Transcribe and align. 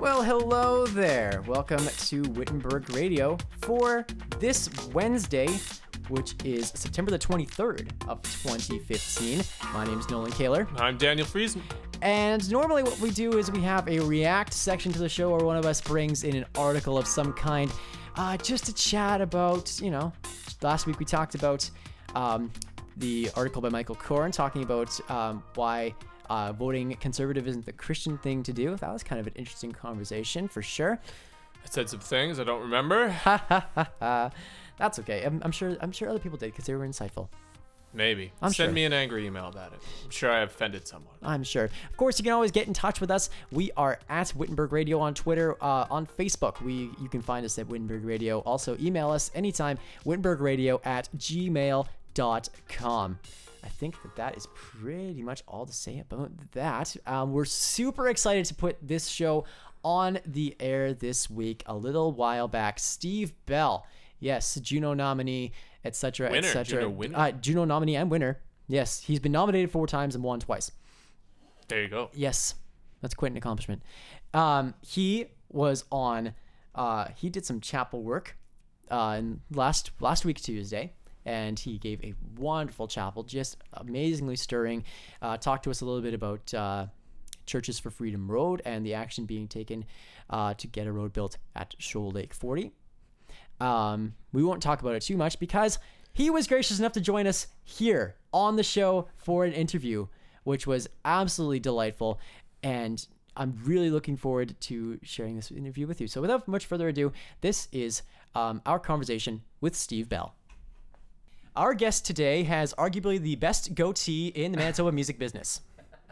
Well, 0.00 0.22
hello 0.22 0.86
there. 0.86 1.44
Welcome 1.46 1.86
to 1.86 2.22
Wittenberg 2.30 2.88
Radio 2.94 3.36
for 3.60 4.06
this 4.38 4.70
Wednesday, 4.94 5.46
which 6.08 6.34
is 6.42 6.68
September 6.68 7.10
the 7.10 7.18
23rd 7.18 7.90
of 8.08 8.22
2015. 8.22 9.42
My 9.74 9.84
name 9.84 9.98
is 9.98 10.08
Nolan 10.08 10.32
Kaler. 10.32 10.66
I'm 10.76 10.96
Daniel 10.96 11.26
Friesen. 11.26 11.60
And 12.00 12.50
normally, 12.50 12.82
what 12.82 12.98
we 12.98 13.10
do 13.10 13.36
is 13.36 13.52
we 13.52 13.60
have 13.60 13.86
a 13.88 14.00
react 14.00 14.54
section 14.54 14.90
to 14.90 14.98
the 14.98 15.08
show 15.08 15.36
where 15.36 15.44
one 15.44 15.58
of 15.58 15.66
us 15.66 15.82
brings 15.82 16.24
in 16.24 16.34
an 16.34 16.46
article 16.56 16.96
of 16.96 17.06
some 17.06 17.34
kind 17.34 17.70
uh, 18.16 18.38
just 18.38 18.64
to 18.64 18.74
chat 18.74 19.20
about, 19.20 19.78
you 19.82 19.90
know, 19.90 20.14
last 20.62 20.86
week 20.86 20.98
we 20.98 21.04
talked 21.04 21.34
about 21.34 21.68
um, 22.14 22.50
the 22.96 23.28
article 23.36 23.60
by 23.60 23.68
Michael 23.68 23.96
Korn 23.96 24.32
talking 24.32 24.62
about 24.62 24.98
um, 25.10 25.42
why 25.56 25.94
uh, 26.30 26.52
voting 26.52 26.94
conservative 26.94 27.46
isn't 27.48 27.66
the 27.66 27.72
Christian 27.72 28.16
thing 28.16 28.42
to 28.44 28.52
do. 28.52 28.76
That 28.76 28.92
was 28.92 29.02
kind 29.02 29.20
of 29.20 29.26
an 29.26 29.34
interesting 29.34 29.72
conversation 29.72 30.48
for 30.48 30.62
sure. 30.62 30.98
I 31.62 31.68
said 31.68 31.90
some 31.90 32.00
things 32.00 32.40
I 32.40 32.44
don't 32.44 32.62
remember. 32.62 33.14
That's 34.78 34.98
okay. 35.00 35.24
I'm, 35.24 35.42
I'm 35.44 35.52
sure. 35.52 35.76
I'm 35.82 35.92
sure 35.92 36.08
other 36.08 36.20
people 36.20 36.38
did 36.38 36.52
because 36.52 36.64
they 36.64 36.74
were 36.74 36.86
insightful. 36.86 37.28
Maybe. 37.92 38.32
I'm 38.40 38.52
Send 38.52 38.68
sure. 38.68 38.74
me 38.74 38.84
an 38.84 38.92
angry 38.92 39.26
email 39.26 39.48
about 39.48 39.72
it. 39.72 39.80
I'm 40.04 40.10
sure 40.10 40.30
I 40.30 40.42
offended 40.42 40.86
someone. 40.86 41.16
I'm 41.22 41.42
sure. 41.42 41.64
Of 41.64 41.96
course, 41.96 42.20
you 42.20 42.22
can 42.22 42.32
always 42.32 42.52
get 42.52 42.68
in 42.68 42.72
touch 42.72 43.00
with 43.00 43.10
us. 43.10 43.30
We 43.50 43.72
are 43.76 43.98
at 44.08 44.32
Wittenberg 44.36 44.70
Radio 44.72 45.00
on 45.00 45.12
Twitter, 45.12 45.56
uh, 45.60 45.86
on 45.90 46.06
Facebook. 46.06 46.62
We 46.62 46.92
you 47.00 47.08
can 47.10 47.20
find 47.20 47.44
us 47.44 47.58
at 47.58 47.66
Wittenberg 47.66 48.04
Radio. 48.04 48.38
Also, 48.40 48.76
email 48.80 49.10
us 49.10 49.32
anytime, 49.34 49.76
wittenbergradio 50.06 50.80
at 50.86 51.08
gmail.com. 51.16 51.88
I 53.64 53.68
think 53.68 54.00
that 54.02 54.16
that 54.16 54.36
is 54.36 54.46
pretty 54.54 55.22
much 55.22 55.42
all 55.46 55.66
to 55.66 55.72
say 55.72 55.98
about 55.98 56.30
that. 56.52 56.96
Um, 57.06 57.32
we're 57.32 57.44
super 57.44 58.08
excited 58.08 58.44
to 58.46 58.54
put 58.54 58.76
this 58.82 59.08
show 59.08 59.44
on 59.82 60.18
the 60.26 60.56
air 60.60 60.92
this 60.94 61.30
week. 61.30 61.62
A 61.66 61.74
little 61.74 62.12
while 62.12 62.48
back, 62.48 62.78
Steve 62.78 63.32
Bell, 63.46 63.86
yes, 64.18 64.54
Juno 64.56 64.94
nominee, 64.94 65.52
etc., 65.84 66.32
etc. 66.32 66.64
Juno 66.64 66.90
winner. 66.90 67.18
Uh, 67.18 67.32
Juno 67.32 67.64
nominee 67.64 67.96
and 67.96 68.10
winner. 68.10 68.40
Yes, 68.68 69.02
he's 69.02 69.20
been 69.20 69.32
nominated 69.32 69.70
four 69.70 69.86
times 69.86 70.14
and 70.14 70.22
won 70.22 70.40
twice. 70.40 70.70
There 71.68 71.82
you 71.82 71.88
go. 71.88 72.10
Yes, 72.14 72.54
that's 73.00 73.14
quite 73.14 73.30
an 73.30 73.36
accomplishment. 73.36 73.82
Um, 74.34 74.74
he 74.82 75.26
was 75.48 75.84
on. 75.90 76.34
Uh, 76.74 77.08
he 77.16 77.30
did 77.30 77.44
some 77.44 77.60
chapel 77.60 78.02
work, 78.02 78.36
uh, 78.90 79.16
in 79.18 79.40
last 79.50 79.90
last 80.00 80.24
week 80.24 80.40
Tuesday, 80.40 80.92
and 81.24 81.58
he 81.58 81.78
gave 81.78 82.02
a 82.02 82.14
wonderful 82.38 82.88
chapel, 82.88 83.22
just 83.22 83.56
amazingly 83.74 84.36
stirring. 84.36 84.84
Uh, 85.20 85.36
talked 85.36 85.64
to 85.64 85.70
us 85.70 85.80
a 85.80 85.84
little 85.84 86.02
bit 86.02 86.14
about 86.14 86.54
uh, 86.54 86.86
Churches 87.46 87.78
for 87.78 87.90
Freedom 87.90 88.30
Road 88.30 88.62
and 88.64 88.84
the 88.84 88.94
action 88.94 89.24
being 89.26 89.48
taken 89.48 89.84
uh, 90.30 90.54
to 90.54 90.66
get 90.66 90.86
a 90.86 90.92
road 90.92 91.12
built 91.12 91.36
at 91.56 91.74
Shoal 91.78 92.10
Lake 92.10 92.32
40. 92.32 92.72
Um, 93.60 94.14
we 94.32 94.42
won't 94.42 94.62
talk 94.62 94.80
about 94.80 94.94
it 94.94 95.02
too 95.02 95.16
much 95.16 95.38
because 95.38 95.78
he 96.12 96.30
was 96.30 96.46
gracious 96.46 96.78
enough 96.78 96.92
to 96.92 97.00
join 97.00 97.26
us 97.26 97.48
here 97.62 98.16
on 98.32 98.56
the 98.56 98.62
show 98.62 99.08
for 99.16 99.44
an 99.44 99.52
interview, 99.52 100.06
which 100.44 100.66
was 100.66 100.88
absolutely 101.04 101.60
delightful. 101.60 102.18
And 102.62 103.04
I'm 103.36 103.58
really 103.64 103.90
looking 103.90 104.16
forward 104.16 104.54
to 104.62 104.98
sharing 105.02 105.36
this 105.36 105.50
interview 105.50 105.86
with 105.86 106.00
you. 106.00 106.08
So, 106.08 106.20
without 106.20 106.48
much 106.48 106.66
further 106.66 106.88
ado, 106.88 107.12
this 107.40 107.68
is 107.72 108.02
um, 108.34 108.60
our 108.66 108.78
conversation 108.78 109.42
with 109.60 109.76
Steve 109.76 110.08
Bell. 110.08 110.34
Our 111.56 111.74
guest 111.74 112.06
today 112.06 112.44
has 112.44 112.72
arguably 112.74 113.20
the 113.20 113.34
best 113.34 113.74
goatee 113.74 114.28
in 114.28 114.52
the 114.52 114.58
Manitoba 114.58 114.92
music 114.92 115.18
business. 115.18 115.62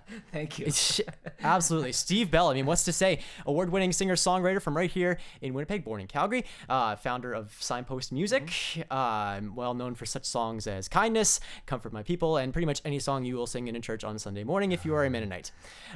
Thank 0.32 0.58
you. 0.58 0.66
It's 0.66 1.00
absolutely 1.42 1.92
Steve 1.92 2.30
Bell. 2.30 2.48
I 2.48 2.54
mean, 2.54 2.66
what's 2.66 2.84
to 2.84 2.92
say? 2.92 3.20
Award-winning 3.46 3.92
singer-songwriter 3.92 4.60
from 4.60 4.76
right 4.76 4.90
here 4.90 5.18
in 5.40 5.54
Winnipeg, 5.54 5.84
born 5.84 6.00
in 6.00 6.06
Calgary, 6.06 6.44
uh, 6.68 6.96
founder 6.96 7.32
of 7.32 7.54
Signpost 7.60 8.12
Music, 8.12 8.52
uh, 8.90 9.40
well 9.54 9.74
known 9.74 9.94
for 9.94 10.06
such 10.06 10.24
songs 10.24 10.66
as 10.66 10.88
"Kindness," 10.88 11.40
"Comfort 11.66 11.92
My 11.92 12.02
People," 12.02 12.36
and 12.36 12.52
pretty 12.52 12.66
much 12.66 12.80
any 12.84 12.98
song 12.98 13.24
you 13.24 13.36
will 13.36 13.46
sing 13.46 13.68
in 13.68 13.76
a 13.76 13.80
church 13.80 14.04
on 14.04 14.18
Sunday 14.18 14.44
morning 14.44 14.72
if 14.72 14.84
you 14.84 14.94
are 14.94 15.04
a 15.04 15.10
Mennonite. 15.10 15.50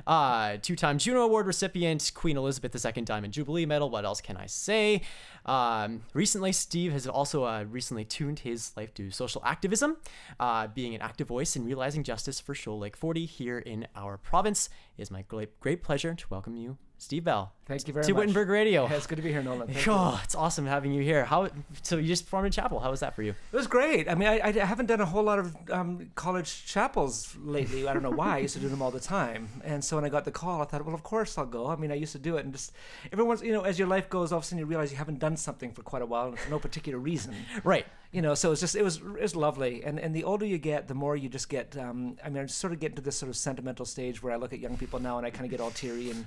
Uh, 0.07 0.57
two-time 0.61 0.99
Juno 0.99 1.23
Award 1.23 1.47
recipient, 1.47 2.13
Queen 2.15 2.37
Elizabeth 2.37 2.85
II 2.85 3.03
Diamond 3.03 3.33
Jubilee 3.33 3.67
Medal. 3.67 3.91
What 3.91 4.05
else 4.05 4.21
can 4.21 4.37
I 4.37 4.47
say? 4.47 5.03
Um, 5.45 6.03
recently, 6.15 6.53
Steve 6.53 6.93
has 6.93 7.07
also 7.07 7.45
uh, 7.45 7.65
recently 7.69 8.05
tuned 8.05 8.41
his 8.41 8.73
life 8.77 8.95
to 8.95 9.11
social 9.11 9.43
activism, 9.45 9.97
uh, 10.39 10.69
being 10.69 10.95
an 10.95 11.03
active 11.03 11.29
voice 11.29 11.57
in 11.57 11.65
realizing 11.65 12.05
justice 12.05 12.41
for 12.41 12.55
Shoal 12.55 12.79
Lake 12.79 12.97
40 12.97 13.27
here 13.27 13.59
in 13.59 13.87
our 14.03 14.19
province. 14.19 14.69
It 14.97 15.03
is 15.03 15.11
my 15.11 15.23
great, 15.23 15.59
great 15.61 15.83
pleasure 15.83 16.15
to 16.15 16.27
welcome 16.29 16.57
you, 16.57 16.79
Steve 16.99 17.25
Bell, 17.25 17.55
Thank 17.67 17.87
you 17.87 17.95
very 17.95 18.05
to 18.05 18.13
much. 18.13 18.17
To 18.17 18.21
Wittenberg 18.21 18.49
Radio. 18.49 18.87
Yeah, 18.87 18.95
it's 18.95 19.07
good 19.07 19.17
to 19.17 19.23
be 19.23 19.31
here, 19.31 19.43
Nolan. 19.43 19.69
Thank. 19.69 19.87
Oh, 19.93 20.21
it's 20.25 20.35
awesome 20.35 20.67
having 20.67 20.93
you 20.93 21.03
here. 21.03 21.25
How? 21.25 21.49
So 21.83 21.97
you 21.97 22.09
just 22.09 22.25
performed 22.25 22.47
in 22.47 22.53
chapel. 22.53 22.81
How 22.81 22.91
was 22.91 23.01
that 23.01 23.15
for 23.15 23.23
you? 23.23 23.31
It 23.53 23.57
was 23.57 23.67
great. 23.67 24.09
I 24.09 24.15
mean, 24.15 24.29
I, 24.29 24.41
I 24.41 24.53
haven't 24.53 24.87
done 24.87 25.01
a 25.01 25.07
whole 25.07 25.23
lot 25.23 25.39
of 25.39 25.55
um, 25.71 26.11
college 26.15 26.67
chapels 26.67 27.37
lately. 27.41 27.87
I 27.87 27.93
don't 27.93 28.03
know 28.03 28.11
why. 28.11 28.37
I 28.37 28.39
used 28.39 28.55
to 28.55 28.61
do 28.61 28.69
them 28.69 28.83
all 28.83 28.91
the 28.91 29.01
time. 29.01 29.49
And 29.65 29.85
so 29.85 29.97
when 29.97 30.05
I 30.05 30.09
got 30.09 30.25
the 30.25 30.33
call, 30.33 30.61
I 30.61 30.65
thought, 30.65 30.85
well, 30.85 30.95
of 30.95 31.03
course 31.03 31.39
I'll 31.39 31.47
go. 31.47 31.69
I 31.69 31.77
mean, 31.77 31.93
I 31.93 31.95
used 31.95 32.13
to 32.13 32.19
do 32.19 32.37
it. 32.37 32.45
And 32.45 32.53
just 32.53 32.73
everyone's, 33.13 33.43
you 33.43 33.53
know, 33.53 33.63
as 33.63 33.79
your 33.79 33.89
life 33.89 34.09
goes, 34.11 34.33
all 34.33 34.39
of 34.39 34.45
a 34.45 34.47
sudden 34.47 34.59
you 34.59 34.67
realize 34.67 34.91
you 34.91 34.99
haven't 34.99 35.19
done 35.21 35.37
something 35.37 35.73
for 35.73 35.83
quite 35.83 36.03
a 36.03 36.07
while 36.07 36.29
and 36.29 36.39
for 36.39 36.51
no 36.51 36.59
particular 36.59 36.99
reason. 36.99 37.35
Right. 37.65 37.87
You 38.13 38.21
know, 38.21 38.35
so 38.35 38.53
it's 38.53 38.61
just 38.61 38.77
it 38.77 38.83
was 38.83 38.97
it 38.97 39.23
was 39.23 39.35
lovely, 39.35 39.83
and 39.85 39.99
and 39.99 40.15
the 40.15 40.25
older 40.25 40.45
you 40.45 40.59
get, 40.59 40.87
the 40.87 40.95
more 40.95 41.17
you 41.17 41.31
just 41.31 41.49
get. 41.49 41.79
Um, 41.79 42.19
I 42.23 42.29
mean, 42.29 42.43
I 42.43 42.47
sort 42.47 42.75
of 42.75 42.79
get 42.81 42.91
into 42.91 43.01
this 43.01 43.17
sort 43.17 43.31
of 43.31 43.37
sentimental 43.37 43.87
stage 43.87 44.23
where 44.23 44.35
I 44.35 44.37
look 44.37 44.53
at 44.53 44.59
young 44.59 44.77
people 44.77 45.01
now 45.01 45.17
and 45.17 45.27
I 45.27 45.31
kind 45.31 45.47
of 45.47 45.51
get 45.51 45.61
all 45.61 45.71
teary 45.71 46.11
and 46.11 46.27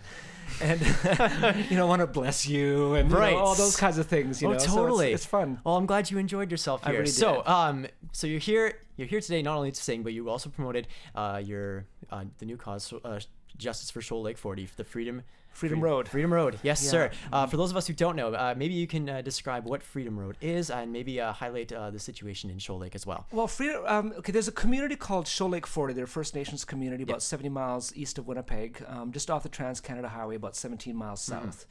and 0.61 0.81
you 1.69 1.77
know 1.77 1.87
want 1.87 2.01
to 2.01 2.07
bless 2.07 2.47
you 2.47 2.95
and 2.95 3.09
you 3.09 3.17
know, 3.17 3.37
all 3.37 3.55
those 3.55 3.75
kinds 3.75 3.97
of 3.97 4.07
things. 4.07 4.41
You 4.41 4.49
oh, 4.49 4.51
know, 4.53 4.57
So 4.57 4.63
it's- 4.63 4.75
totally. 4.75 5.13
it's, 5.13 5.25
fun. 5.25 5.59
Well, 5.63 5.75
I'm 5.75 5.85
glad 5.85 6.11
you 6.11 6.17
enjoyed 6.17 6.51
yourself 6.51 6.83
here. 6.85 6.93
really 6.93 7.07
so, 7.07 7.37
did. 7.37 7.47
um, 7.47 7.87
so 8.11 8.27
you're 8.27 8.39
here. 8.39 8.79
You're 8.97 9.07
here 9.07 9.21
today 9.21 9.41
not 9.41 9.57
only 9.57 9.71
to 9.71 9.81
sing, 9.81 10.03
but 10.03 10.13
you 10.13 10.29
also 10.29 10.49
promoted 10.49 10.87
uh, 11.15 11.41
your 11.43 11.85
uh, 12.11 12.23
the 12.37 12.45
new 12.45 12.57
cause, 12.57 12.93
uh, 13.03 13.19
Justice 13.57 13.89
for 13.91 14.01
Shoal 14.01 14.21
Lake 14.21 14.37
40, 14.37 14.67
the 14.77 14.83
Freedom 14.83 15.23
Freedom 15.51 15.79
Free- 15.79 15.89
Road. 15.89 16.07
Freedom 16.09 16.33
Road. 16.33 16.59
Yes, 16.63 16.83
Yeah. 16.83 16.91
sir. 16.91 17.11
Uh, 17.31 17.47
for 17.47 17.55
those 17.55 17.71
of 17.71 17.77
us 17.77 17.87
who 17.87 17.93
don't 17.93 18.17
know, 18.17 18.33
uh, 18.33 18.53
maybe 18.57 18.73
you 18.73 18.87
can 18.87 19.07
uh, 19.09 19.21
describe 19.21 19.63
what 19.65 19.81
Freedom 19.81 20.19
Road 20.19 20.35
is, 20.41 20.69
and 20.69 20.91
maybe 20.91 21.21
uh, 21.21 21.31
highlight 21.31 21.71
uh, 21.71 21.91
the 21.91 21.99
situation 21.99 22.49
in 22.49 22.59
Shoal 22.59 22.79
Lake 22.79 22.93
as 22.93 23.05
well. 23.07 23.25
Well, 23.31 23.47
freedom. 23.47 23.81
Um, 23.87 24.13
okay, 24.17 24.33
there's 24.33 24.49
a 24.49 24.51
community 24.51 24.97
called 24.97 25.29
Shoal 25.29 25.47
Lake 25.49 25.65
40. 25.65 25.93
They're 25.93 26.03
a 26.03 26.07
First 26.07 26.35
Nations 26.35 26.65
community 26.65 27.03
about 27.03 27.21
70 27.23 27.47
miles 27.47 27.95
east 27.95 28.17
of 28.17 28.27
Winnipeg, 28.27 28.83
um, 28.89 29.13
just 29.13 29.31
off 29.31 29.43
the 29.43 29.49
Trans 29.49 29.79
Canada 29.79 30.09
Highway, 30.09 30.35
about 30.35 30.57
17 30.57 30.93
miles 30.93 31.21
south. 31.21 31.65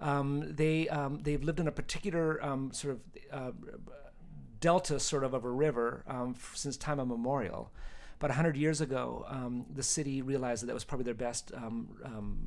Um, 0.00 0.52
they 0.56 0.88
um, 0.88 1.20
they've 1.22 1.42
lived 1.42 1.60
in 1.60 1.68
a 1.68 1.72
particular 1.72 2.44
um, 2.44 2.72
sort 2.72 2.94
of 2.94 3.00
uh, 3.32 3.50
delta, 4.60 4.98
sort 4.98 5.24
of 5.24 5.34
of 5.34 5.44
a 5.44 5.50
river, 5.50 6.02
um, 6.08 6.34
f- 6.36 6.52
since 6.56 6.76
time 6.76 6.98
immemorial. 7.00 7.70
About 8.18 8.30
100 8.30 8.56
years 8.56 8.80
ago, 8.80 9.24
um, 9.28 9.64
the 9.74 9.82
city 9.82 10.22
realized 10.22 10.62
that 10.62 10.66
that 10.66 10.74
was 10.74 10.84
probably 10.84 11.04
their 11.04 11.14
best 11.14 11.52
um, 11.54 11.88
um, 12.04 12.38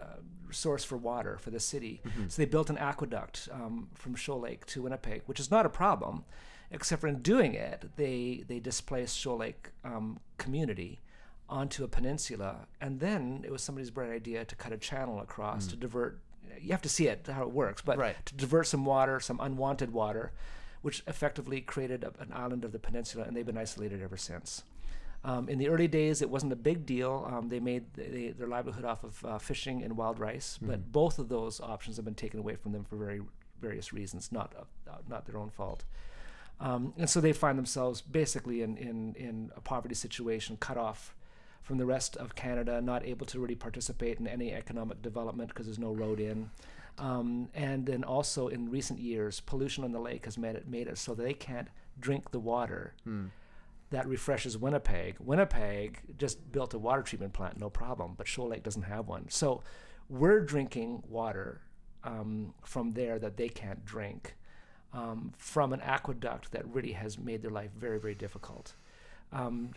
uh, 0.00 0.16
source 0.50 0.84
for 0.84 0.96
water 0.98 1.38
for 1.38 1.50
the 1.50 1.60
city. 1.60 2.02
So 2.28 2.42
they 2.42 2.46
built 2.46 2.68
an 2.68 2.76
aqueduct 2.78 3.48
um, 3.50 3.88
from 3.94 4.14
Shoal 4.16 4.40
Lake 4.40 4.66
to 4.66 4.82
Winnipeg, 4.82 5.22
which 5.26 5.40
is 5.40 5.50
not 5.50 5.64
a 5.64 5.70
problem, 5.70 6.24
except 6.70 7.00
for 7.00 7.08
in 7.08 7.22
doing 7.22 7.54
it, 7.54 7.88
they 7.96 8.44
they 8.46 8.60
displaced 8.60 9.16
Shoal 9.18 9.38
Lake 9.38 9.70
um, 9.82 10.20
community 10.36 11.00
onto 11.48 11.84
a 11.84 11.88
peninsula, 11.88 12.66
and 12.80 13.00
then 13.00 13.42
it 13.46 13.50
was 13.50 13.62
somebody's 13.62 13.90
bright 13.90 14.10
idea 14.10 14.44
to 14.44 14.54
cut 14.56 14.72
a 14.72 14.78
channel 14.78 15.20
across 15.20 15.66
to 15.68 15.76
divert. 15.76 16.18
You 16.60 16.70
have 16.72 16.82
to 16.82 16.88
see 16.88 17.06
it 17.08 17.26
how 17.30 17.42
it 17.42 17.50
works, 17.50 17.80
but 17.82 17.96
Right. 17.98 18.16
to 18.26 18.34
divert 18.34 18.66
some 18.66 18.84
water, 18.84 19.20
some 19.20 19.40
unwanted 19.40 19.92
water, 19.92 20.32
which 20.82 21.02
effectively 21.06 21.60
created 21.62 22.04
a, 22.04 22.12
an 22.22 22.30
island 22.32 22.64
of 22.64 22.72
the 22.72 22.78
peninsula, 22.78 23.24
and 23.24 23.34
they've 23.36 23.46
been 23.46 23.58
isolated 23.58 24.02
ever 24.02 24.16
since. 24.18 24.62
Um, 25.24 25.48
in 25.48 25.58
the 25.58 25.68
early 25.68 25.88
days, 25.88 26.20
it 26.20 26.28
wasn't 26.28 26.52
a 26.52 26.56
big 26.56 26.84
deal. 26.84 27.26
Um, 27.32 27.48
they 27.48 27.58
made 27.60 27.84
they, 27.94 28.34
their 28.36 28.46
livelihood 28.46 28.84
off 28.84 29.04
of 29.04 29.24
uh, 29.24 29.38
fishing 29.38 29.82
and 29.82 29.96
wild 29.96 30.18
rice, 30.18 30.58
but 30.60 30.92
both 30.92 31.18
of 31.18 31.28
those 31.30 31.60
options 31.60 31.96
have 31.96 32.04
been 32.04 32.14
taken 32.14 32.38
away 32.40 32.56
from 32.56 32.72
them 32.72 32.84
for 32.84 32.96
very 32.96 33.22
various 33.60 33.92
reasons, 33.92 34.30
not 34.30 34.52
uh, 34.58 34.96
not 35.08 35.24
their 35.26 35.38
own 35.38 35.48
fault. 35.48 35.84
Um, 36.60 36.92
and 36.98 37.08
so 37.08 37.20
they 37.20 37.32
find 37.32 37.58
themselves 37.58 38.00
basically 38.00 38.62
in, 38.62 38.76
in, 38.76 39.14
in 39.16 39.50
a 39.56 39.60
poverty 39.60 39.94
situation, 39.94 40.56
cut 40.58 40.76
off 40.76 41.14
from 41.62 41.78
the 41.78 41.86
rest 41.86 42.16
of 42.18 42.34
Canada, 42.34 42.80
not 42.80 43.04
able 43.04 43.26
to 43.26 43.40
really 43.40 43.54
participate 43.54 44.20
in 44.20 44.26
any 44.26 44.52
economic 44.52 45.02
development 45.02 45.48
because 45.48 45.66
there's 45.66 45.78
no 45.78 45.92
road 45.92 46.20
in. 46.20 46.50
Um, 46.98 47.48
and 47.54 47.86
then 47.86 48.04
also 48.04 48.48
in 48.48 48.70
recent 48.70 49.00
years, 49.00 49.40
pollution 49.40 49.82
on 49.82 49.90
the 49.92 49.98
lake 49.98 50.26
has 50.26 50.38
made 50.38 50.54
it 50.54 50.68
made 50.68 50.86
it 50.86 50.98
so 50.98 51.14
they 51.14 51.32
can't 51.34 51.68
drink 51.98 52.30
the 52.30 52.38
water 52.38 52.94
that 53.94 54.06
refreshes 54.08 54.58
Winnipeg. 54.58 55.16
Winnipeg 55.20 56.00
just 56.18 56.36
built 56.52 56.74
a 56.74 56.78
water 56.78 57.02
treatment 57.02 57.32
plant, 57.32 57.58
no 57.58 57.70
problem, 57.70 58.14
but 58.18 58.26
Shoal 58.26 58.48
Lake 58.48 58.64
doesn't 58.68 58.82
have 58.94 59.06
one. 59.08 59.24
So 59.28 59.62
we're 60.08 60.40
drinking 60.40 61.02
water 61.08 61.60
um, 62.02 62.54
from 62.64 62.92
there 62.92 63.18
that 63.24 63.36
they 63.36 63.48
can't 63.48 63.84
drink 63.84 64.34
um, 64.92 65.32
from 65.38 65.72
an 65.72 65.80
aqueduct 65.80 66.50
that 66.52 66.64
really 66.74 66.92
has 66.92 67.18
made 67.18 67.40
their 67.42 67.50
life 67.60 67.70
very, 67.84 67.98
very 68.00 68.16
difficult. 68.16 68.74
Um, 69.32 69.70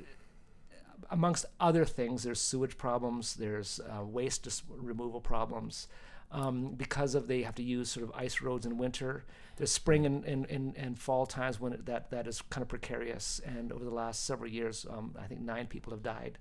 amongst 1.11 1.45
other 1.59 1.85
things, 1.85 2.23
there's 2.23 2.41
sewage 2.41 2.75
problems, 2.77 3.35
there's 3.35 3.79
uh, 3.79 4.03
waste 4.03 4.43
dis- 4.43 4.63
removal 4.69 5.21
problems. 5.21 5.87
um, 6.31 6.73
because 6.75 7.15
of 7.15 7.27
they 7.27 7.43
have 7.43 7.55
to 7.55 7.63
use 7.63 7.89
sort 7.89 8.03
of 8.03 8.11
ice 8.15 8.41
roads 8.41 8.65
in 8.65 8.77
winter. 8.77 9.25
There's 9.57 9.71
spring 9.71 10.05
and, 10.05 10.23
and, 10.23 10.75
and, 10.77 10.99
fall 10.99 11.25
times 11.25 11.59
when 11.59 11.73
it, 11.73 11.85
that, 11.87 12.11
that 12.11 12.27
is 12.27 12.41
kind 12.43 12.61
of 12.61 12.67
precarious. 12.67 13.41
And 13.43 13.71
over 13.71 13.83
the 13.83 13.93
last 13.93 14.23
several 14.25 14.49
years, 14.49 14.85
um, 14.89 15.15
I 15.19 15.25
think 15.25 15.41
nine 15.41 15.65
people 15.65 15.91
have 15.91 16.03
died 16.03 16.37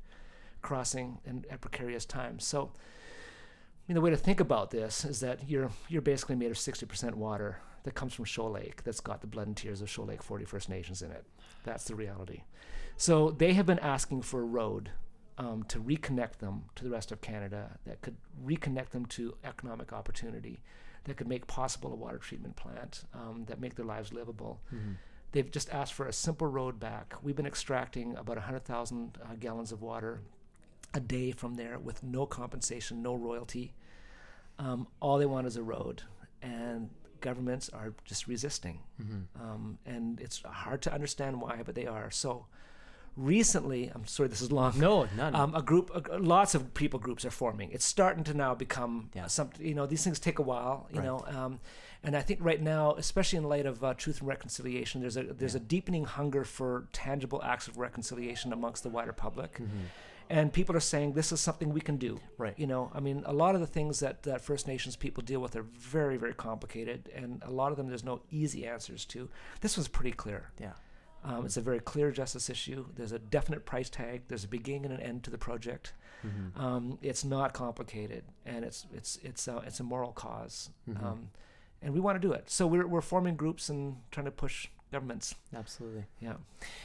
crossing 0.60 1.18
in, 1.24 1.44
at 1.50 1.60
precarious 1.60 2.04
times. 2.04 2.44
So, 2.44 2.72
I 2.74 3.82
mean, 3.88 3.94
the 3.94 4.00
way 4.00 4.10
to 4.10 4.16
think 4.16 4.40
about 4.40 4.70
this 4.70 5.04
is 5.04 5.20
that 5.20 5.48
you're 5.48 5.70
you're 5.88 6.02
basically 6.02 6.36
made 6.36 6.50
of 6.50 6.56
60% 6.56 7.14
water 7.14 7.58
that 7.84 7.94
comes 7.94 8.12
from 8.12 8.24
Shoal 8.24 8.50
Lake 8.50 8.82
that's 8.82 9.00
got 9.00 9.20
the 9.20 9.28
blood 9.28 9.46
and 9.46 9.56
tears 9.56 9.80
of 9.80 9.88
Shoal 9.88 10.06
Lake 10.06 10.22
40 10.22 10.44
First 10.44 10.68
Nations 10.68 11.02
in 11.02 11.10
it. 11.12 11.24
That's 11.64 11.84
the 11.84 11.94
reality. 11.94 12.42
So 12.96 13.30
they 13.30 13.52
have 13.54 13.64
been 13.64 13.78
asking 13.78 14.22
for 14.22 14.40
a 14.40 14.44
road 14.44 14.90
um, 15.38 15.64
to 15.68 15.78
reconnect 15.78 16.38
them 16.38 16.64
to 16.74 16.84
the 16.84 16.90
rest 16.90 17.12
of 17.12 17.20
Canada 17.20 17.78
that 17.86 18.00
could 18.00 18.16
reconnect 18.44 18.90
them 18.90 19.06
to 19.06 19.36
economic 19.44 19.92
opportunity, 19.92 20.62
that 21.06 21.16
could 21.16 21.28
make 21.28 21.46
possible 21.46 21.92
a 21.92 21.96
water 21.96 22.18
treatment 22.18 22.56
plant, 22.56 23.04
um, 23.14 23.44
that 23.46 23.60
make 23.60 23.74
their 23.74 23.84
lives 23.86 24.12
livable. 24.12 24.60
They've 25.32 25.50
just 25.50 25.68
asked 25.70 25.94
for 25.94 26.06
a 26.06 26.12
simple 26.12 26.46
road 26.46 26.78
back. 26.80 27.14
We've 27.22 27.36
been 27.36 27.46
extracting 27.46 28.16
about 28.16 28.36
100,000 28.36 29.18
uh, 29.22 29.34
gallons 29.40 29.72
of 29.72 29.82
water 29.82 30.20
a 30.94 31.00
day 31.00 31.32
from 31.32 31.54
there 31.56 31.78
with 31.78 32.02
no 32.02 32.26
compensation, 32.26 33.02
no 33.02 33.14
royalty. 33.14 33.74
Um, 34.58 34.86
all 35.00 35.18
they 35.18 35.26
want 35.26 35.46
is 35.46 35.56
a 35.56 35.62
road, 35.62 36.02
and 36.40 36.88
governments 37.20 37.68
are 37.70 37.92
just 38.04 38.26
resisting. 38.28 38.80
Um, 39.40 39.78
and 39.84 40.20
it's 40.20 40.40
hard 40.42 40.80
to 40.82 40.92
understand 40.94 41.40
why, 41.40 41.60
but 41.64 41.74
they 41.74 41.86
are. 41.86 42.10
So 42.10 42.46
recently, 43.16 43.90
I'm 43.94 44.06
sorry, 44.06 44.28
this 44.28 44.42
is 44.42 44.52
long. 44.52 44.78
No, 44.78 45.08
none. 45.16 45.34
Um, 45.34 45.54
a 45.54 45.62
group, 45.62 45.90
uh, 45.94 46.18
lots 46.18 46.54
of 46.54 46.74
people 46.74 46.98
groups 47.00 47.24
are 47.24 47.30
forming. 47.30 47.70
It's 47.72 47.84
starting 47.84 48.24
to 48.24 48.34
now 48.34 48.54
become 48.54 49.10
Yeah. 49.14 49.26
something. 49.26 49.66
You 49.66 49.74
know, 49.74 49.86
these 49.86 50.04
things 50.04 50.18
take 50.20 50.38
a 50.38 50.42
while. 50.42 50.86
You 50.92 50.98
Right. 51.00 51.06
know, 51.06 51.24
um, 51.26 51.60
and 52.02 52.16
I 52.16 52.20
think 52.22 52.40
right 52.42 52.60
now, 52.60 52.94
especially 52.94 53.38
in 53.38 53.44
light 53.44 53.66
of 53.66 53.82
uh, 53.82 53.94
truth 53.94 54.20
and 54.20 54.28
reconciliation, 54.28 55.00
there's 55.00 55.16
a 55.16 55.22
there's 55.24 55.54
a 55.54 55.60
deepening 55.60 56.04
hunger 56.04 56.44
for 56.44 56.88
tangible 56.92 57.42
acts 57.42 57.66
of 57.68 57.78
reconciliation 57.78 58.52
amongst 58.52 58.82
the 58.82 58.90
wider 58.90 59.12
public. 59.12 59.60
And 60.28 60.52
people 60.52 60.74
are 60.76 60.80
saying 60.80 61.12
this 61.12 61.30
is 61.30 61.40
something 61.40 61.72
we 61.72 61.80
can 61.80 61.98
do. 61.98 62.18
Right. 62.36 62.58
You 62.58 62.66
know, 62.66 62.90
I 62.92 62.98
mean, 62.98 63.22
a 63.26 63.32
lot 63.32 63.54
of 63.54 63.60
the 63.60 63.66
things 63.68 64.00
that, 64.00 64.24
that 64.24 64.40
First 64.40 64.66
Nations 64.66 64.96
people 64.96 65.22
deal 65.22 65.38
with 65.40 65.54
are 65.54 65.62
very, 65.62 66.16
very 66.16 66.34
complicated, 66.34 67.08
and 67.14 67.40
a 67.46 67.50
lot 67.52 67.70
of 67.70 67.76
them 67.76 67.86
there's 67.86 68.02
no 68.02 68.22
easy 68.28 68.66
answers 68.66 69.04
to. 69.06 69.28
This 69.60 69.76
was 69.76 69.86
pretty 69.86 70.10
clear. 70.10 70.50
yeah. 70.58 70.72
Um, 71.24 71.44
it's 71.44 71.56
a 71.56 71.60
very 71.60 71.80
clear 71.80 72.12
justice 72.12 72.48
issue. 72.48 72.86
There's 72.94 73.12
a 73.12 73.18
definite 73.18 73.66
price 73.66 73.90
tag. 73.90 74.22
There's 74.28 74.44
a 74.44 74.48
beginning 74.48 74.84
and 74.86 74.94
an 74.94 75.00
end 75.00 75.24
to 75.24 75.30
the 75.30 75.38
project. 75.38 75.92
Mm-hmm. 76.24 76.60
Um, 76.60 76.98
it's 77.02 77.24
not 77.24 77.52
complicated, 77.52 78.24
and 78.44 78.64
it's 78.64 78.86
it's 78.94 79.18
it's 79.22 79.48
uh, 79.48 79.62
it's 79.66 79.80
a 79.80 79.84
moral 79.84 80.12
because 80.12 80.70
Mm-hmm. 80.88 81.06
um, 81.06 81.28
and 81.82 81.92
we 81.92 82.00
want 82.00 82.20
to 82.20 82.26
do 82.26 82.32
it. 82.32 82.48
So 82.48 82.66
we're 82.66 82.86
we're 82.86 83.00
forming 83.00 83.36
groups 83.36 83.68
and 83.68 83.96
trying 84.10 84.26
to 84.26 84.30
push 84.30 84.68
governments. 84.92 85.34
Absolutely. 85.54 86.04
Yeah. 86.20 86.34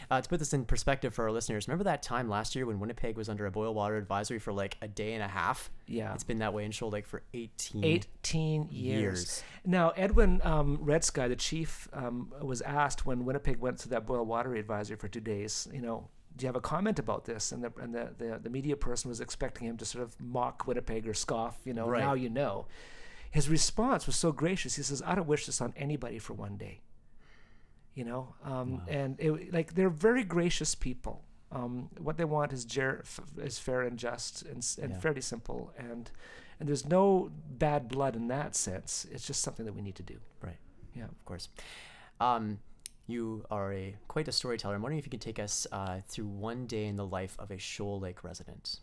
Uh, 0.09 0.21
to 0.21 0.27
put 0.30 0.39
this 0.39 0.53
in 0.53 0.65
perspective 0.65 1.13
for 1.13 1.25
our 1.25 1.31
listeners, 1.31 1.68
remember 1.68 1.83
that 1.86 2.01
time 2.03 2.30
last 2.30 2.56
year 2.56 2.65
when 2.65 2.80
Winnipeg 2.80 3.15
was 3.18 3.30
under 3.30 3.45
a 3.45 3.51
boil 3.51 3.74
water 3.74 3.95
advisory 3.98 4.39
for 4.39 4.51
like 4.53 4.77
a 4.81 4.88
day 4.88 5.13
and 5.13 5.24
a 5.24 5.27
half? 5.27 5.69
Yeah. 5.88 6.13
It's 6.13 6.24
been 6.24 6.39
that 6.39 6.53
way 6.53 6.65
in 6.65 6.71
Shoal 6.71 6.89
Lake 6.89 7.06
for 7.06 7.21
18 7.33 7.83
18 7.83 8.68
years. 8.71 8.71
years. 8.71 9.44
Now, 9.65 9.89
Edwin 9.92 10.42
um, 10.44 10.77
Red 10.81 11.03
Sky, 11.03 11.27
the 11.27 11.36
chief, 11.36 11.88
um, 11.94 12.31
was 12.42 12.62
asked 12.62 13.06
when 13.06 13.25
Winnipeg 13.25 13.59
went 13.59 13.80
through 13.80 13.92
that 13.92 14.06
boil 14.06 14.25
water 14.25 14.56
advisory 14.56 14.98
for 14.98 15.07
two 15.07 15.19
days, 15.21 15.68
you 15.74 15.81
know, 15.81 16.07
do 16.38 16.44
you 16.44 16.48
have 16.48 16.56
a 16.56 16.62
comment 16.62 16.98
about 16.98 17.25
this? 17.25 17.51
And 17.51 17.62
the 17.63 17.71
and 17.81 17.94
the, 17.94 18.09
the, 18.18 18.39
the 18.42 18.50
media 18.50 18.75
person 18.77 19.09
was 19.09 19.19
expecting 19.19 19.68
him 19.68 19.75
to 19.77 19.86
sort 19.86 20.01
of 20.03 20.19
mock 20.19 20.65
Winnipeg 20.65 21.06
or 21.07 21.13
scoff, 21.13 21.57
you 21.65 21.74
know, 21.74 21.88
Right. 21.88 22.01
now 22.01 22.13
you 22.13 22.30
know. 22.30 22.68
His 23.31 23.50
response 23.50 24.07
was 24.07 24.15
so 24.15 24.31
gracious. 24.31 24.75
He 24.75 24.83
says, 24.83 25.01
I 25.06 25.13
don't 25.15 25.27
wish 25.27 25.45
this 25.45 25.62
on 25.62 25.74
anybody 25.77 26.19
for 26.19 26.33
one 26.33 26.57
day. 26.57 26.81
You 27.94 28.06
know, 28.06 28.36
um, 28.46 28.82
and 28.88 29.20
it, 29.20 29.52
like 29.54 29.76
they're 29.76 29.90
very 29.90 30.24
gracious 30.24 30.76
people. 30.76 31.24
Um, 31.52 31.90
what 32.00 32.16
they 32.18 32.24
want 32.24 32.54
is, 32.54 32.64
ger- 32.64 33.02
f- 33.04 33.20
is 33.38 33.60
fair 33.60 33.82
and 33.82 34.00
just 34.00 34.44
and, 34.44 34.66
and 34.82 34.92
Yeah. 34.94 35.00
fairly 35.00 35.20
simple. 35.22 35.74
And 35.78 36.10
and 36.60 36.70
there's 36.70 36.88
no 36.88 37.32
bad 37.58 37.90
blood 37.90 38.16
in 38.16 38.28
that 38.30 38.56
sense. 38.56 39.06
It's 39.12 39.28
just 39.28 39.42
something 39.42 39.66
that 39.66 39.74
we 39.74 39.82
need 39.82 39.96
to 39.96 40.04
do. 40.04 40.18
Right. 40.42 40.58
Yeah. 40.96 41.06
Of 41.06 41.26
course. 41.26 41.50
Um, 42.22 42.60
you 43.08 43.46
are 43.52 43.74
a 43.74 43.96
quite 44.08 44.28
a 44.30 44.32
storyteller. 44.32 44.76
I'm 44.76 44.82
wondering 44.82 45.00
if 45.00 45.06
you 45.06 45.12
could 45.12 45.20
take 45.22 45.40
us 45.40 45.68
uh, 45.74 46.00
through 46.08 46.28
one 46.28 46.68
day 46.68 46.86
in 46.86 46.96
the 46.96 47.06
life 47.06 47.36
of 47.40 47.52
a 47.52 47.58
Shoal 47.58 48.00
Lake 48.00 48.24
resident. 48.24 48.80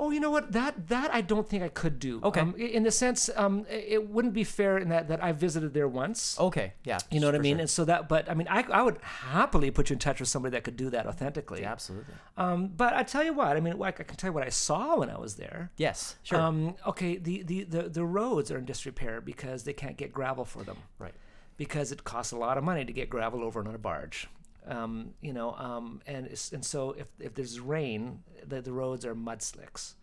Oh, 0.00 0.10
you 0.10 0.18
know 0.18 0.30
what? 0.30 0.50
That 0.52 0.88
that 0.88 1.14
I 1.14 1.20
don't 1.20 1.48
think 1.48 1.62
I 1.62 1.68
could 1.68 1.98
do. 2.00 2.20
Okay. 2.24 2.40
Um, 2.40 2.54
in 2.56 2.82
the 2.82 2.90
sense, 2.90 3.30
um, 3.36 3.64
it 3.70 4.08
wouldn't 4.10 4.34
be 4.34 4.42
fair 4.42 4.78
in 4.78 4.88
that 4.88 5.06
that 5.08 5.22
I 5.22 5.30
visited 5.32 5.74
there 5.74 5.86
once. 5.86 6.38
Okay. 6.40 6.72
Yeah. 6.84 6.98
You 7.10 7.20
know 7.20 7.26
what 7.28 7.36
I 7.36 7.38
mean? 7.38 7.56
sure. 7.56 7.60
And 7.60 7.70
so 7.70 7.84
that, 7.84 8.08
but 8.08 8.28
I 8.28 8.34
mean, 8.34 8.48
I, 8.48 8.62
I 8.62 8.82
would 8.82 8.98
happily 9.02 9.70
put 9.70 9.90
you 9.90 9.94
in 9.94 10.00
touch 10.00 10.18
with 10.18 10.28
somebody 10.28 10.52
that 10.52 10.64
could 10.64 10.76
do 10.76 10.90
that 10.90 11.06
authentically. 11.06 11.60
Yeah, 11.60 11.72
absolutely. 11.72 12.14
Um, 12.36 12.68
but 12.76 12.94
I 12.94 13.04
tell 13.04 13.22
you 13.22 13.32
what, 13.32 13.56
I 13.56 13.60
mean, 13.60 13.78
like, 13.78 14.00
I 14.00 14.04
can 14.04 14.16
tell 14.16 14.28
you 14.30 14.34
what 14.34 14.44
I 14.44 14.48
saw 14.50 14.98
when 14.98 15.08
I 15.10 15.18
was 15.18 15.36
there. 15.36 15.70
Yes. 15.76 16.16
Sure. 16.24 16.40
Um, 16.40 16.74
okay, 16.86 17.16
the, 17.18 17.42
the, 17.42 17.64
the, 17.64 17.82
the 17.88 18.04
roads 18.04 18.50
are 18.50 18.58
in 18.58 18.64
disrepair 18.64 19.20
because 19.20 19.62
they 19.64 19.72
can't 19.72 19.96
get 19.96 20.12
gravel 20.12 20.44
for 20.44 20.64
them. 20.64 20.78
right. 20.98 21.14
because 21.56 21.92
it 21.92 22.02
costs 22.02 22.32
a 22.32 22.36
lot 22.36 22.58
of 22.58 22.64
money 22.64 22.84
to 22.84 22.92
get 22.92 23.08
gravel 23.08 23.44
over 23.44 23.60
on 23.60 23.72
a 23.74 23.78
barge. 23.78 24.26
Um, 24.66 25.14
you 25.20 25.32
know, 25.32 25.54
um, 25.54 26.00
and 26.06 26.26
and 26.52 26.64
so 26.64 26.92
if, 26.92 27.06
if 27.18 27.34
there's 27.34 27.58
rain, 27.58 28.22
the, 28.46 28.60
the 28.62 28.72
roads 28.72 29.04
are 29.04 29.14
mud 29.14 29.42
slicks. 29.42 29.96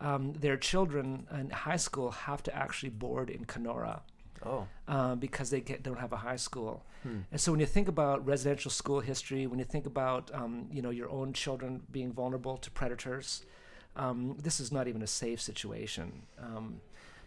Um, 0.00 0.32
their 0.32 0.56
children 0.56 1.26
in 1.30 1.50
high 1.50 1.76
school 1.76 2.10
have 2.10 2.42
to 2.44 2.56
actually 2.56 2.88
board 2.88 3.28
in 3.28 3.44
Kenora 3.44 4.02
Oh. 4.42 4.66
um, 4.88 5.18
because 5.18 5.50
they 5.50 5.60
get, 5.60 5.82
don't 5.82 5.98
have 5.98 6.14
a 6.14 6.16
high 6.16 6.36
school. 6.36 6.82
And 7.04 7.38
so 7.40 7.52
when 7.52 7.60
you 7.60 7.66
think 7.66 7.88
about 7.88 8.24
residential 8.26 8.70
school 8.70 9.00
history, 9.00 9.46
when 9.46 9.58
you 9.58 9.66
think 9.66 9.84
about 9.86 10.30
um, 10.34 10.68
you 10.72 10.80
know 10.82 10.90
your 10.90 11.10
own 11.10 11.32
children 11.34 11.82
being 11.92 12.10
vulnerable 12.12 12.56
to 12.58 12.70
predators, 12.70 13.44
um, 13.96 14.36
this 14.42 14.60
is 14.60 14.72
not 14.72 14.88
even 14.88 15.02
a 15.02 15.06
safe 15.06 15.40
situation. 15.42 16.22
Um, 16.38 16.80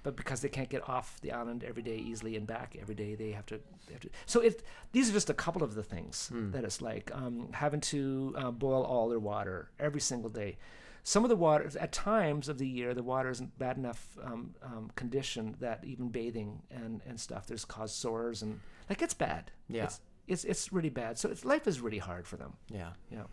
but 0.03 0.15
because 0.15 0.41
they 0.41 0.49
can't 0.49 0.69
get 0.69 0.87
off 0.87 1.19
the 1.21 1.31
island 1.31 1.63
every 1.63 1.81
day 1.81 1.95
easily 1.97 2.35
and 2.35 2.45
back 2.45 2.75
every 2.79 2.95
day, 2.95 3.15
they 3.15 3.31
have 3.31 3.45
to. 3.47 3.59
They 3.87 3.93
have 3.93 4.01
to 4.01 4.09
so 4.25 4.39
it 4.41 4.63
these 4.91 5.09
are 5.09 5.13
just 5.13 5.29
a 5.29 5.33
couple 5.33 5.63
of 5.63 5.75
the 5.75 5.83
things 5.83 6.29
that 6.51 6.63
it's 6.63 6.81
like 6.81 7.11
um, 7.13 7.49
having 7.53 7.81
to 7.81 8.35
uh, 8.37 8.51
boil 8.51 8.83
all 8.83 9.09
their 9.09 9.19
water 9.19 9.69
every 9.79 10.01
single 10.01 10.29
day. 10.29 10.57
Some 11.05 11.25
of 11.25 11.29
the 11.29 11.35
water, 11.35 11.69
at 11.79 11.91
times 11.91 12.47
of 12.47 12.57
the 12.57 12.67
year, 12.67 12.93
the 12.93 13.03
water 13.03 13.29
isn't 13.29 13.59
bad 13.59 13.75
enough 13.75 14.17
um, 14.23 14.55
um, 14.63 14.89
condition 14.95 15.57
that 15.59 15.83
even 15.83 16.07
bathing 16.07 16.61
and, 16.71 17.01
and 17.05 17.19
stuff, 17.19 17.45
there's 17.45 17.65
caused 17.65 17.95
sores 17.95 18.41
and 18.41 18.61
like 18.89 19.01
it's 19.01 19.13
bad. 19.13 19.51
Yeah. 19.67 19.83
It's, 19.83 19.99
it's, 20.27 20.45
it's 20.45 20.71
really 20.71 20.89
bad. 20.89 21.17
So 21.17 21.29
it's, 21.29 21.43
life 21.43 21.67
is 21.67 21.81
really 21.81 21.97
hard 21.97 22.25
for 22.25 22.37
them. 22.37 22.53
Yeah. 22.69 22.91
Yeah. 23.11 23.23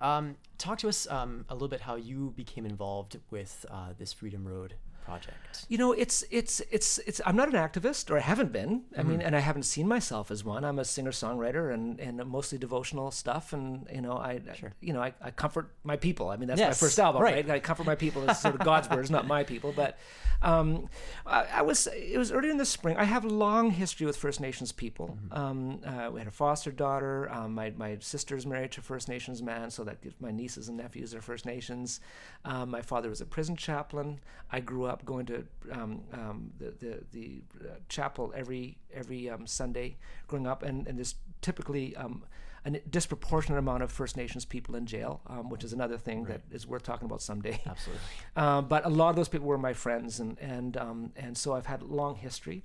Um, 0.00 0.36
talk 0.56 0.78
to 0.78 0.88
us 0.88 1.06
um, 1.10 1.44
a 1.50 1.54
little 1.54 1.68
bit 1.68 1.82
how 1.82 1.96
you 1.96 2.32
became 2.36 2.64
involved 2.64 3.18
with 3.30 3.66
uh, 3.70 3.92
this 3.98 4.14
Freedom 4.14 4.48
Road 4.48 4.74
project. 5.08 5.66
You 5.68 5.78
know, 5.78 5.92
it's 5.92 6.24
it's 6.30 6.60
it's 6.70 6.98
it's. 7.08 7.20
I'm 7.26 7.36
not 7.36 7.48
an 7.48 7.54
activist, 7.54 8.10
or 8.10 8.16
I 8.16 8.20
haven't 8.20 8.52
been. 8.52 8.82
I 8.96 9.00
Mm-hmm. 9.00 9.08
mean, 9.10 9.22
and 9.22 9.34
I 9.36 9.40
haven't 9.40 9.64
seen 9.64 9.86
myself 9.88 10.30
as 10.30 10.44
one. 10.44 10.64
I'm 10.64 10.78
a 10.78 10.84
singer 10.84 11.10
songwriter 11.10 11.72
and 11.74 11.98
and 12.00 12.24
mostly 12.26 12.58
devotional 12.58 13.10
stuff. 13.10 13.52
And 13.52 13.86
you 13.92 14.00
know, 14.00 14.16
I 14.30 14.40
Sure. 14.54 14.72
you 14.80 14.92
know 14.92 15.02
I, 15.02 15.12
I 15.20 15.30
comfort 15.30 15.66
my 15.84 15.96
people. 15.96 16.28
I 16.30 16.36
mean, 16.36 16.48
that's 16.48 16.60
my 16.60 16.72
first 16.86 16.98
album, 16.98 17.22
right. 17.22 17.34
right? 17.46 17.50
I 17.56 17.60
comfort 17.60 17.86
my 17.86 17.94
people. 17.94 18.28
It's 18.28 18.40
sort 18.40 18.54
of 18.54 18.60
God's 18.64 18.88
words, 18.96 19.10
not 19.10 19.26
my 19.26 19.42
people. 19.44 19.72
But 19.74 19.98
um, 20.42 20.88
I, 21.26 21.46
I 21.56 21.62
was 21.62 21.86
it 21.88 22.18
was 22.18 22.30
early 22.32 22.50
in 22.50 22.58
the 22.58 22.64
spring. 22.66 22.96
I 22.96 23.04
have 23.04 23.24
a 23.24 23.28
long 23.28 23.70
history 23.70 24.06
with 24.06 24.16
First 24.16 24.40
Nations 24.40 24.72
people. 24.72 25.08
Mm-hmm. 25.08 25.38
Um, 25.40 25.80
uh, 25.84 26.10
we 26.12 26.20
had 26.20 26.28
a 26.28 26.36
foster 26.44 26.70
daughter. 26.70 27.30
Um, 27.32 27.54
my 27.54 27.72
my 27.76 27.96
sister's 28.00 28.46
married 28.46 28.72
to 28.72 28.80
a 28.80 28.84
First 28.84 29.08
Nations 29.08 29.42
man, 29.42 29.70
so 29.70 29.84
that 29.84 30.00
gives 30.02 30.14
my 30.20 30.30
nieces 30.30 30.68
and 30.68 30.76
nephews 30.76 31.14
are 31.14 31.20
First 31.22 31.46
Nations. 31.46 32.00
Um, 32.44 32.70
my 32.70 32.82
father 32.82 33.08
was 33.08 33.20
a 33.20 33.26
prison 33.26 33.56
chaplain. 33.56 34.20
I 34.50 34.60
grew 34.60 34.84
up 34.84 34.97
going 35.04 35.26
to 35.26 35.44
um, 35.72 36.02
um, 36.12 36.50
the 36.58 36.70
the, 36.78 37.00
the 37.12 37.42
uh, 37.64 37.74
chapel 37.88 38.32
every 38.36 38.78
every 38.92 39.28
um, 39.30 39.46
Sunday 39.46 39.96
growing 40.26 40.46
up, 40.46 40.62
and 40.62 40.86
and 40.86 40.98
there's 40.98 41.14
typically 41.40 41.96
um, 41.96 42.24
a 42.64 42.70
disproportionate 42.70 43.58
amount 43.58 43.82
of 43.82 43.90
First 43.90 44.16
Nations 44.16 44.44
people 44.44 44.74
in 44.76 44.86
jail, 44.86 45.20
um, 45.26 45.48
which 45.50 45.64
is 45.64 45.72
another 45.72 45.96
thing 45.98 46.24
that 46.24 46.42
is 46.50 46.66
worth 46.66 46.82
talking 46.82 47.06
about 47.06 47.22
someday. 47.22 47.60
Absolutely. 47.66 48.02
Um, 48.36 48.66
but 48.66 48.84
a 48.84 48.88
lot 48.88 49.10
of 49.10 49.16
those 49.16 49.28
people 49.28 49.46
were 49.46 49.58
my 49.58 49.72
friends, 49.72 50.20
and 50.20 50.38
and 50.40 50.76
um, 50.76 51.12
and 51.16 51.36
so 51.36 51.54
I've 51.54 51.66
had 51.66 51.82
a 51.82 51.86
long 51.86 52.16
history. 52.16 52.64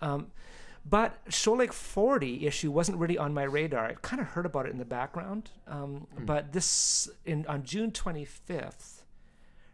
Um, 0.00 0.28
but 0.88 1.18
Shoal 1.28 1.56
Lake 1.58 1.72
40 1.72 2.46
issue 2.46 2.70
wasn't 2.70 2.98
really 2.98 3.18
on 3.18 3.34
my 3.34 3.42
radar. 3.42 3.84
I 3.86 3.94
kind 4.00 4.22
of 4.22 4.28
heard 4.28 4.46
about 4.46 4.66
it 4.66 4.72
in 4.72 4.78
the 4.78 4.84
background. 4.84 5.50
Um, 5.66 6.06
But 6.24 6.52
this 6.52 7.10
in 7.26 7.44
on 7.46 7.62
June 7.64 7.90
25th, 7.90 8.97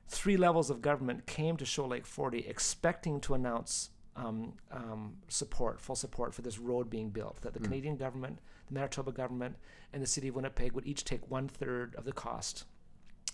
three 0.09 0.37
levels 0.37 0.71
of 0.71 0.83
government 0.83 1.27
came 1.27 1.57
to 1.57 1.65
Shoal 1.65 1.89
Lake 1.89 2.07
40 2.07 2.41
expecting 2.41 3.21
to 3.21 3.35
announce 3.35 3.91
um, 4.17 4.55
um, 4.71 5.17
support, 5.29 5.81
full 5.81 5.97
support 5.97 6.35
for 6.35 6.43
this 6.43 6.59
road 6.59 6.89
being 6.89 7.11
built. 7.11 7.41
That 7.43 7.53
the 7.53 7.61
Canadian 7.61 7.97
government, 7.97 8.39
the 8.69 8.75
Manitoba 8.75 9.13
government, 9.13 9.57
and 9.93 10.03
the 10.03 10.07
city 10.07 10.29
of 10.29 10.37
Winnipeg 10.37 10.73
would 10.73 10.87
each 10.87 11.05
take 11.05 11.31
one 11.31 11.49
third 11.49 11.95
of 11.97 12.05
the 12.05 12.13
cost 12.13 12.65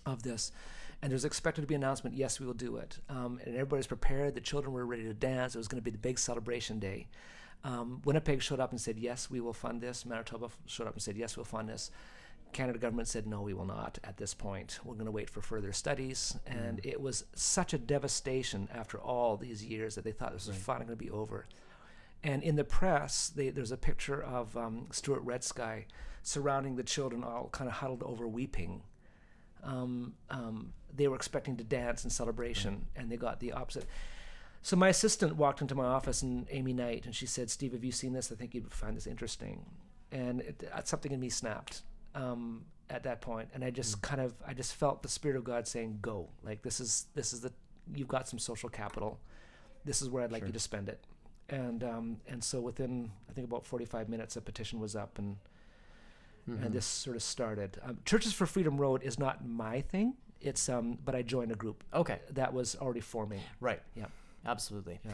of 0.07 0.23
this. 0.23 0.53
And 1.03 1.11
there's 1.11 1.25
expected 1.25 1.63
to 1.63 1.67
be 1.67 1.75
an 1.75 1.83
announcement, 1.83 2.17
yes, 2.17 2.41
we 2.41 2.47
will 2.47 2.55
do 2.55 2.77
it. 2.77 2.99
Um, 3.09 3.41
and 3.45 3.55
everybody's 3.55 3.87
prepared. 3.87 4.35
The 4.35 4.41
children 4.41 4.73
were 4.75 4.85
ready 4.85 5.05
to 5.05 5.15
dance. 5.15 5.55
It 5.55 5.59
was 5.59 5.69
going 5.69 5.81
to 5.81 5.85
be 5.85 5.91
the 5.91 5.99
big 5.99 6.19
celebration 6.19 6.79
day. 6.79 7.09
Um, 7.65 8.03
Winnipeg 8.05 8.43
showed 8.43 8.61
up 8.61 8.71
and 8.71 8.81
said, 8.81 8.99
yes, 8.99 9.31
we 9.31 9.41
will 9.41 9.53
fund 9.53 9.81
this. 9.81 10.05
Manitoba 10.05 10.49
showed 10.67 10.87
up 10.87 10.95
and 10.95 11.03
said, 11.03 11.17
yes, 11.17 11.37
we'll 11.37 11.45
fund 11.45 11.69
this. 11.69 11.91
Canada 12.53 12.79
government 12.79 13.09
said, 13.09 13.27
no, 13.27 13.43
we 13.43 13.55
will 13.55 13.65
not 13.65 13.99
at 14.05 14.17
this 14.17 14.35
point. 14.35 14.81
We're 14.85 14.95
going 14.95 15.07
to 15.07 15.13
wait 15.13 15.31
for 15.31 15.41
further 15.41 15.73
studies. 15.73 16.37
And 16.47 16.81
it 16.85 17.01
was 17.01 17.25
such 17.35 17.73
a 17.73 17.79
devastation 17.79 18.69
after 18.75 18.99
all 18.99 19.37
these 19.37 19.65
years 19.65 19.95
that 19.95 20.05
they 20.05 20.13
thought 20.13 20.33
this 20.33 20.47
was 20.47 20.57
finally 20.57 20.87
going 20.87 20.99
to 20.99 21.05
be 21.05 21.11
over. 21.11 21.47
And 22.23 22.43
in 22.43 22.57
the 22.57 22.65
press, 22.65 23.33
they, 23.35 23.51
there's 23.51 23.73
a 23.73 23.77
picture 23.77 24.23
of 24.23 24.57
um, 24.57 24.89
Stuart 24.93 25.23
Red 25.23 25.43
Sky 25.43 25.87
surrounding 26.23 26.77
the 26.77 26.83
children, 26.83 27.25
all 27.25 27.49
kind 27.51 27.69
of 27.69 27.77
huddled 27.77 28.03
over, 28.03 28.29
weeping. 28.29 28.83
Um, 29.63 30.15
um, 30.29 30.73
they 30.95 31.09
were 31.09 31.17
expecting 31.17 31.57
to 31.57 31.65
dance 31.65 32.05
in 32.05 32.11
celebration, 32.11 32.87
and 32.95 33.11
they 33.11 33.17
got 33.17 33.41
the 33.41 33.53
opposite. 33.53 33.87
So 34.63 34.77
my 34.77 34.89
assistant 34.89 35.37
walked 35.37 35.63
into 35.63 35.75
my 35.75 35.87
office, 35.87 36.21
and 36.21 36.47
Amy 36.51 36.75
Knight, 36.75 37.07
and 37.07 37.15
she 37.15 37.25
said, 37.27 37.49
"Steve, 37.49 37.73
have 37.73 37.85
you 37.85 37.93
seen 37.93 38.13
this? 38.13 38.31
I 38.31 38.35
think 38.35 38.55
you'd 38.55 38.71
find 38.71 38.97
this 38.97 39.07
interesting." 39.07 39.65
And 40.13 40.41
it, 40.43 40.69
something 40.85 41.13
in 41.13 41.21
me 41.21 41.31
snapped 41.31 41.83
um, 42.15 42.65
at 42.89 43.03
that 43.05 43.21
point, 43.21 43.49
and 43.55 43.65
I 43.65 43.71
just 43.71 44.03
kind 44.03 44.21
of, 44.21 44.35
I 44.47 44.53
just 44.55 44.75
felt 44.75 45.03
the 45.03 45.09
spirit 45.09 45.37
of 45.37 45.45
God 45.45 45.67
saying, 45.69 45.99
"Go! 46.03 46.29
Like 46.43 46.63
this 46.63 46.81
is, 46.81 47.07
this 47.15 47.33
is 47.33 47.41
the, 47.41 47.53
you've 47.95 48.09
got 48.09 48.29
some 48.29 48.39
social 48.39 48.69
capital. 48.69 49.19
This 49.85 50.03
is 50.03 50.09
where 50.11 50.23
I'd 50.25 50.33
like 50.33 50.47
you 50.47 50.53
to 50.53 50.59
spend 50.59 50.89
it." 50.89 51.05
And 51.49 51.83
um, 51.85 52.17
and 52.29 52.43
so 52.45 52.61
within, 52.61 53.11
I 53.29 53.33
think 53.33 53.47
about 53.47 53.65
45 53.67 54.09
minutes, 54.09 54.37
a 54.37 54.41
petition 54.41 54.81
was 54.81 54.95
up, 54.97 55.19
and 55.19 55.37
Mm-hmm. 56.49 56.65
and 56.65 56.73
this 56.75 56.87
sort 56.87 57.17
of 57.17 57.23
started. 57.23 57.79
Um, 57.85 57.99
Churches 58.07 58.33
for 58.33 58.47
Freedom 58.47 58.79
Road 58.79 59.03
is 59.03 59.19
not 59.19 59.47
my 59.47 59.83
thing. 59.83 60.15
It's 60.41 60.71
um, 60.71 60.99
but 61.05 61.15
I 61.15 61.21
joined 61.21 61.53
a 61.53 61.55
group 61.55 61.85
Okay. 61.93 62.19
that 62.31 62.55
was 62.55 62.75
already 62.77 63.01
forming. 63.01 63.41
Right. 63.61 63.83
Yeah. 63.95 64.07
Absolutely. 64.47 65.01
Yeah. 65.05 65.13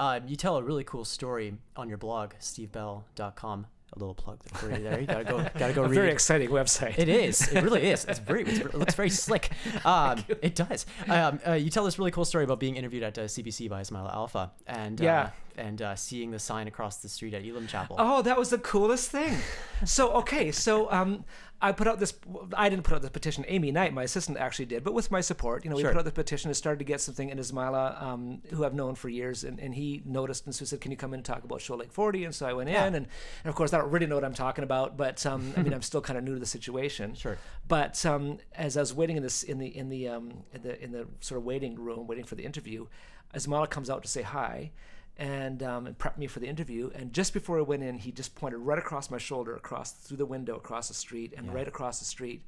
Uh, 0.00 0.20
you 0.26 0.34
tell 0.34 0.56
a 0.56 0.62
really 0.62 0.82
cool 0.82 1.04
story 1.04 1.58
on 1.76 1.90
your 1.90 1.98
blog, 1.98 2.32
stevebell.com. 2.40 3.66
A 3.94 3.98
little 3.98 4.14
plug 4.14 4.42
for 4.54 4.70
you 4.70 4.82
there. 4.82 5.00
You 5.00 5.06
gotta 5.06 5.24
go. 5.24 5.46
Gotta 5.58 5.72
go 5.72 5.82
A 5.84 5.88
read. 5.88 5.94
very 5.94 6.10
exciting 6.10 6.50
website. 6.50 6.98
It 6.98 7.08
is. 7.08 7.48
It 7.52 7.62
really 7.62 7.88
is. 7.88 8.04
It's 8.04 8.18
very. 8.18 8.42
It's, 8.42 8.58
it 8.58 8.74
looks 8.74 8.94
very 8.94 9.10
slick. 9.10 9.50
Um, 9.84 10.24
it 10.42 10.54
does. 10.54 10.84
Um, 11.08 11.38
uh, 11.46 11.52
you 11.52 11.70
tell 11.70 11.84
this 11.84 11.98
really 11.98 12.10
cool 12.10 12.24
story 12.24 12.44
about 12.44 12.58
being 12.60 12.76
interviewed 12.76 13.02
at 13.04 13.16
uh, 13.16 13.22
CBC 13.22 13.70
by 13.70 13.80
Ismaila 13.82 14.12
Alfa 14.12 14.50
and 14.66 14.98
Yeah. 15.00 15.20
uh, 15.22 15.30
and 15.56 15.80
uh, 15.82 15.96
seeing 15.96 16.30
the 16.30 16.38
sign 16.38 16.68
across 16.68 16.96
the 16.98 17.08
street 17.08 17.34
at 17.34 17.44
Elim 17.44 17.66
Chapel. 17.66 17.96
Oh, 17.98 18.22
that 18.22 18.38
was 18.38 18.50
the 18.50 18.58
coolest 18.58 19.10
thing. 19.10 19.36
so 19.84 20.10
okay, 20.12 20.52
so 20.52 20.90
um, 20.92 21.24
I 21.60 21.72
put 21.72 21.86
out 21.88 21.98
this. 21.98 22.14
I 22.54 22.68
didn't 22.68 22.84
put 22.84 22.94
out 22.94 23.02
the 23.02 23.10
petition. 23.10 23.44
Amy 23.48 23.72
Knight, 23.72 23.92
my 23.94 24.02
assistant, 24.02 24.36
actually 24.38 24.66
did, 24.66 24.84
but 24.84 24.92
with 24.94 25.10
my 25.10 25.20
support, 25.22 25.64
you 25.64 25.70
know, 25.70 25.76
we 25.76 25.82
Sure. 25.82 25.92
put 25.92 25.98
out 25.98 26.04
the 26.04 26.12
petition 26.12 26.48
and 26.50 26.56
started 26.56 26.78
to 26.80 26.84
get 26.84 27.00
something. 27.00 27.30
And 27.30 27.40
Ismaila, 27.40 28.02
um, 28.02 28.42
who 28.50 28.64
I've 28.64 28.74
known 28.74 28.94
for 28.94 29.08
years, 29.08 29.42
and, 29.44 29.58
and 29.58 29.74
he 29.74 30.02
noticed 30.04 30.44
and 30.46 30.54
so 30.54 30.64
said, 30.66 30.80
"Can 30.80 30.90
you 30.90 30.96
come 30.96 31.12
in 31.14 31.18
and 31.18 31.24
talk 31.24 31.44
about 31.44 31.60
Shoal 31.62 31.78
Lake 31.78 31.92
40?" 31.92 32.24
And 32.24 32.34
so 32.34 32.46
I 32.46 32.52
went 32.52 32.68
Yeah. 32.70 32.86
in, 32.86 32.94
and, 32.94 33.06
and 33.44 33.48
of 33.48 33.54
course 33.54 33.72
I 33.72 33.78
don't 33.78 33.90
really 33.90 34.06
know 34.06 34.14
what 34.16 34.24
I'm 34.24 34.34
talking 34.34 34.64
about, 34.64 34.96
but 34.96 35.24
um, 35.24 35.52
I 35.56 35.62
mean 35.62 35.72
I'm 35.72 35.82
still 35.82 36.00
kind 36.02 36.18
of 36.18 36.24
new 36.24 36.34
to 36.34 36.40
the 36.40 36.46
situation. 36.46 37.14
Sure. 37.26 37.38
But 37.66 38.04
um, 38.06 38.38
as 38.54 38.76
I 38.76 38.80
was 38.80 38.92
waiting 38.94 39.16
in 39.16 39.22
this 39.22 39.42
in 39.42 39.58
the 39.58 39.66
in 39.74 39.88
the 39.88 40.08
um, 40.08 40.44
in 40.52 40.62
the 40.62 40.82
in 40.84 40.92
the 40.92 41.06
sort 41.20 41.38
of 41.38 41.44
waiting 41.44 41.74
room, 41.76 42.06
waiting 42.06 42.24
for 42.24 42.34
the 42.34 42.44
interview, 42.44 42.86
Ismaila 43.34 43.70
comes 43.70 43.88
out 43.90 44.02
to 44.02 44.08
say 44.08 44.22
hi, 44.22 44.70
and 45.18 45.62
um, 45.62 45.86
and 45.86 45.96
prep 45.96 46.18
me 46.18 46.26
for 46.26 46.40
the 46.40 46.46
interview. 46.46 46.90
And 46.94 47.12
just 47.12 47.32
before 47.32 47.58
I 47.58 47.62
went 47.62 47.82
in, 47.82 47.98
he 47.98 48.12
just 48.12 48.34
pointed 48.34 48.58
right 48.58 48.78
across 48.78 49.10
my 49.10 49.18
shoulder, 49.18 49.54
across 49.56 49.92
through 49.92 50.18
the 50.18 50.26
window, 50.26 50.56
across 50.56 50.88
the 50.88 50.94
street, 50.94 51.32
and 51.36 51.52
right 51.52 51.66
across 51.68 51.98
the 51.98 52.04
street 52.04 52.42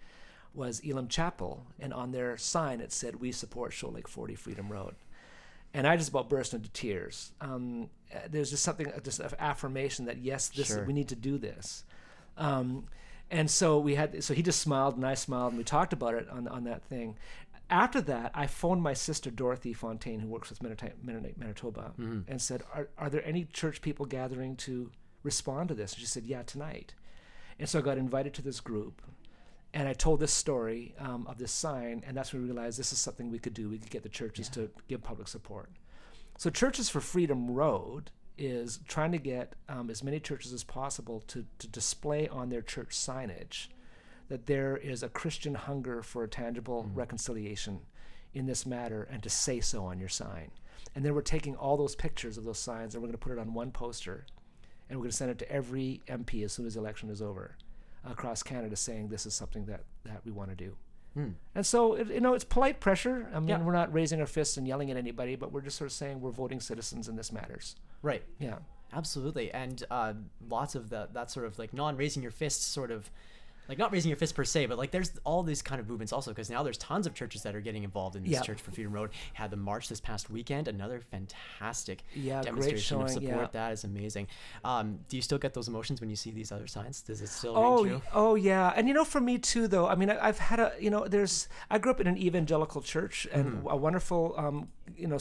was 0.55 0.81
Elim 0.81 1.09
Chapel, 1.09 1.67
and 1.79 1.93
on 1.95 2.13
their 2.13 2.37
sign 2.37 2.81
it 2.81 2.93
said, 2.93 3.17
"We 3.17 3.33
support 3.33 3.73
Shoal 3.73 3.93
Lake 3.93 4.09
40 4.09 4.35
Freedom 4.35 4.71
Road." 4.71 4.95
And 5.75 5.87
I 5.87 5.97
just 5.97 6.09
about 6.09 6.31
burst 6.31 6.55
into 6.55 6.71
tears. 6.71 7.33
Um, 7.41 7.91
there's 8.31 8.51
just 8.51 8.63
something, 8.63 8.87
uh, 8.89 9.01
just 9.01 9.21
an 9.21 9.31
affirmation 9.39 10.07
that 10.07 10.19
yes, 10.19 10.49
this 10.49 10.69
Sure. 10.69 10.85
we 10.85 10.95
need 10.95 11.09
to 11.09 11.17
do 11.17 11.37
this. 11.37 11.85
Um, 12.39 12.87
and 13.31 13.51
so 13.51 13.79
we 13.79 13.95
had, 13.95 14.25
so 14.25 14.33
he 14.33 14.43
just 14.43 14.61
smiled 14.63 14.97
and 14.97 15.07
I 15.07 15.13
smiled 15.13 15.53
and 15.53 15.59
we 15.59 15.65
talked 15.65 15.93
about 15.93 16.15
it 16.15 16.29
on 16.31 16.49
on 16.49 16.65
that 16.65 16.83
thing. 16.85 17.17
After 17.71 18.01
that, 18.01 18.31
I 18.35 18.47
phoned 18.47 18.83
my 18.83 18.95
sister 18.95 19.31
Dorothy 19.31 19.73
Fontaine, 19.75 20.21
who 20.21 20.29
works 20.29 20.49
with 20.49 20.63
Mennonite, 20.63 21.05
Mennonite 21.05 21.39
Manitoba, 21.39 21.93
and 22.27 22.41
said, 22.41 22.63
are, 22.75 22.89
"Are 22.97 23.11
there 23.11 23.25
any 23.27 23.45
church 23.45 23.83
people 23.83 24.07
gathering 24.07 24.57
to 24.57 24.91
respond 25.23 25.69
to 25.69 25.75
this?" 25.75 25.93
And 25.93 26.01
she 26.01 26.07
said, 26.07 26.25
"Yeah, 26.25 26.43
tonight." 26.43 26.95
And 27.59 27.69
so 27.69 27.79
I 27.79 27.83
got 27.83 27.99
invited 27.99 28.33
to 28.35 28.43
this 28.43 28.61
group, 28.61 29.03
and 29.75 29.87
I 29.87 29.93
told 29.93 30.21
this 30.21 30.33
story 30.33 30.95
um, 30.99 31.27
of 31.27 31.39
this 31.39 31.53
sign, 31.53 32.03
and 32.07 32.17
that's 32.17 32.33
when 32.33 32.43
we 32.43 32.49
realized 32.49 32.79
this 32.79 32.93
is 32.93 32.99
something 33.01 33.31
we 33.31 33.39
could 33.39 33.55
do. 33.55 33.69
We 33.69 33.79
could 33.79 33.91
get 33.91 34.03
the 34.03 34.09
churches 34.09 34.49
to 34.51 34.71
give 34.89 35.03
public 35.03 35.29
support. 35.29 35.71
So, 36.39 36.51
Churches 36.51 36.89
for 36.89 37.01
Freedom 37.01 37.51
Road 37.51 38.11
is 38.39 38.79
trying 38.87 39.13
to 39.13 39.19
get 39.19 39.55
um, 39.69 39.91
as 39.91 40.03
many 40.03 40.21
churches 40.21 40.53
as 40.53 40.63
possible 40.63 41.21
to, 41.27 41.45
to 41.59 41.67
display 41.67 42.29
on 42.29 42.49
their 42.49 42.63
church 42.63 42.91
signage 42.91 43.67
that 44.29 44.47
there 44.47 44.77
is 44.77 45.03
a 45.03 45.09
Christian 45.09 45.55
hunger 45.55 46.03
for 46.03 46.23
a 46.25 46.29
tangible 46.29 46.89
reconciliation 46.95 47.81
in 48.35 48.47
this 48.47 48.67
matter 48.67 49.09
and 49.11 49.23
to 49.23 49.31
say 49.31 49.61
so 49.61 49.85
on 49.87 49.99
your 49.99 50.09
sign. 50.09 50.51
And 50.95 51.05
then 51.05 51.15
we're 51.15 51.23
taking 51.23 51.57
all 51.57 51.77
those 51.77 51.97
pictures 51.97 52.37
of 52.39 52.45
those 52.45 52.59
signs 52.59 52.95
and 52.95 53.03
we're 53.03 53.09
going 53.09 53.19
to 53.19 53.25
put 53.25 53.33
it 53.33 53.39
on 53.39 53.55
one 53.55 53.71
poster 53.71 54.27
and 54.89 54.99
we're 54.99 55.05
going 55.05 55.11
to 55.11 55.17
send 55.17 55.31
it 55.31 55.39
to 55.39 55.51
every 55.51 56.01
MP 56.09 56.45
as 56.45 56.53
soon 56.53 56.67
as 56.67 56.75
the 56.75 56.81
election 56.81 57.11
is 57.11 57.23
over 57.23 57.57
across 58.05 58.43
Canada 58.43 58.77
saying 58.77 59.09
this 59.09 59.27
is 59.27 59.35
something 59.35 59.65
that, 59.67 59.81
that 60.05 60.21
we 60.25 60.31
want 60.33 60.51
to 60.51 60.57
do. 60.57 60.77
And 61.57 61.67
so, 61.67 61.95
it, 61.95 62.07
you 62.09 62.21
know, 62.21 62.35
it's 62.35 62.45
polite 62.45 62.79
pressure. 62.79 63.29
I 63.35 63.41
mean, 63.41 63.49
Yeah. 63.49 63.61
we're 63.63 63.73
not 63.73 63.93
raising 63.93 64.21
our 64.21 64.27
fists 64.27 64.57
and 64.57 64.69
yelling 64.69 64.89
at 64.93 64.97
anybody, 64.97 65.35
but 65.35 65.51
we're 65.51 65.63
just 65.63 65.77
sort 65.77 65.87
of 65.91 65.93
saying 65.93 66.21
we're 66.21 66.31
voting 66.31 66.61
citizens 66.61 67.09
and 67.09 67.19
this 67.19 67.33
matters. 67.33 67.75
Right. 68.03 68.23
Yeah. 68.39 68.59
Absolutely, 68.93 69.51
and 69.51 69.83
uh, 69.91 70.15
lots 70.49 70.75
of 70.77 70.91
that 70.91 71.13
that 71.15 71.31
sort 71.31 71.45
of 71.45 71.59
like 71.59 71.75
non 71.75 71.97
raising 71.97 72.23
your 72.23 72.31
fists 72.31 72.65
sort 72.65 72.91
of. 72.93 73.11
Like 73.69 73.77
not 73.79 73.93
raising 73.93 74.09
your 74.09 74.17
fist 74.17 74.35
per 74.35 74.45
se, 74.45 74.67
but 74.67 74.79
like 74.79 74.91
there's 74.91 75.13
all 75.25 75.43
these 75.43 75.61
kind 75.61 75.79
of 75.81 75.89
movements 75.89 76.13
also 76.13 76.31
because 76.31 76.49
now 76.49 76.63
there's 76.63 76.79
tons 76.79 77.07
of 77.07 77.13
churches 77.15 77.43
that 77.43 77.55
are 77.55 77.61
getting 77.61 77.85
involved 77.85 78.17
in 78.17 78.23
this. 78.25 78.41
Church 78.43 78.61
for 78.63 78.71
Freedom 78.71 78.93
Road. 78.93 79.11
Had 79.35 79.51
the 79.51 79.57
march 79.59 79.89
this 79.89 80.01
past 80.01 80.31
weekend, 80.31 80.69
another 80.69 81.01
fantastic 81.01 82.03
Yeah, 82.15 82.41
demonstration 82.43 83.03
of 83.03 83.11
support. 83.11 83.23
yeah. 83.41 83.47
That 83.53 83.73
is 83.73 83.85
amazing. 83.85 84.29
Um, 84.65 85.01
do 85.09 85.17
you 85.17 85.23
still 85.23 85.39
get 85.39 85.53
those 85.55 85.69
emotions 85.69 86.01
when 86.01 86.09
you 86.09 86.17
see 86.17 86.31
these 86.31 86.51
other 86.51 86.67
signs? 86.67 87.03
Does 87.03 87.21
it 87.21 87.29
still 87.29 87.55
Oh, 87.57 87.83
ring 87.85 87.93
true? 88.01 88.03
oh 88.15 88.35
yeah, 88.37 88.73
and 88.75 88.89
you 88.89 88.95
know, 88.95 89.05
for 89.05 89.21
me 89.21 89.37
too, 89.39 89.69
though. 89.69 89.87
I 89.87 89.95
mean, 89.97 90.09
I, 90.11 90.29
I've 90.29 90.39
had 90.39 90.61
a, 90.61 90.73
you 90.81 90.89
know, 90.91 91.07
there's. 91.07 91.49
I 91.71 91.79
grew 91.79 91.91
up 91.93 92.01
in 92.01 92.07
an 92.07 92.17
evangelical 92.17 92.81
church 92.81 93.27
and 93.33 93.63
a 93.69 93.77
wonderful, 93.77 94.35
um, 94.39 94.69
you 94.97 95.07
know, 95.07 95.19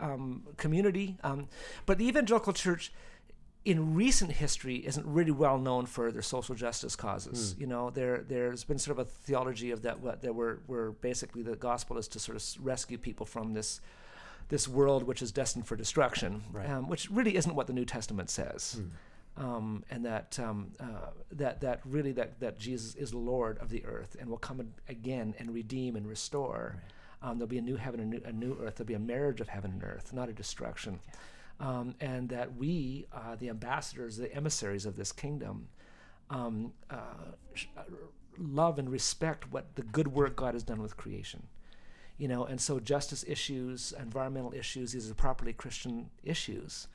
um, 0.00 0.42
community. 0.56 1.16
Um, 1.22 1.48
but 1.86 1.98
the 1.98 2.06
evangelical 2.06 2.52
church, 2.52 2.92
in 3.64 3.94
recent 3.94 4.32
history, 4.32 4.76
isn't 4.76 5.06
really 5.06 5.30
well 5.30 5.56
known 5.58 5.86
for 5.86 6.10
their 6.10 6.22
social 6.22 6.54
justice 6.54 6.96
causes. 6.96 7.54
You 7.58 7.66
know, 7.66 7.90
there 7.90 8.24
there's 8.28 8.64
been 8.64 8.78
sort 8.78 8.98
of 8.98 9.06
a 9.06 9.08
theology 9.08 9.70
of 9.70 9.82
that 9.82 10.00
what 10.00 10.22
that 10.22 10.34
we're, 10.34 10.58
we're 10.66 10.90
basically 10.90 11.42
the 11.42 11.54
gospel 11.56 11.96
is 11.98 12.08
to 12.08 12.18
sort 12.18 12.36
of 12.36 12.44
rescue 12.64 12.98
people 12.98 13.24
from 13.26 13.54
this 13.54 13.80
this 14.48 14.66
world 14.68 15.04
which 15.04 15.22
is 15.22 15.30
destined 15.32 15.66
for 15.66 15.76
destruction, 15.76 16.42
Right. 16.52 16.68
um, 16.68 16.88
which 16.88 17.08
really 17.10 17.36
isn't 17.36 17.54
what 17.54 17.66
the 17.68 17.72
New 17.72 17.84
Testament 17.84 18.28
says. 18.30 18.80
Um, 19.36 19.82
and 19.90 20.04
that 20.04 20.38
um, 20.40 20.72
uh, 20.78 21.10
that 21.30 21.60
that 21.62 21.80
really 21.86 22.12
that 22.12 22.38
that 22.40 22.58
Jesus 22.58 22.94
is 22.96 23.14
Lord 23.14 23.56
of 23.58 23.70
the 23.70 23.82
earth 23.86 24.16
and 24.20 24.28
will 24.28 24.36
come 24.36 24.72
again 24.88 25.34
and 25.38 25.54
redeem 25.54 25.96
and 25.96 26.06
restore. 26.06 26.82
Um, 27.22 27.38
there'll 27.38 27.48
be 27.48 27.58
a 27.58 27.62
new 27.62 27.76
heaven 27.76 28.00
and 28.00 28.10
new, 28.10 28.20
a 28.26 28.32
new 28.32 28.58
earth. 28.60 28.74
There'll 28.76 28.88
be 28.88 28.94
a 28.94 28.98
marriage 28.98 29.40
of 29.40 29.48
heaven 29.48 29.70
and 29.70 29.84
earth, 29.84 30.12
not 30.12 30.28
a 30.28 30.32
destruction. 30.32 30.98
Um, 31.60 31.94
and 32.00 32.28
that 32.30 32.56
we, 32.56 33.06
uh, 33.12 33.36
the 33.36 33.48
ambassadors, 33.48 34.16
the 34.16 34.34
emissaries 34.34 34.84
of 34.84 34.96
this 34.96 35.12
kingdom, 35.12 35.68
um, 36.28 36.72
uh, 36.90 36.96
uh, 37.76 37.82
love 38.38 38.78
and 38.78 38.90
respect 38.90 39.52
what 39.52 39.76
the 39.76 39.82
good 39.82 40.08
work 40.08 40.34
God 40.34 40.54
has 40.54 40.64
done 40.64 40.82
with 40.82 40.96
creation. 40.96 41.44
You 42.18 42.28
know, 42.28 42.44
and 42.44 42.60
so 42.60 42.80
justice 42.80 43.24
issues, 43.26 43.92
environmental 43.98 44.52
issues, 44.52 44.92
these 44.92 45.10
are 45.10 45.14
properly 45.14 45.52
Christian 45.52 46.10
issues. 46.24 46.88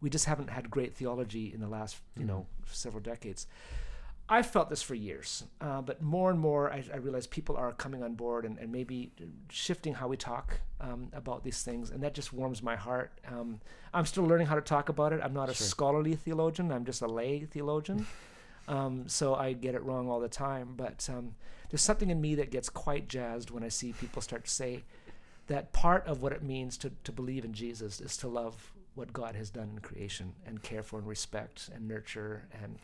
We 0.00 0.10
just 0.10 0.24
haven't 0.26 0.50
had 0.50 0.70
great 0.70 0.94
theology 0.94 1.52
in 1.52 1.60
the 1.60 1.68
last, 1.68 1.96
you 2.16 2.24
know, 2.24 2.46
several 2.66 3.02
decades. 3.02 3.46
I've 4.32 4.46
felt 4.46 4.70
this 4.70 4.80
for 4.80 4.94
years, 4.94 5.42
uh, 5.60 5.82
but 5.82 6.00
more 6.00 6.30
and 6.30 6.38
more 6.38 6.72
I, 6.72 6.84
I 6.94 6.98
realize 6.98 7.26
people 7.26 7.56
are 7.56 7.72
coming 7.72 8.04
on 8.04 8.14
board 8.14 8.44
and, 8.44 8.58
and 8.58 8.70
maybe 8.70 9.10
shifting 9.50 9.92
how 9.92 10.06
we 10.06 10.16
talk 10.16 10.60
um, 10.80 11.08
about 11.12 11.42
these 11.42 11.64
things, 11.64 11.90
and 11.90 12.00
that 12.04 12.14
just 12.14 12.32
warms 12.32 12.62
my 12.62 12.76
heart. 12.76 13.10
Um, 13.26 13.60
I'm 13.92 14.06
still 14.06 14.24
learning 14.24 14.46
how 14.46 14.54
to 14.54 14.60
talk 14.60 14.88
about 14.88 15.12
it. 15.12 15.20
I'm 15.20 15.34
not 15.34 15.48
a 15.48 15.54
scholarly 15.54 16.14
theologian. 16.14 16.70
I'm 16.70 16.84
just 16.84 17.02
a 17.02 17.08
lay 17.08 17.40
theologian, 17.40 18.06
um, 18.68 19.08
so 19.08 19.34
I 19.34 19.52
get 19.52 19.74
it 19.74 19.82
wrong 19.82 20.08
all 20.08 20.20
the 20.20 20.28
time. 20.28 20.74
But 20.76 21.10
um, 21.12 21.34
there's 21.68 21.82
something 21.82 22.08
in 22.08 22.20
me 22.20 22.36
that 22.36 22.52
gets 22.52 22.68
quite 22.68 23.08
jazzed 23.08 23.50
when 23.50 23.64
I 23.64 23.68
see 23.68 23.94
people 23.94 24.22
start 24.22 24.44
to 24.44 24.50
say 24.50 24.84
that 25.48 25.72
part 25.72 26.06
of 26.06 26.22
what 26.22 26.32
it 26.32 26.44
means 26.44 26.76
to, 26.78 26.92
to 27.02 27.10
believe 27.10 27.44
in 27.44 27.52
Jesus 27.52 28.00
is 28.00 28.16
to 28.18 28.28
love 28.28 28.72
what 28.94 29.12
God 29.12 29.34
has 29.34 29.50
done 29.50 29.70
in 29.74 29.80
creation 29.80 30.34
and 30.46 30.62
care 30.62 30.84
for 30.84 31.00
and 31.00 31.08
respect 31.08 31.68
and 31.74 31.88
nurture 31.88 32.46
and 32.62 32.78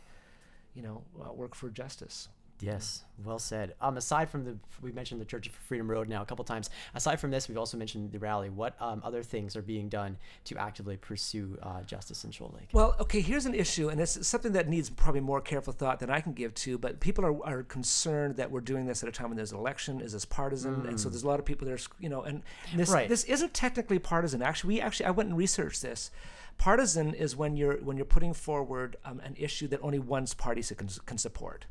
you 0.77 0.83
know 0.83 1.03
uh, 1.21 1.33
work 1.33 1.55
for 1.55 1.71
justice. 1.71 2.29
Yes, 2.61 3.05
well 3.23 3.39
said. 3.39 3.75
Um, 3.83 3.99
aside 3.99 4.31
from 4.31 4.45
the, 4.45 4.57
we 4.81 4.91
mentioned 4.91 5.21
the 5.21 5.27
Church 5.27 5.47
of 5.47 5.53
Freedom 5.55 5.91
Road 5.91 6.09
now 6.09 6.23
a 6.23 6.25
couple 6.25 6.45
times. 6.45 6.71
Aside 6.95 7.21
from 7.21 7.31
this, 7.31 7.49
we've 7.49 7.59
also 7.59 7.77
mentioned 7.77 8.13
the 8.13 8.19
rally. 8.19 8.49
What 8.49 8.81
um, 8.81 9.03
other 9.05 9.23
things 9.23 9.57
are 9.57 9.63
being 9.63 9.89
done 9.89 10.17
to 10.45 10.57
actively 10.57 10.97
pursue 10.97 11.59
uh, 11.63 11.83
justice 11.83 12.25
in 12.25 12.31
Shoal 12.31 12.55
Lake? 12.59 12.69
Well, 12.73 12.97
okay, 13.01 13.21
here's 13.21 13.45
an 13.45 13.55
issue, 13.55 13.91
and 13.91 14.01
it's 14.01 14.27
something 14.27 14.53
that 14.53 14.69
needs 14.69 14.89
probably 14.89 15.21
more 15.21 15.41
careful 15.41 15.73
thought 15.73 16.01
than 16.01 16.09
I 16.09 16.21
can 16.21 16.33
give 16.33 16.55
to, 16.55 16.79
but 16.79 16.99
people 17.01 17.27
are, 17.27 17.45
are 17.45 17.63
concerned 17.63 18.37
that 18.37 18.51
we're 18.51 18.61
doing 18.61 18.87
this 18.87 19.03
at 19.03 19.09
a 19.09 19.13
time 19.13 19.29
when 19.29 19.37
there's 19.37 19.53
an 19.53 19.59
election. 19.59 20.01
Is 20.01 20.13
this 20.13 20.25
partisan? 20.25 20.87
And 20.87 20.99
so 20.99 21.09
there's 21.11 21.25
a 21.25 21.29
lot 21.29 21.39
of 21.39 21.45
people 21.45 21.67
that 21.69 21.75
are, 21.75 21.85
you 22.01 22.09
know, 22.09 22.23
and 22.23 22.43
this, 22.75 22.91
Right. 22.91 23.09
this 23.09 23.25
isn't 23.25 23.53
technically 23.53 23.99
partisan. 23.99 24.41
Actually, 24.41 24.77
we 24.77 24.81
actually, 24.81 25.07
I 25.07 25.11
went 25.11 25.29
and 25.29 25.37
researched 25.37 25.83
this. 25.83 26.11
Partisan 26.59 27.13
is 27.13 27.37
when 27.37 27.55
you're 27.55 27.77
when 27.85 27.99
you're 27.99 28.07
putting 28.07 28.33
forward 28.33 28.97
um, 29.05 29.21
an 29.21 29.37
issue 29.39 29.69
that 29.69 29.81
only 29.83 29.99
one 29.99 30.27
party 30.39 30.63
can, 30.63 30.89
can 31.05 31.19
support. 31.19 31.67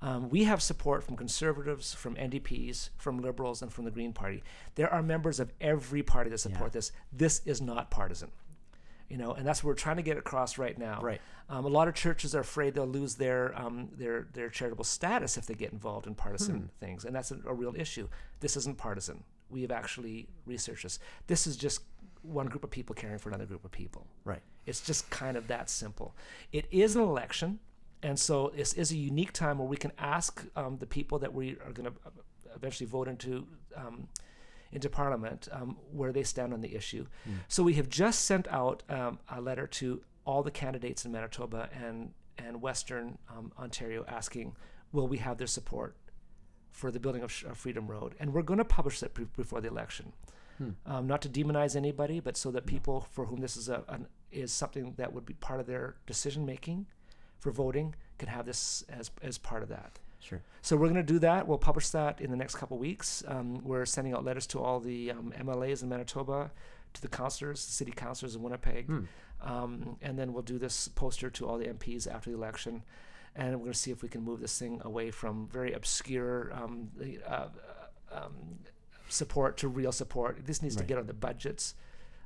Um, 0.00 0.28
we 0.28 0.44
have 0.44 0.62
support 0.62 1.02
from 1.02 1.16
conservatives, 1.16 1.92
from 1.94 2.14
NDPs, 2.14 2.90
from 2.98 3.18
liberals, 3.18 3.62
and 3.62 3.72
from 3.72 3.84
the 3.84 3.90
Green 3.90 4.12
Party. 4.12 4.42
There 4.76 4.92
are 4.92 5.02
members 5.02 5.40
of 5.40 5.52
every 5.60 6.02
party 6.02 6.30
that 6.30 6.38
support 6.38 6.70
Yeah. 6.70 6.78
this. 6.78 6.92
This 7.12 7.42
is 7.44 7.60
not 7.60 7.90
partisan, 7.90 8.30
you 9.08 9.16
know, 9.16 9.32
and 9.32 9.44
that's 9.46 9.64
what 9.64 9.68
we're 9.70 9.74
trying 9.74 9.96
to 9.96 10.02
get 10.02 10.16
across 10.16 10.56
right 10.56 10.78
now. 10.78 11.00
Right. 11.00 11.20
Um, 11.48 11.64
a 11.64 11.68
lot 11.68 11.88
of 11.88 11.94
churches 11.94 12.34
are 12.34 12.40
afraid 12.40 12.74
they'll 12.74 12.86
lose 12.86 13.16
their 13.16 13.58
um, 13.58 13.88
their 13.96 14.28
their 14.34 14.48
charitable 14.50 14.84
status 14.84 15.36
if 15.36 15.46
they 15.46 15.54
get 15.54 15.72
involved 15.72 16.06
in 16.06 16.14
partisan 16.14 16.70
things, 16.78 17.04
and 17.04 17.14
that's 17.16 17.30
a, 17.32 17.38
a 17.46 17.54
real 17.54 17.74
issue. 17.76 18.08
This 18.40 18.56
isn't 18.56 18.78
partisan. 18.78 19.24
We 19.50 19.62
have 19.62 19.72
actually 19.72 20.28
researched 20.46 20.82
this. 20.84 20.98
This 21.26 21.46
is 21.46 21.56
just 21.56 21.80
one 22.22 22.46
group 22.46 22.62
of 22.64 22.70
people 22.70 22.94
caring 22.94 23.18
for 23.18 23.30
another 23.30 23.46
group 23.46 23.64
of 23.64 23.70
people. 23.72 24.06
Right. 24.24 24.42
It's 24.66 24.80
just 24.82 25.08
kind 25.10 25.36
of 25.36 25.48
that 25.48 25.70
simple. 25.70 26.14
It 26.52 26.66
is 26.70 26.94
an 26.94 27.02
election, 27.02 27.58
and 28.02 28.18
so 28.18 28.52
this 28.54 28.72
is 28.74 28.92
a 28.92 28.96
unique 28.96 29.32
time 29.32 29.58
where 29.58 29.68
we 29.68 29.76
can 29.76 29.92
ask 29.98 30.44
um, 30.56 30.76
the 30.78 30.86
people 30.86 31.18
that 31.18 31.32
we 31.34 31.56
are 31.66 31.72
going 31.72 31.90
to 31.90 31.92
eventually 32.54 32.86
vote 32.88 33.08
into 33.08 33.46
um, 33.76 34.08
into 34.72 34.88
Parliament 34.90 35.48
um, 35.52 35.76
where 35.92 36.12
they 36.12 36.22
stand 36.22 36.52
on 36.52 36.60
the 36.60 36.74
issue. 36.74 37.06
So 37.48 37.62
we 37.62 37.74
have 37.74 37.88
just 37.88 38.24
sent 38.26 38.46
out 38.48 38.82
um, 38.90 39.18
a 39.28 39.40
letter 39.40 39.66
to 39.66 40.02
all 40.26 40.42
the 40.42 40.50
candidates 40.50 41.04
in 41.04 41.12
Manitoba 41.12 41.68
and 41.72 42.12
and 42.36 42.60
Western 42.62 43.18
um, 43.34 43.50
Ontario 43.58 44.04
asking, 44.06 44.54
will 44.92 45.08
we 45.08 45.18
have 45.18 45.38
their 45.38 45.46
support 45.48 45.96
for 46.70 46.90
the 46.92 47.00
building 47.00 47.22
of 47.22 47.32
Sh- 47.32 47.44
of 47.44 47.56
Freedom 47.58 47.86
Road? 47.88 48.14
And 48.20 48.32
we're 48.32 48.42
going 48.42 48.58
to 48.58 48.64
publish 48.64 49.00
that 49.00 49.14
pre- 49.14 49.26
before 49.36 49.60
the 49.60 49.68
election 49.68 50.12
um, 50.86 51.06
not 51.06 51.22
to 51.22 51.28
demonize 51.28 51.76
anybody, 51.76 52.18
but 52.20 52.36
so 52.36 52.50
that 52.50 52.66
people 52.66 53.06
for 53.12 53.26
whom 53.26 53.40
this 53.40 53.56
is 53.56 53.68
a 53.68 53.84
an, 53.88 54.06
is 54.30 54.52
something 54.52 54.94
that 54.98 55.12
would 55.12 55.24
be 55.24 55.34
part 55.34 55.60
of 55.60 55.66
their 55.66 55.96
decision 56.06 56.44
making 56.44 56.86
for 57.38 57.50
voting 57.50 57.94
can 58.18 58.28
have 58.28 58.46
this 58.46 58.84
as 58.88 59.10
as 59.22 59.38
part 59.38 59.62
of 59.62 59.68
that. 59.68 59.98
Sure. 60.20 60.42
So 60.62 60.76
we're 60.76 60.88
going 60.88 60.96
to 61.06 61.12
do 61.14 61.20
that. 61.20 61.46
We'll 61.46 61.58
publish 61.58 61.88
that 61.90 62.20
in 62.20 62.30
the 62.30 62.36
next 62.36 62.56
couple 62.56 62.76
weeks. 62.76 63.22
Um, 63.28 63.62
we're 63.64 63.86
sending 63.86 64.12
out 64.14 64.24
letters 64.24 64.46
to 64.48 64.58
all 64.60 64.80
the 64.80 65.12
um, 65.12 65.32
MLAs 65.38 65.82
in 65.82 65.88
Manitoba, 65.88 66.50
to 66.94 67.00
the 67.02 67.08
councillors, 67.08 67.64
the 67.64 67.72
city 67.72 67.92
councillors 67.92 68.34
in 68.34 68.42
Winnipeg, 68.42 68.86
Hmm. 68.86 69.04
um, 69.40 69.96
and 70.02 70.18
then 70.18 70.32
we'll 70.32 70.42
do 70.42 70.58
this 70.58 70.88
poster 70.88 71.30
to 71.30 71.46
all 71.46 71.56
the 71.56 71.66
MPs 71.68 72.12
after 72.12 72.30
the 72.30 72.36
election, 72.36 72.82
and 73.36 73.52
we're 73.52 73.58
going 73.66 73.72
to 73.72 73.78
see 73.78 73.92
if 73.92 74.02
we 74.02 74.08
can 74.08 74.22
move 74.22 74.40
this 74.40 74.58
thing 74.58 74.80
away 74.84 75.12
from 75.12 75.46
very 75.48 75.72
obscure 75.72 76.52
um, 76.52 76.90
uh, 77.24 77.30
uh, 77.30 77.48
um, 78.10 78.58
support 79.08 79.56
to 79.58 79.68
real 79.68 79.92
support. 79.92 80.44
This 80.46 80.62
needs 80.62 80.74
Right. 80.76 80.82
to 80.82 80.86
get 80.88 80.98
on 80.98 81.06
the 81.06 81.14
budgets 81.14 81.74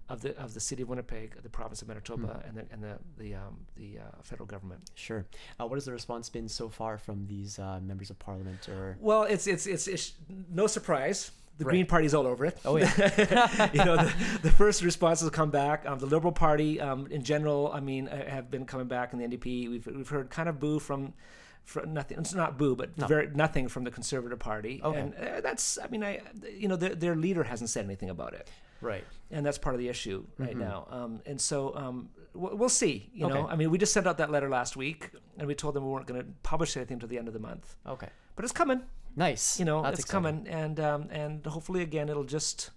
of 0.08 0.20
the 0.20 0.36
of 0.38 0.52
the 0.54 0.60
city 0.60 0.82
of 0.82 0.88
Winnipeg, 0.88 1.42
the 1.42 1.48
province 1.48 1.80
of 1.82 1.88
Manitoba, 1.88 2.42
and 2.46 2.56
the 2.56 2.64
and 2.72 2.82
the 2.82 2.98
the 3.18 3.34
um, 3.34 3.58
the 3.76 3.98
uh, 3.98 4.02
federal 4.22 4.46
government. 4.46 4.90
Sure. 4.94 5.24
Uh, 5.60 5.66
what 5.66 5.76
has 5.76 5.84
the 5.84 5.92
response 5.92 6.28
been 6.28 6.48
so 6.48 6.68
far 6.68 6.98
from 6.98 7.26
these 7.26 7.58
uh, 7.58 7.80
members 7.82 8.10
of 8.10 8.18
parliament? 8.18 8.68
Or 8.68 8.96
Well, 9.00 9.22
it's 9.24 9.46
it's 9.46 9.66
it's, 9.66 9.86
it's 9.88 10.12
no 10.50 10.66
surprise. 10.66 11.30
The 11.58 11.66
Right. 11.66 11.72
Green 11.72 11.86
Party's 11.86 12.14
all 12.14 12.26
over 12.26 12.46
it. 12.46 12.58
oh 12.64 12.76
yeah, 12.76 13.70
you 13.74 13.84
know, 13.84 13.96
the, 13.96 14.12
the 14.42 14.50
first 14.50 14.82
responses 14.82 15.28
come 15.30 15.50
back. 15.50 15.84
Um, 15.86 15.98
the 15.98 16.06
Liberal 16.06 16.32
Party, 16.32 16.80
um, 16.80 17.06
in 17.10 17.22
general, 17.22 17.70
I 17.72 17.80
mean, 17.80 18.08
uh, 18.08 18.24
have 18.28 18.50
been 18.50 18.64
coming 18.64 18.88
back 18.88 19.12
in 19.12 19.18
the 19.18 19.26
NDP. 19.28 19.68
We've 19.70 19.86
we've 19.86 20.08
heard 20.08 20.30
kind 20.30 20.48
of 20.48 20.58
boo 20.58 20.78
from, 20.78 21.12
from 21.64 21.92
nothing. 21.92 22.18
It's 22.18 22.32
not 22.34 22.56
boo, 22.56 22.74
but 22.74 22.96
No. 22.96 23.06
very 23.06 23.28
nothing 23.34 23.68
from 23.68 23.84
the 23.84 23.90
Conservative 23.90 24.38
Party. 24.38 24.80
Okay. 24.82 24.98
And 24.98 25.14
uh, 25.14 25.40
that's, 25.42 25.78
I 25.78 25.88
mean, 25.88 26.02
I, 26.02 26.20
you 26.56 26.68
know, 26.68 26.76
their 26.76 26.94
their 26.94 27.14
leader 27.16 27.44
hasn't 27.44 27.68
said 27.70 27.84
anything 27.84 28.08
about 28.10 28.32
it. 28.32 28.48
Right. 28.82 29.04
and 29.30 29.44
that's 29.46 29.58
part 29.58 29.74
of 29.74 29.80
the 29.80 29.88
issue 29.88 30.24
right 30.38 30.54
Mhm. 30.56 30.58
now. 30.68 30.86
Um, 30.90 31.20
and 31.24 31.40
so 31.40 31.74
um, 31.76 32.10
we'll, 32.34 32.56
we'll 32.56 32.68
see. 32.68 33.08
You 33.14 33.28
know, 33.28 33.46
I 33.48 33.56
mean, 33.56 33.70
we 33.70 33.78
just 33.78 33.92
sent 33.92 34.06
out 34.06 34.18
that 34.18 34.30
letter 34.30 34.48
last 34.50 34.76
week, 34.76 35.10
and 35.38 35.46
we 35.48 35.54
told 35.54 35.74
them 35.74 35.84
we 35.84 35.90
weren't 35.90 36.06
going 36.06 36.20
to 36.20 36.26
publish 36.42 36.76
anything 36.76 36.96
until 36.96 37.08
the 37.08 37.18
end 37.18 37.28
of 37.28 37.34
the 37.34 37.40
month, 37.40 37.76
Okay. 37.86 38.08
but 38.36 38.44
it's 38.44 38.52
coming. 38.52 38.82
Nice. 39.16 39.58
You 39.58 39.64
know, 39.64 39.82
That's 39.82 40.00
it's 40.00 40.06
exciting. 40.08 40.44
coming, 40.44 40.48
and 40.48 40.80
um, 40.80 41.08
and 41.10 41.44
hopefully 41.46 41.82
again 41.82 42.08
it'll 42.08 42.24
just. 42.24 42.70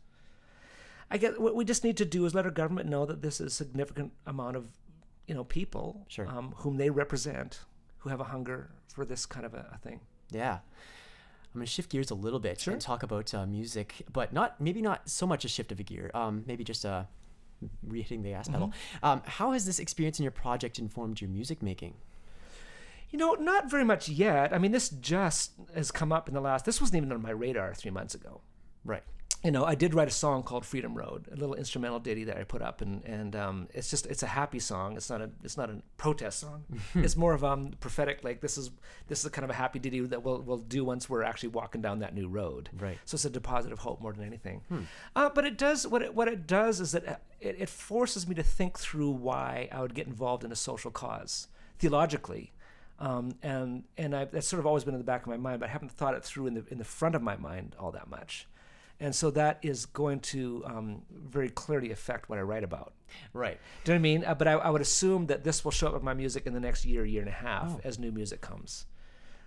I 1.09 1.17
guess 1.17 1.33
what 1.37 1.55
we 1.55 1.63
just 1.65 1.83
need 1.83 1.97
to 1.97 2.05
do 2.05 2.25
is 2.25 2.33
let 2.33 2.45
our 2.45 2.51
government 2.51 2.89
know 2.89 3.05
that 3.05 3.21
this 3.21 3.39
is 3.39 3.47
a 3.47 3.55
significant 3.55 4.11
amount 4.25 4.55
of, 4.57 4.65
you 5.27 5.35
know, 5.35 5.43
people 5.43 6.03
Sure. 6.07 6.27
um, 6.27 6.53
whom 6.57 6.77
they 6.77 6.89
represent, 6.89 7.59
who 7.99 8.09
have 8.09 8.19
a 8.19 8.23
hunger 8.25 8.71
for 8.91 9.05
this 9.05 9.25
kind 9.27 9.45
of 9.45 9.53
a, 9.53 9.69
a 9.73 9.77
thing. 9.77 9.99
Yeah. 10.31 10.59
I'm 11.55 11.59
gonna 11.61 11.67
shift 11.67 11.89
gears 11.89 12.11
a 12.11 12.15
little 12.15 12.39
bit 12.39 12.59
Sure. 12.59 12.73
and 12.73 12.81
talk 12.81 13.01
about 13.01 13.33
uh, 13.33 13.45
music, 13.45 14.05
but 14.11 14.33
not 14.33 14.59
maybe 14.59 14.81
not 14.81 15.09
so 15.09 15.25
much 15.25 15.45
a 15.45 15.47
shift 15.47 15.71
of 15.71 15.79
a 15.79 15.83
gear. 15.83 16.11
Um, 16.13 16.43
maybe 16.45 16.65
just 16.65 16.85
uh, 16.85 17.05
re-hitting 17.81 18.23
the 18.23 18.31
gas 18.31 18.49
pedal. 18.49 18.67
Mm-hmm. 18.67 19.05
Um, 19.05 19.21
how 19.25 19.53
has 19.53 19.65
this 19.65 19.79
experience 19.79 20.19
in 20.19 20.23
your 20.23 20.31
project 20.33 20.77
informed 20.79 21.21
your 21.21 21.29
music 21.29 21.63
making? 21.63 21.93
You 23.09 23.19
know, 23.19 23.33
not 23.35 23.71
very 23.71 23.85
much 23.85 24.09
yet. 24.09 24.53
I 24.53 24.57
mean, 24.57 24.73
this 24.73 24.89
just 24.89 25.51
has 25.73 25.91
come 25.91 26.11
up 26.11 26.27
in 26.27 26.33
the 26.33 26.41
last. 26.41 26.65
This 26.65 26.81
wasn't 26.81 26.97
even 26.97 27.11
on 27.13 27.21
my 27.21 27.29
radar 27.29 27.73
three 27.73 27.91
months 27.91 28.13
ago. 28.15 28.41
Right. 28.83 29.03
You 29.45 29.51
know, 29.51 29.63
I 29.63 29.75
did 29.75 29.93
write 29.93 30.07
a 30.07 30.11
song 30.11 30.41
called 30.41 30.65
Freedom 30.65 30.95
Road, 30.95 31.27
a 31.31 31.35
little 31.35 31.53
instrumental 31.53 31.99
ditty 31.99 32.23
that 32.23 32.35
I 32.35 32.43
put 32.43 32.63
up, 32.63 32.81
and 32.81 33.03
and 33.05 33.35
um, 33.35 33.67
it's 33.75 33.91
just 33.91 34.07
it's 34.07 34.23
a 34.23 34.27
happy 34.27 34.57
song. 34.57 34.97
It's 34.97 35.07
not 35.07 35.21
a 35.21 35.29
it's 35.43 35.55
not 35.55 35.69
a 35.69 35.83
protest 35.97 36.39
song. 36.39 36.63
it's 36.95 37.15
more 37.15 37.31
of 37.35 37.43
um 37.43 37.73
prophetic. 37.79 38.23
Like 38.23 38.41
this 38.41 38.57
is 38.57 38.71
this 39.07 39.19
is 39.19 39.25
a 39.25 39.29
kind 39.29 39.43
of 39.43 39.51
a 39.51 39.53
happy 39.53 39.77
ditty 39.77 39.99
that 39.99 40.23
we'll 40.23 40.41
we'll 40.41 40.57
do 40.57 40.83
once 40.83 41.07
we're 41.07 41.21
actually 41.21 41.49
walking 41.49 41.79
down 41.79 41.99
that 41.99 42.15
new 42.15 42.27
road. 42.27 42.69
Right. 42.75 42.97
So 43.05 43.13
it's 43.13 43.25
a 43.25 43.29
deposit 43.29 43.71
of 43.71 43.77
hope 43.77 44.01
more 44.01 44.13
than 44.13 44.25
anything. 44.25 44.61
Uh, 45.15 45.29
but 45.29 45.45
it 45.45 45.59
does 45.59 45.85
what 45.85 46.01
it 46.01 46.15
what 46.15 46.27
it 46.27 46.47
does 46.47 46.79
is 46.79 46.93
that 46.93 47.07
uh, 47.07 47.15
it, 47.39 47.57
it 47.59 47.69
forces 47.69 48.27
me 48.27 48.33
to 48.33 48.43
think 48.43 48.79
through 48.79 49.11
why 49.11 49.69
I 49.71 49.79
would 49.79 49.93
get 49.93 50.07
involved 50.07 50.43
in 50.43 50.51
a 50.51 50.55
social 50.55 50.89
cause 50.89 51.49
theologically. 51.77 52.51
Um, 52.97 53.35
and 53.43 53.83
and 53.95 54.15
I, 54.15 54.25
that's 54.25 54.47
sort 54.47 54.59
of 54.59 54.65
always 54.65 54.85
been 54.85 54.95
in 54.95 54.99
the 54.99 55.05
back 55.05 55.21
of 55.21 55.27
my 55.27 55.38
mind, 55.38 55.59
but 55.59 55.69
I 55.69 55.71
haven't 55.71 55.91
thought 55.91 56.15
it 56.15 56.23
through 56.23 56.47
in 56.47 56.55
the 56.55 56.65
in 56.71 56.79
the 56.79 56.83
front 56.83 57.13
of 57.13 57.21
my 57.21 57.38
mind 57.38 57.75
all 57.77 57.91
that 57.91 58.09
much 58.09 58.47
and 58.99 59.13
so 59.15 59.29
that 59.31 59.60
is 59.62 59.86
going 59.86 60.19
to 60.21 60.63
um, 60.65 61.01
very 61.12 61.49
clearly 61.49 61.91
affect 61.91 62.29
what 62.29 62.39
I 62.39 62.41
write 62.43 62.63
about. 62.63 62.93
Right. 63.34 63.60
Do 63.84 63.91
you 63.91 63.97
know 63.97 64.01
what 64.01 64.10
I 64.10 64.12
mean? 64.13 64.25
Uh, 64.25 64.36
but 64.36 64.47
I, 64.47 64.53
I 64.53 64.69
would 64.69 64.81
assume 64.81 65.27
that 65.27 65.43
this 65.43 65.63
will 65.63 65.71
show 65.71 65.88
up 65.88 65.95
in 65.99 66.03
my 66.03 66.13
music 66.13 66.45
in 66.47 66.53
the 66.53 66.60
next 66.60 66.86
year, 66.86 67.05
year 67.05 67.21
and 67.21 67.29
a 67.29 67.34
half, 67.34 67.71
Oh. 67.75 67.81
as 67.84 67.97
new 67.99 68.12
music 68.12 68.41
comes. 68.41 68.86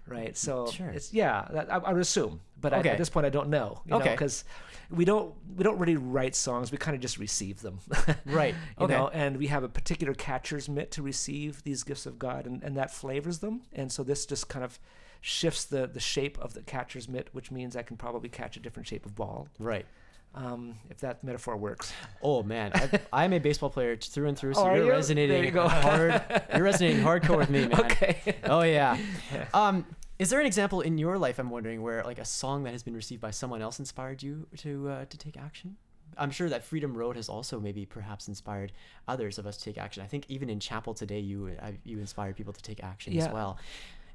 Right. 0.06 0.34
So 0.38 0.68
Sure. 0.68 0.88
it's 0.88 1.12
yeah. 1.12 1.46
That, 1.50 1.70
I, 1.72 1.76
I 1.76 1.92
would 1.92 2.00
assume, 2.00 2.40
but 2.58 2.72
I, 2.72 2.78
at 2.78 2.96
this 2.96 3.10
point, 3.10 3.26
I 3.26 3.28
don't 3.30 3.50
know. 3.50 3.82
You 3.84 3.96
Okay. 3.96 4.12
Because 4.12 4.44
we 4.90 5.04
don't 5.04 5.34
we 5.54 5.62
don't 5.64 5.78
really 5.78 5.96
write 5.96 6.34
songs. 6.34 6.72
We 6.72 6.78
kind 6.78 6.94
of 6.94 7.02
just 7.02 7.18
receive 7.18 7.60
them. 7.60 7.80
Right. 8.24 8.54
you 8.78 8.84
Okay. 8.86 8.94
know, 8.94 9.08
and 9.08 9.36
we 9.36 9.48
have 9.48 9.64
a 9.64 9.68
particular 9.68 10.14
catcher's 10.14 10.66
mitt 10.66 10.90
to 10.92 11.02
receive 11.02 11.62
these 11.62 11.82
gifts 11.82 12.06
of 12.06 12.18
God, 12.18 12.46
and, 12.46 12.62
and 12.62 12.74
that 12.78 12.90
flavors 12.90 13.40
them. 13.40 13.62
And 13.74 13.92
so 13.92 14.02
this 14.02 14.24
just 14.24 14.48
kind 14.48 14.64
of 14.64 14.78
shifts 15.20 15.64
the 15.64 15.86
the 15.86 16.00
shape 16.00 16.38
of 16.38 16.54
the 16.54 16.62
catcher's 16.62 17.08
mitt, 17.08 17.28
which 17.32 17.50
means 17.50 17.76
I 17.76 17.82
can 17.82 17.96
probably 17.96 18.28
catch 18.28 18.56
a 18.56 18.60
different 18.60 18.86
shape 18.86 19.04
of 19.06 19.14
ball 19.14 19.48
Right. 19.58 19.86
um, 20.34 20.74
if 20.90 20.98
that 21.00 21.24
metaphor 21.24 21.56
works. 21.56 21.92
Oh 22.22 22.42
man, 22.42 22.70
I, 22.74 23.00
I'm 23.12 23.32
a 23.32 23.38
baseball 23.38 23.70
player 23.70 23.96
through 23.96 24.28
and 24.28 24.38
through, 24.38 24.54
so 24.54 24.68
Oh, 24.68 24.74
you're 24.74 24.84
you? 24.84 24.90
resonating 24.90 25.44
you 25.44 25.50
go. 25.50 25.68
hard. 25.68 26.22
You're 26.54 26.62
resonating 26.72 27.02
hardcore 27.02 27.38
with 27.38 27.50
me, 27.50 27.66
man. 27.66 27.80
Okay. 27.80 28.36
Oh 28.44 28.62
yeah. 28.62 28.96
Um, 29.54 29.84
is 30.18 30.30
there 30.30 30.40
an 30.40 30.46
example 30.46 30.80
in 30.80 30.98
your 30.98 31.16
life? 31.16 31.38
I'm 31.38 31.48
wondering 31.50 31.80
where 31.80 32.02
like 32.04 32.18
a 32.18 32.24
song 32.24 32.64
that 32.64 32.72
has 32.72 32.82
been 32.82 32.94
received 32.94 33.20
by 33.20 33.30
someone 33.30 33.62
else 33.62 33.78
inspired 33.78 34.22
you 34.22 34.46
to 34.58 34.88
uh, 34.88 35.04
to 35.06 35.16
take 35.18 35.36
action. 35.36 35.76
I'm 36.16 36.32
sure 36.32 36.48
that 36.48 36.64
Freedom 36.64 36.96
Road 36.98 37.14
has 37.14 37.28
also 37.28 37.60
maybe 37.60 37.86
perhaps 37.86 38.26
inspired 38.26 38.72
others 39.06 39.38
of 39.38 39.46
us 39.46 39.56
to 39.58 39.64
take 39.64 39.78
action. 39.78 40.02
I 40.02 40.06
think 40.08 40.24
even 40.28 40.50
in 40.50 40.58
chapel 40.58 40.92
today, 40.92 41.20
you 41.20 41.52
uh, 41.62 41.70
you 41.84 42.00
inspired 42.00 42.34
people 42.36 42.52
to 42.52 42.60
take 42.62 42.82
action 42.82 43.16
as 43.16 43.28
well. 43.28 43.58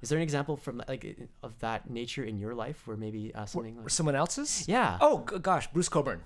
Is 0.03 0.09
there 0.09 0.19
an 0.19 0.23
example 0.29 0.55
from 0.57 0.83
like 0.87 1.03
of 1.41 1.51
that 1.59 1.89
nature 1.89 2.23
in 2.31 2.37
your 2.37 2.53
life 2.53 2.79
where 2.85 2.97
maybe 2.97 3.33
uh, 3.33 3.45
something? 3.45 3.77
Or 3.77 3.81
Like, 3.83 3.89
someone 3.89 4.15
else's? 4.23 4.67
yeah. 4.67 4.97
Oh 5.01 5.17
gosh, 5.49 5.65
Bruce 5.73 5.89
Cockburn. 5.89 6.21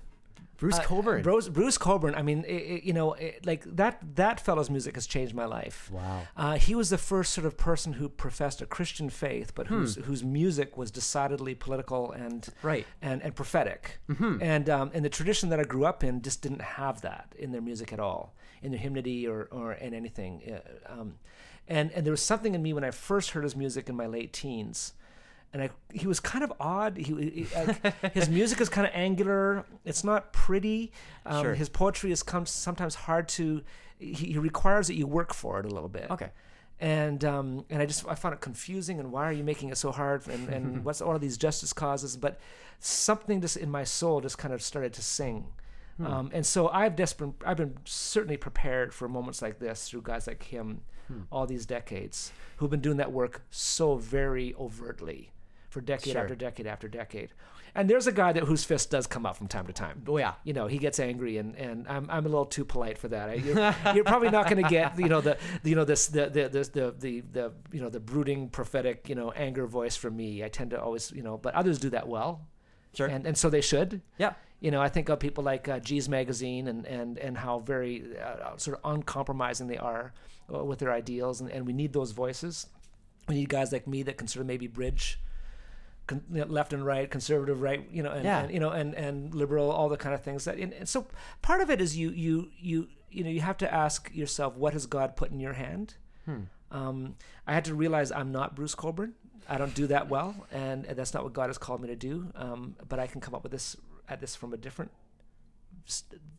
Bruce 0.62 0.78
Uh, 0.80 0.82
Cockburn. 0.82 1.22
Bruce, 1.22 1.48
Bruce 1.48 1.78
Cockburn. 1.78 2.14
I 2.16 2.22
mean, 2.22 2.40
i 2.48 2.52
i 2.74 2.80
you 2.88 2.92
know, 2.98 3.14
i 3.14 3.26
like 3.50 3.62
that 3.76 3.94
that 4.16 4.40
fellow's 4.46 4.68
music 4.76 4.94
has 4.96 5.06
changed 5.06 5.32
my 5.42 5.44
life. 5.58 5.78
wow. 5.92 6.22
Uh, 6.36 6.56
he 6.66 6.74
was 6.74 6.88
the 6.90 6.98
first 6.98 7.30
sort 7.36 7.46
of 7.46 7.54
person 7.56 7.92
who 7.98 8.08
professed 8.24 8.60
a 8.60 8.66
Christian 8.66 9.08
faith, 9.10 9.48
but 9.54 9.64
whose 9.68 9.94
Hmm. 9.94 10.02
whose 10.08 10.22
music 10.40 10.76
was 10.80 10.90
decidedly 10.90 11.54
political 11.54 12.02
and 12.24 12.40
Right. 12.70 12.84
and, 13.08 13.22
and 13.22 13.32
prophetic. 13.40 13.82
Mhm. 14.08 14.42
And 14.54 14.68
um, 14.76 14.90
and 14.94 15.04
the 15.04 15.14
tradition 15.20 15.46
that 15.50 15.60
I 15.60 15.66
grew 15.74 15.84
up 15.92 16.02
in 16.08 16.22
just 16.28 16.42
didn't 16.42 16.62
have 16.80 16.96
that 17.02 17.26
in 17.38 17.48
their 17.52 17.62
music 17.70 17.92
at 17.92 18.00
all, 18.00 18.22
in 18.64 18.68
their 18.72 18.80
hymnody 18.86 19.28
or 19.32 19.40
or 19.58 19.66
in 19.86 19.94
anything. 19.94 20.32
Uh, 20.54 20.92
um, 21.00 21.08
and 21.68 21.92
and 21.92 22.04
there 22.04 22.10
was 22.10 22.22
something 22.22 22.54
in 22.54 22.62
me 22.62 22.72
when 22.72 22.84
I 22.84 22.90
first 22.90 23.30
heard 23.30 23.44
his 23.44 23.54
music 23.54 23.88
in 23.88 23.94
my 23.96 24.06
late 24.06 24.32
teens 24.32 24.94
and 25.52 25.62
I, 25.62 25.70
he 25.92 26.06
was 26.06 26.20
kind 26.20 26.44
of 26.44 26.52
odd. 26.60 26.96
He, 26.96 27.04
he 27.04 27.46
like, 27.56 28.12
his 28.14 28.28
music 28.28 28.60
is 28.60 28.68
kind 28.68 28.86
of 28.86 28.92
angular. 28.94 29.64
It's 29.84 30.04
not 30.04 30.32
pretty. 30.32 30.92
Um, 31.24 31.42
Sure. 31.42 31.54
His 31.54 31.68
poetry 31.68 32.12
is 32.12 32.22
sometimes 32.44 32.94
hard 32.94 33.28
to. 33.30 33.62
He, 33.98 34.12
he 34.12 34.38
requires 34.38 34.86
that 34.88 34.94
you 34.94 35.06
work 35.06 35.32
for 35.34 35.58
it 35.58 35.66
a 35.66 35.70
little 35.70 35.88
bit. 35.88 36.10
Okay. 36.10 36.30
And 36.80 37.24
um, 37.24 37.64
and 37.70 37.82
I 37.82 37.86
just 37.86 38.06
I 38.06 38.14
found 38.14 38.34
it 38.34 38.40
confusing. 38.40 39.00
And 39.00 39.10
why 39.10 39.24
are 39.24 39.32
you 39.32 39.42
making 39.42 39.70
it 39.70 39.78
so 39.78 39.90
hard? 39.90 40.26
And 40.28 40.48
and 40.48 40.84
what's 40.84 41.00
all 41.00 41.14
of 41.14 41.20
these 41.20 41.38
justice 41.38 41.72
causes? 41.72 42.16
But 42.16 42.38
something 42.78 43.40
just 43.40 43.56
in 43.56 43.70
my 43.70 43.84
soul 43.84 44.20
just 44.20 44.38
kind 44.38 44.52
of 44.52 44.62
started 44.62 44.92
to 44.94 45.02
sing. 45.02 45.46
Um, 46.00 46.30
and 46.32 46.46
so 46.46 46.68
I've 46.68 46.94
desperate, 46.94 47.32
I've 47.44 47.56
been 47.56 47.76
certainly 47.84 48.36
prepared 48.36 48.94
for 48.94 49.08
moments 49.08 49.42
like 49.42 49.58
this 49.58 49.88
through 49.88 50.02
guys 50.02 50.28
like 50.28 50.44
him, 50.44 50.82
Hmm. 51.08 51.20
all 51.32 51.46
these 51.46 51.64
decades, 51.66 52.32
who've 52.58 52.70
been 52.70 52.80
doing 52.80 52.98
that 52.98 53.12
work 53.12 53.42
so 53.50 53.96
very 53.96 54.54
overtly 54.58 55.30
for 55.70 55.80
decade 55.80 56.12
Sure. 56.12 56.22
after 56.22 56.34
decade 56.34 56.66
after 56.66 56.86
decade. 56.88 57.30
And 57.74 57.88
there's 57.88 58.06
a 58.06 58.12
guy 58.12 58.32
that 58.32 58.44
whose 58.44 58.64
fist 58.64 58.90
does 58.90 59.06
come 59.06 59.24
out 59.26 59.36
from 59.36 59.46
time 59.46 59.66
to 59.66 59.72
time. 59.72 60.02
Oh 60.08 60.16
yeah. 60.18 60.34
You 60.42 60.52
know, 60.54 60.66
he 60.66 60.78
gets 60.78 60.98
angry, 60.98 61.36
and, 61.36 61.54
and 61.56 61.86
I'm, 61.88 62.08
I'm 62.10 62.24
a 62.26 62.28
little 62.28 62.46
too 62.46 62.64
polite 62.64 62.98
for 62.98 63.08
that. 63.08 63.28
I, 63.30 63.34
you're, 63.34 63.74
you're 63.94 64.04
probably 64.04 64.30
not 64.30 64.48
going 64.50 64.62
to 64.62 64.68
get 64.68 64.98
you 64.98 65.08
know 65.08 65.20
the 65.20 65.36
you 65.62 65.74
know 65.76 65.84
this 65.84 66.08
the 66.08 66.28
the, 66.30 66.48
the 66.48 66.62
the 66.64 66.94
the 66.98 67.20
the 67.32 67.52
you 67.72 67.80
know 67.80 67.88
the 67.90 68.00
brooding 68.00 68.48
prophetic 68.48 69.08
you 69.08 69.14
know 69.14 69.30
anger 69.32 69.66
voice 69.66 69.96
from 69.96 70.16
me. 70.16 70.42
I 70.42 70.48
tend 70.48 70.70
to 70.70 70.80
always 70.82 71.10
you 71.12 71.22
know, 71.22 71.36
but 71.38 71.54
others 71.54 71.78
do 71.78 71.90
that 71.90 72.08
well, 72.08 72.46
Sure. 72.94 73.06
and 73.06 73.26
and 73.26 73.36
so 73.36 73.48
they 73.50 73.60
should. 73.60 74.00
yeah. 74.18 74.32
You 74.60 74.70
know, 74.72 74.80
I 74.82 74.88
think 74.88 75.08
of 75.08 75.20
people 75.20 75.44
like 75.44 75.68
uh, 75.68 75.78
Geez 75.78 76.08
Magazine 76.08 76.66
and, 76.68 76.84
and, 76.86 77.16
and 77.18 77.38
how 77.38 77.60
very 77.60 78.04
uh, 78.18 78.56
sort 78.56 78.78
of 78.82 78.90
uncompromising 78.92 79.68
they 79.68 79.76
are 79.78 80.12
uh, 80.52 80.64
with 80.64 80.80
their 80.80 80.92
ideals. 80.92 81.40
And, 81.40 81.48
and 81.50 81.64
we 81.66 81.72
need 81.72 81.92
those 81.92 82.10
voices. 82.10 82.66
We 83.28 83.36
need 83.36 83.48
guys 83.48 83.70
like 83.72 83.86
me 83.86 84.02
that 84.04 84.16
can 84.18 84.26
sort 84.26 84.40
of 84.40 84.46
maybe 84.48 84.66
bridge 84.66 85.20
con- 86.08 86.24
you 86.32 86.40
know, 86.40 86.46
left 86.46 86.72
and 86.72 86.84
right, 86.84 87.08
conservative 87.08 87.62
right, 87.62 87.86
you 87.92 88.02
know, 88.02 88.10
and, 88.10 88.24
Yeah. 88.24 88.40
and 88.40 88.52
you 88.52 88.58
know, 88.58 88.70
and, 88.70 88.94
and 88.94 89.32
liberal, 89.32 89.70
all 89.70 89.88
the 89.88 89.96
kind 89.96 90.14
of 90.14 90.22
things 90.22 90.44
that. 90.46 90.56
And, 90.58 90.72
and 90.72 90.88
so 90.88 91.06
part 91.40 91.60
of 91.60 91.70
it 91.70 91.80
is 91.80 91.96
you 91.96 92.10
you 92.10 92.48
you 92.58 92.88
you 93.10 93.22
know 93.24 93.30
you 93.30 93.40
have 93.42 93.58
to 93.58 93.72
ask 93.72 94.10
yourself, 94.12 94.56
what 94.56 94.72
has 94.72 94.86
God 94.86 95.14
put 95.14 95.30
in 95.30 95.38
your 95.38 95.52
hand? 95.52 95.94
Um, 96.70 97.14
I 97.46 97.54
had 97.54 97.64
to 97.66 97.74
realize 97.74 98.10
I'm 98.12 98.32
not 98.32 98.54
Bruce 98.56 98.74
Cockburn. 98.74 99.14
I 99.48 99.56
don't 99.56 99.74
do 99.74 99.86
that 99.86 100.10
well, 100.10 100.34
and, 100.52 100.84
and 100.84 100.94
that's 100.98 101.14
not 101.14 101.24
what 101.24 101.32
God 101.32 101.46
has 101.48 101.56
called 101.56 101.80
me 101.80 101.88
to 101.88 101.96
do. 101.96 102.30
Um, 102.34 102.76
but 102.86 102.98
I 102.98 103.06
can 103.06 103.20
come 103.22 103.34
up 103.34 103.42
with 103.42 103.52
this 103.52 103.76
at 104.08 104.20
this 104.20 104.34
from 104.34 104.52
a 104.52 104.56
different 104.56 104.90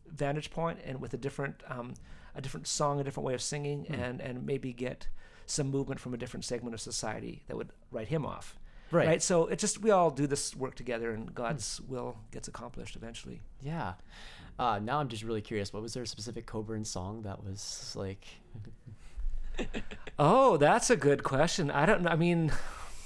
vantage 0.06 0.50
point 0.50 0.78
and 0.84 1.00
with 1.00 1.14
a 1.14 1.16
different 1.16 1.62
um, 1.68 1.94
a 2.34 2.40
different 2.40 2.66
song, 2.66 3.00
a 3.00 3.04
different 3.04 3.26
way 3.26 3.34
of 3.34 3.42
singing, 3.42 3.86
and 3.88 4.20
and 4.20 4.46
maybe 4.46 4.72
get 4.72 5.08
some 5.46 5.68
movement 5.68 6.00
from 6.00 6.14
a 6.14 6.16
different 6.16 6.44
segment 6.44 6.74
of 6.74 6.80
society 6.80 7.42
that 7.48 7.56
would 7.56 7.70
write 7.90 8.08
him 8.08 8.24
off. 8.24 8.56
Right. 8.92 9.22
So 9.22 9.46
it 9.46 9.58
just 9.58 9.80
we 9.80 9.90
all 9.90 10.10
do 10.10 10.26
this 10.26 10.54
work 10.56 10.74
together, 10.74 11.12
and 11.12 11.34
God's 11.34 11.80
will 11.80 12.16
gets 12.32 12.48
accomplished 12.48 12.96
eventually. 12.96 13.40
Yeah. 13.62 13.94
Uh, 14.58 14.78
now 14.78 14.98
I'm 14.98 15.08
just 15.08 15.22
really 15.22 15.40
curious. 15.40 15.72
What 15.72 15.82
was 15.82 15.94
there 15.94 16.02
a 16.02 16.06
specific 16.06 16.46
Cockburn 16.46 16.84
song 16.84 17.22
that 17.22 17.44
was 17.44 17.94
like? 17.96 18.26
Oh, 20.18 20.56
that's 20.56 20.88
a 20.88 20.96
good 20.96 21.22
question. 21.22 21.70
I 21.70 21.84
don't 21.84 22.02
know. 22.02 22.10
I 22.10 22.16
mean, 22.16 22.50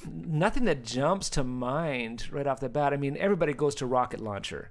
nothing 0.06 0.64
that 0.64 0.84
jumps 0.84 1.30
to 1.30 1.44
mind 1.44 2.30
right 2.32 2.46
off 2.46 2.60
the 2.60 2.68
bat. 2.68 2.92
I 2.92 2.96
mean, 2.96 3.16
everybody 3.16 3.52
goes 3.52 3.74
to 3.76 3.86
Rocket 3.86 4.20
Launcher, 4.20 4.70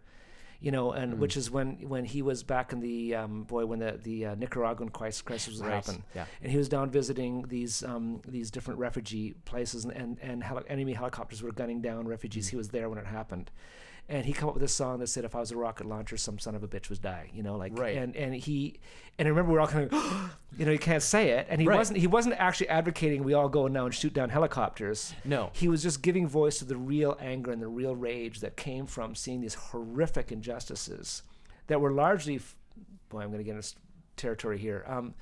you 0.59 0.71
know, 0.71 0.91
and 0.91 1.19
which 1.19 1.35
is 1.37 1.51
when 1.51 1.87
when 1.89 2.05
he 2.05 2.21
was 2.21 2.43
back 2.43 2.71
in 2.73 2.79
the 2.79 3.15
um, 3.15 3.43
boy 3.43 3.65
when 3.65 3.79
the 3.79 3.99
the 4.01 4.25
uh, 4.27 4.35
Nicaraguan 4.35 4.89
crisis, 4.89 5.21
crisis 5.21 5.49
was 5.53 5.61
Right, 5.61 5.73
happening, 5.73 6.03
yeah. 6.15 6.25
and 6.41 6.51
he 6.51 6.57
was 6.57 6.69
down 6.69 6.89
visiting 6.89 7.43
these 7.49 7.83
um, 7.83 8.21
these 8.27 8.49
different 8.51 8.79
refugee 8.79 9.33
places, 9.45 9.83
and 9.85 9.93
and, 9.93 10.17
and 10.21 10.43
heli- 10.43 10.63
enemy 10.69 10.93
helicopters 10.93 11.41
were 11.43 11.51
gunning 11.51 11.81
down 11.81 12.07
refugees. 12.07 12.47
He 12.49 12.55
was 12.55 12.69
there 12.69 12.89
when 12.89 12.97
it 12.99 13.05
happened. 13.05 13.51
And 14.09 14.25
he 14.25 14.33
come 14.33 14.49
up 14.49 14.53
with 14.55 14.63
a 14.63 14.67
song 14.67 14.99
that 14.99 15.07
said, 15.07 15.23
"If 15.23 15.33
I 15.33 15.39
was 15.39 15.51
a 15.51 15.55
rocket 15.57 15.87
launcher, 15.87 16.17
some 16.17 16.37
son 16.37 16.55
of 16.55 16.63
a 16.63 16.67
bitch 16.67 16.89
would 16.89 17.01
die." 17.01 17.29
You 17.33 17.41
know, 17.41 17.55
like, 17.55 17.77
Right. 17.77 17.95
and 17.95 18.13
and 18.17 18.35
he, 18.35 18.79
and 19.17 19.25
I 19.27 19.29
remember 19.29 19.53
we're 19.53 19.61
all 19.61 19.67
kind 19.67 19.91
of, 19.91 20.37
you 20.57 20.65
know, 20.65 20.71
you 20.73 20.77
can't 20.79 21.01
say 21.01 21.29
it, 21.29 21.47
and 21.49 21.61
he 21.61 21.67
Right. 21.67 21.77
wasn't 21.77 21.99
he 21.99 22.07
wasn't 22.07 22.35
actually 22.37 22.67
advocating 22.67 23.23
we 23.23 23.33
all 23.33 23.47
go 23.47 23.67
now 23.67 23.85
and 23.85 23.95
shoot 23.95 24.13
down 24.13 24.29
helicopters. 24.29 25.13
No. 25.23 25.51
He 25.53 25.69
was 25.69 25.81
just 25.81 26.01
giving 26.01 26.27
voice 26.27 26.59
to 26.59 26.65
the 26.65 26.75
real 26.75 27.17
anger 27.21 27.51
and 27.51 27.61
the 27.61 27.67
real 27.69 27.95
rage 27.95 28.41
that 28.41 28.57
came 28.57 28.85
from 28.87 29.15
seeing 29.15 29.39
these 29.39 29.53
horrific 29.55 30.31
injustices 30.33 31.23
that 31.67 31.79
were 31.79 31.91
largely, 31.91 32.41
boy, 33.07 33.21
I'm 33.21 33.27
going 33.29 33.37
to 33.37 33.43
get 33.45 33.55
into 33.55 33.73
territory 34.17 34.57
here. 34.57 34.83
Um, 34.85 35.13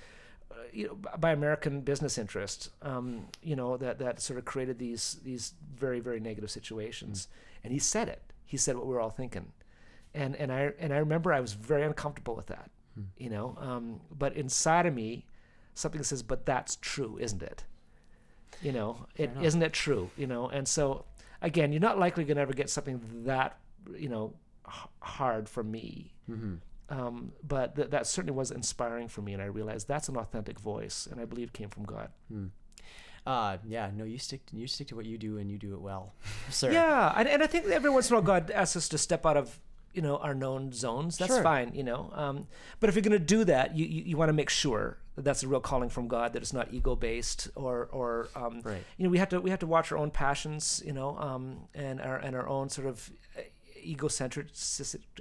uh, 0.50 0.56
you 0.74 0.88
know, 0.88 0.96
by 1.20 1.32
American 1.32 1.82
business 1.82 2.18
interests, 2.18 2.72
um, 2.82 3.28
you 3.44 3.56
know 3.56 3.78
that 3.78 4.00
that 4.00 4.20
sort 4.22 4.40
of 4.40 4.46
created 4.46 4.80
these 4.80 5.18
these 5.24 5.54
very 5.76 6.00
very 6.00 6.20
negative 6.20 6.50
situations, 6.50 7.28
and 7.64 7.72
he 7.72 7.78
said 7.80 8.10
it. 8.10 8.24
He 8.52 8.58
said 8.58 8.76
what 8.76 8.86
we 8.86 8.94
were 8.94 9.00
all 9.00 9.10
thinking, 9.10 9.54
and 10.14 10.36
and 10.36 10.52
I 10.52 10.74
and 10.78 10.92
I 10.94 10.98
remember 10.98 11.32
I 11.32 11.40
was 11.40 11.54
very 11.54 11.84
uncomfortable 11.84 12.36
with 12.36 12.48
that, 12.48 12.70
you 13.18 13.30
know. 13.30 13.56
Um, 13.58 14.02
but 14.12 14.36
inside 14.36 14.86
of 14.86 14.94
me, 14.94 15.26
something 15.74 16.04
says, 16.04 16.22
"But 16.22 16.46
that's 16.46 16.76
true, 16.76 17.18
isn't 17.18 17.42
it?" 17.42 17.64
You 18.62 18.74
know, 18.74 19.06
it 19.16 19.32
isn't 19.42 19.62
it 19.64 19.72
true? 19.72 20.10
You 20.18 20.28
know, 20.28 20.50
and 20.50 20.68
so 20.68 21.06
again, 21.42 21.72
you're 21.72 21.80
not 21.80 21.98
likely 21.98 22.26
going 22.26 22.36
to 22.36 22.42
ever 22.42 22.52
get 22.52 22.70
something 22.70 23.00
that 23.24 23.58
you 23.98 24.10
know 24.10 24.34
h- 24.68 24.90
hard 25.00 25.48
from 25.48 25.72
me. 25.72 26.14
Mm-hmm. 26.30 26.56
Um, 26.90 27.32
but 27.42 27.76
th- 27.78 27.90
that 27.92 28.06
certainly 28.06 28.36
was 28.38 28.52
inspiring 28.52 29.08
for 29.08 29.22
me, 29.22 29.32
and 29.32 29.42
I 29.42 29.46
realized 29.46 29.88
that's 29.88 30.10
an 30.10 30.18
authentic 30.18 30.60
voice, 30.60 31.08
and 31.10 31.22
I 31.22 31.26
believe 31.26 31.48
it 31.48 31.54
came 31.54 31.70
from 31.70 31.86
God. 31.86 32.10
Uh, 33.26 33.58
yeah. 33.68 33.90
No, 33.96 34.04
you 34.04 34.18
stick. 34.18 34.46
To, 34.48 34.56
you 34.56 34.68
stick 34.68 34.88
to 34.88 34.96
what 34.96 35.06
you 35.06 35.18
do, 35.18 35.38
and 35.38 35.50
you 35.52 35.58
do 35.58 35.74
it 35.74 35.82
well, 35.82 36.14
sir. 36.50 36.72
Yeah, 36.72 37.14
and, 37.16 37.28
and 37.28 37.44
I 37.44 37.48
think 37.48 37.68
every 37.68 37.90
once 37.90 38.10
in 38.10 38.16
a 38.16 38.20
while 38.20 38.26
God 38.26 38.50
asks 38.52 38.76
us 38.76 38.90
to 38.90 38.98
step 38.98 39.26
out 39.26 39.38
of 39.38 39.60
you 39.94 40.02
know 40.02 40.18
our 40.18 40.34
known 40.34 40.72
zones. 40.74 41.18
That's 41.18 41.34
Sure. 41.34 41.44
fine, 41.44 41.72
you 41.76 41.84
know. 41.84 42.10
Um, 42.16 42.48
but 42.80 42.90
if 42.90 42.96
you're 42.96 43.04
going 43.04 43.12
to 43.12 43.20
do 43.20 43.44
that, 43.46 43.76
you 43.76 43.86
you, 43.86 44.04
you 44.04 44.18
want 44.18 44.30
to 44.30 44.34
make 44.34 44.50
sure 44.50 44.98
that 45.16 45.24
that's 45.26 45.44
a 45.44 45.48
real 45.48 45.60
calling 45.60 45.90
from 45.90 46.08
God, 46.08 46.34
that 46.34 46.42
it's 46.42 46.54
not 46.54 46.74
ego 46.74 46.96
based 46.96 47.50
or 47.56 47.90
or 47.92 48.30
um, 48.36 48.62
Right. 48.64 48.84
you 48.98 49.04
know 49.04 49.10
we 49.12 49.18
have 49.20 49.30
to 49.30 49.40
we 49.42 49.50
have 49.52 49.60
to 49.60 49.68
watch 49.68 49.92
our 49.92 49.98
own 49.98 50.10
passions, 50.10 50.82
you 50.86 50.94
know, 50.94 51.18
um, 51.20 51.68
and 51.76 52.02
our 52.02 52.18
and 52.18 52.36
our 52.36 52.48
own 52.48 52.70
sort 52.70 52.88
of 52.88 53.12
uh, 53.38 53.42
egocentric 53.84 54.48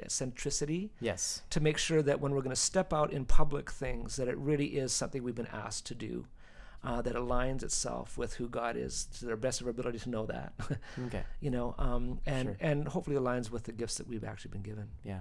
centricity 0.09 0.91
Yes. 1.01 1.43
to 1.51 1.61
make 1.61 1.79
sure 1.79 2.03
that 2.03 2.21
when 2.21 2.33
we're 2.33 2.43
going 2.43 2.55
to 2.55 2.61
step 2.61 2.93
out 2.93 3.13
in 3.13 3.25
public 3.25 3.71
things, 3.71 4.17
that 4.17 4.29
it 4.29 4.37
really 4.37 4.67
is 4.79 4.93
something 4.93 5.23
we've 5.23 5.35
been 5.35 5.47
asked 5.53 5.87
to 5.87 5.95
do, 5.95 6.27
uh, 6.83 7.03
that 7.03 7.15
aligns 7.15 7.63
itself 7.63 8.17
with 8.17 8.35
who 8.35 8.49
God 8.49 8.77
is 8.77 9.05
to 9.19 9.27
their 9.27 9.37
best 9.37 9.61
of 9.61 9.67
our 9.67 9.71
ability 9.71 9.99
to 10.01 10.11
know 10.11 10.27
that, 10.27 10.53
Okay. 11.07 11.23
you 11.41 11.51
know, 11.51 11.75
um, 11.79 12.21
and 12.27 12.49
Sure. 12.49 12.57
and 12.61 12.89
hopefully 12.89 13.17
aligns 13.17 13.51
with 13.51 13.65
the 13.65 13.73
gifts 13.73 13.97
that 13.97 14.09
we've 14.09 14.25
actually 14.25 14.51
been 14.53 14.63
given. 14.63 14.89
Yeah. 15.05 15.21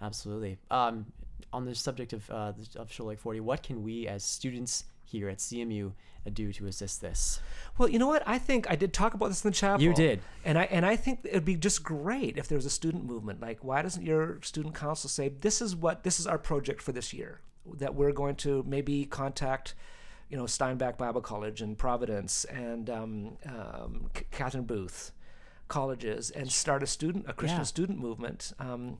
Absolutely. 0.00 0.58
Um, 0.70 1.06
on 1.52 1.64
the 1.64 1.74
subject 1.74 2.12
of 2.12 2.30
uh, 2.30 2.52
of 2.76 2.92
Shoal 2.92 3.08
Lake 3.08 3.18
Forty, 3.18 3.40
what 3.40 3.62
can 3.62 3.82
we 3.82 4.06
as 4.06 4.24
students 4.24 4.84
here 5.04 5.28
at 5.28 5.38
CMU 5.38 5.92
do 6.32 6.52
to 6.52 6.66
assist 6.66 7.00
this? 7.00 7.40
Well, 7.78 7.88
you 7.88 7.98
know 7.98 8.08
what? 8.08 8.22
I 8.26 8.38
think 8.38 8.68
I 8.68 8.74
did 8.76 8.92
talk 8.92 9.14
about 9.14 9.28
this 9.28 9.44
in 9.44 9.50
the 9.50 9.56
chapel. 9.56 9.82
You 9.82 9.94
did. 9.94 10.20
and 10.44 10.58
I 10.58 10.64
and 10.64 10.84
I 10.84 10.96
think 10.96 11.20
it'd 11.24 11.44
be 11.44 11.56
just 11.56 11.82
great 11.82 12.36
if 12.36 12.48
there 12.48 12.56
was 12.56 12.66
a 12.66 12.70
student 12.70 13.04
movement. 13.04 13.40
Like, 13.40 13.62
why 13.64 13.82
doesn't 13.82 14.04
your 14.04 14.40
student 14.42 14.74
council 14.74 15.08
say 15.08 15.28
this 15.28 15.60
is 15.62 15.74
what 15.76 16.02
this 16.04 16.18
is 16.20 16.26
our 16.26 16.38
project 16.38 16.82
for 16.82 16.92
this 16.92 17.12
year? 17.12 17.40
That 17.78 17.94
we're 17.94 18.12
going 18.12 18.36
to 18.36 18.64
maybe 18.66 19.04
contact, 19.06 19.74
you 20.28 20.36
know, 20.36 20.46
Steinbach 20.46 20.98
Bible 20.98 21.20
College 21.20 21.62
and 21.62 21.76
Providence 21.78 22.44
and 22.46 22.90
um, 22.90 23.36
um, 23.46 24.10
Catherine 24.30 24.64
Booth 24.64 25.12
colleges 25.68 26.30
and 26.30 26.50
start 26.50 26.82
a 26.82 26.86
student 26.86 27.24
a 27.28 27.32
Christian 27.32 27.60
Yeah. 27.60 27.64
student 27.64 27.98
movement. 27.98 28.52
Um, 28.58 28.98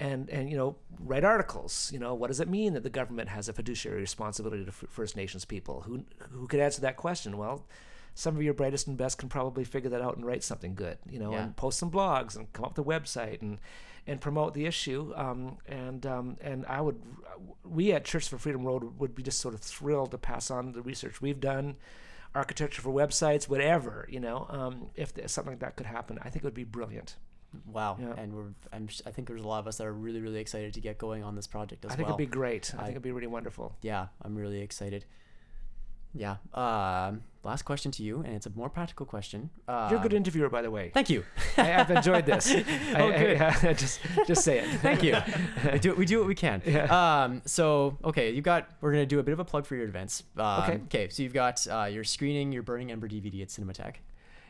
and, 0.00 0.28
and 0.28 0.50
you 0.50 0.56
know 0.56 0.74
write 0.98 1.22
articles 1.22 1.90
you 1.92 2.00
know 2.00 2.14
what 2.14 2.26
does 2.26 2.40
it 2.40 2.48
mean 2.48 2.72
that 2.72 2.82
the 2.82 2.90
government 2.90 3.28
has 3.28 3.48
a 3.48 3.52
fiduciary 3.52 4.00
responsibility 4.00 4.64
to 4.64 4.70
F- 4.70 4.86
First 4.90 5.14
Nations 5.16 5.44
people 5.44 5.82
who 5.82 6.02
who 6.32 6.48
could 6.48 6.58
answer 6.58 6.80
that 6.80 6.96
question 6.96 7.36
well 7.38 7.64
some 8.16 8.34
of 8.34 8.42
your 8.42 8.54
brightest 8.54 8.88
and 8.88 8.96
best 8.96 9.18
can 9.18 9.28
probably 9.28 9.62
figure 9.62 9.90
that 9.90 10.00
out 10.02 10.16
and 10.16 10.24
write 10.26 10.42
something 10.44 10.74
good, 10.74 10.98
you 11.08 11.18
know, 11.20 11.30
Yeah. 11.32 11.44
and 11.44 11.56
post 11.56 11.78
some 11.78 11.90
blogs 11.92 12.34
and 12.36 12.52
come 12.52 12.64
up 12.64 12.76
with 12.76 12.84
a 12.86 12.88
website 12.88 13.40
and 13.40 13.58
and 14.06 14.20
promote 14.20 14.54
the 14.54 14.66
issue. 14.66 15.12
Um, 15.16 15.58
and 15.66 16.04
um, 16.06 16.36
and 16.40 16.64
I 16.66 16.80
would, 16.80 17.00
we 17.64 17.92
at 17.92 18.04
Church 18.04 18.28
for 18.28 18.38
Freedom 18.38 18.64
Road 18.64 18.98
would 18.98 19.14
be 19.14 19.22
just 19.22 19.40
sort 19.40 19.54
of 19.54 19.60
thrilled 19.60 20.10
to 20.12 20.18
pass 20.18 20.50
on 20.50 20.72
the 20.72 20.82
research 20.82 21.20
we've 21.22 21.40
done, 21.40 21.76
architecture 22.34 22.82
for 22.82 22.92
websites, 22.92 23.48
whatever, 23.48 24.06
you 24.10 24.20
know, 24.20 24.46
um, 24.50 24.90
if 24.94 25.14
th- 25.14 25.28
something 25.28 25.52
like 25.52 25.60
that 25.60 25.76
could 25.76 25.86
happen, 25.86 26.18
I 26.20 26.24
think 26.30 26.36
it 26.36 26.44
would 26.44 26.54
be 26.54 26.64
brilliant. 26.64 27.16
Wow. 27.66 27.96
Yeah. 28.00 28.14
And 28.16 28.34
we're. 28.34 28.52
I'm. 28.72 28.88
I 29.06 29.10
think 29.10 29.28
there's 29.28 29.42
a 29.42 29.46
lot 29.46 29.60
of 29.60 29.68
us 29.68 29.76
that 29.78 29.86
are 29.86 29.92
really, 29.92 30.20
really 30.20 30.40
excited 30.40 30.74
to 30.74 30.80
get 30.80 30.98
going 30.98 31.22
on 31.22 31.36
this 31.36 31.46
project 31.46 31.84
as 31.84 31.90
well. 31.90 31.92
I 31.92 31.96
think 31.96 32.08
well. 32.08 32.16
it'd 32.16 32.30
be 32.30 32.32
great. 32.32 32.72
I, 32.74 32.78
I- 32.78 32.80
think 32.82 32.90
it'd 32.94 33.02
be 33.02 33.12
really 33.12 33.28
wonderful. 33.28 33.76
yeah, 33.80 34.08
I'm 34.22 34.34
really 34.34 34.60
excited. 34.60 35.04
Yeah. 36.14 36.36
Um. 36.54 37.22
last 37.42 37.62
question 37.64 37.90
to 37.92 38.02
you, 38.02 38.20
and 38.24 38.34
it's 38.34 38.46
a 38.46 38.50
more 38.54 38.70
practical 38.70 39.04
question. 39.04 39.50
Uh, 39.68 39.88
You're 39.90 40.00
a 40.00 40.02
good 40.02 40.14
interviewer, 40.14 40.48
by 40.48 40.62
the 40.62 40.70
way. 40.70 40.90
Thank 40.94 41.10
you. 41.10 41.24
I, 41.58 41.74
I've 41.74 41.90
enjoyed 41.90 42.24
this. 42.24 42.50
I, 42.54 42.64
Oh, 42.96 43.08
I- 43.12 43.18
good. 43.18 43.40
I- 43.42 43.72
just, 43.74 44.00
just 44.26 44.42
say 44.44 44.60
it. 44.60 44.80
Thank 44.80 45.02
you. 45.02 45.16
we 45.72 45.78
do 45.78 45.94
we 45.94 46.06
do 46.06 46.18
what 46.20 46.28
we 46.28 46.34
can. 46.34 46.62
Yeah. 46.64 46.84
Um. 47.24 47.42
So 47.44 47.98
okay, 48.04 48.30
you've 48.30 48.44
got. 48.44 48.68
We're 48.80 48.92
gonna 48.92 49.04
do 49.06 49.18
a 49.18 49.22
bit 49.22 49.32
of 49.32 49.40
a 49.40 49.44
plug 49.44 49.66
for 49.66 49.74
your 49.76 49.86
events. 49.86 50.22
Um, 50.38 50.62
Okay. 50.62 50.80
Okay. 50.84 51.08
So 51.10 51.22
you've 51.22 51.34
got 51.34 51.66
uh, 51.66 51.84
your 51.90 52.04
screening, 52.04 52.52
your 52.52 52.62
Burning 52.62 52.90
Ember 52.90 53.08
DVD 53.08 53.42
at 53.42 53.48
Cinematheque. 53.48 53.96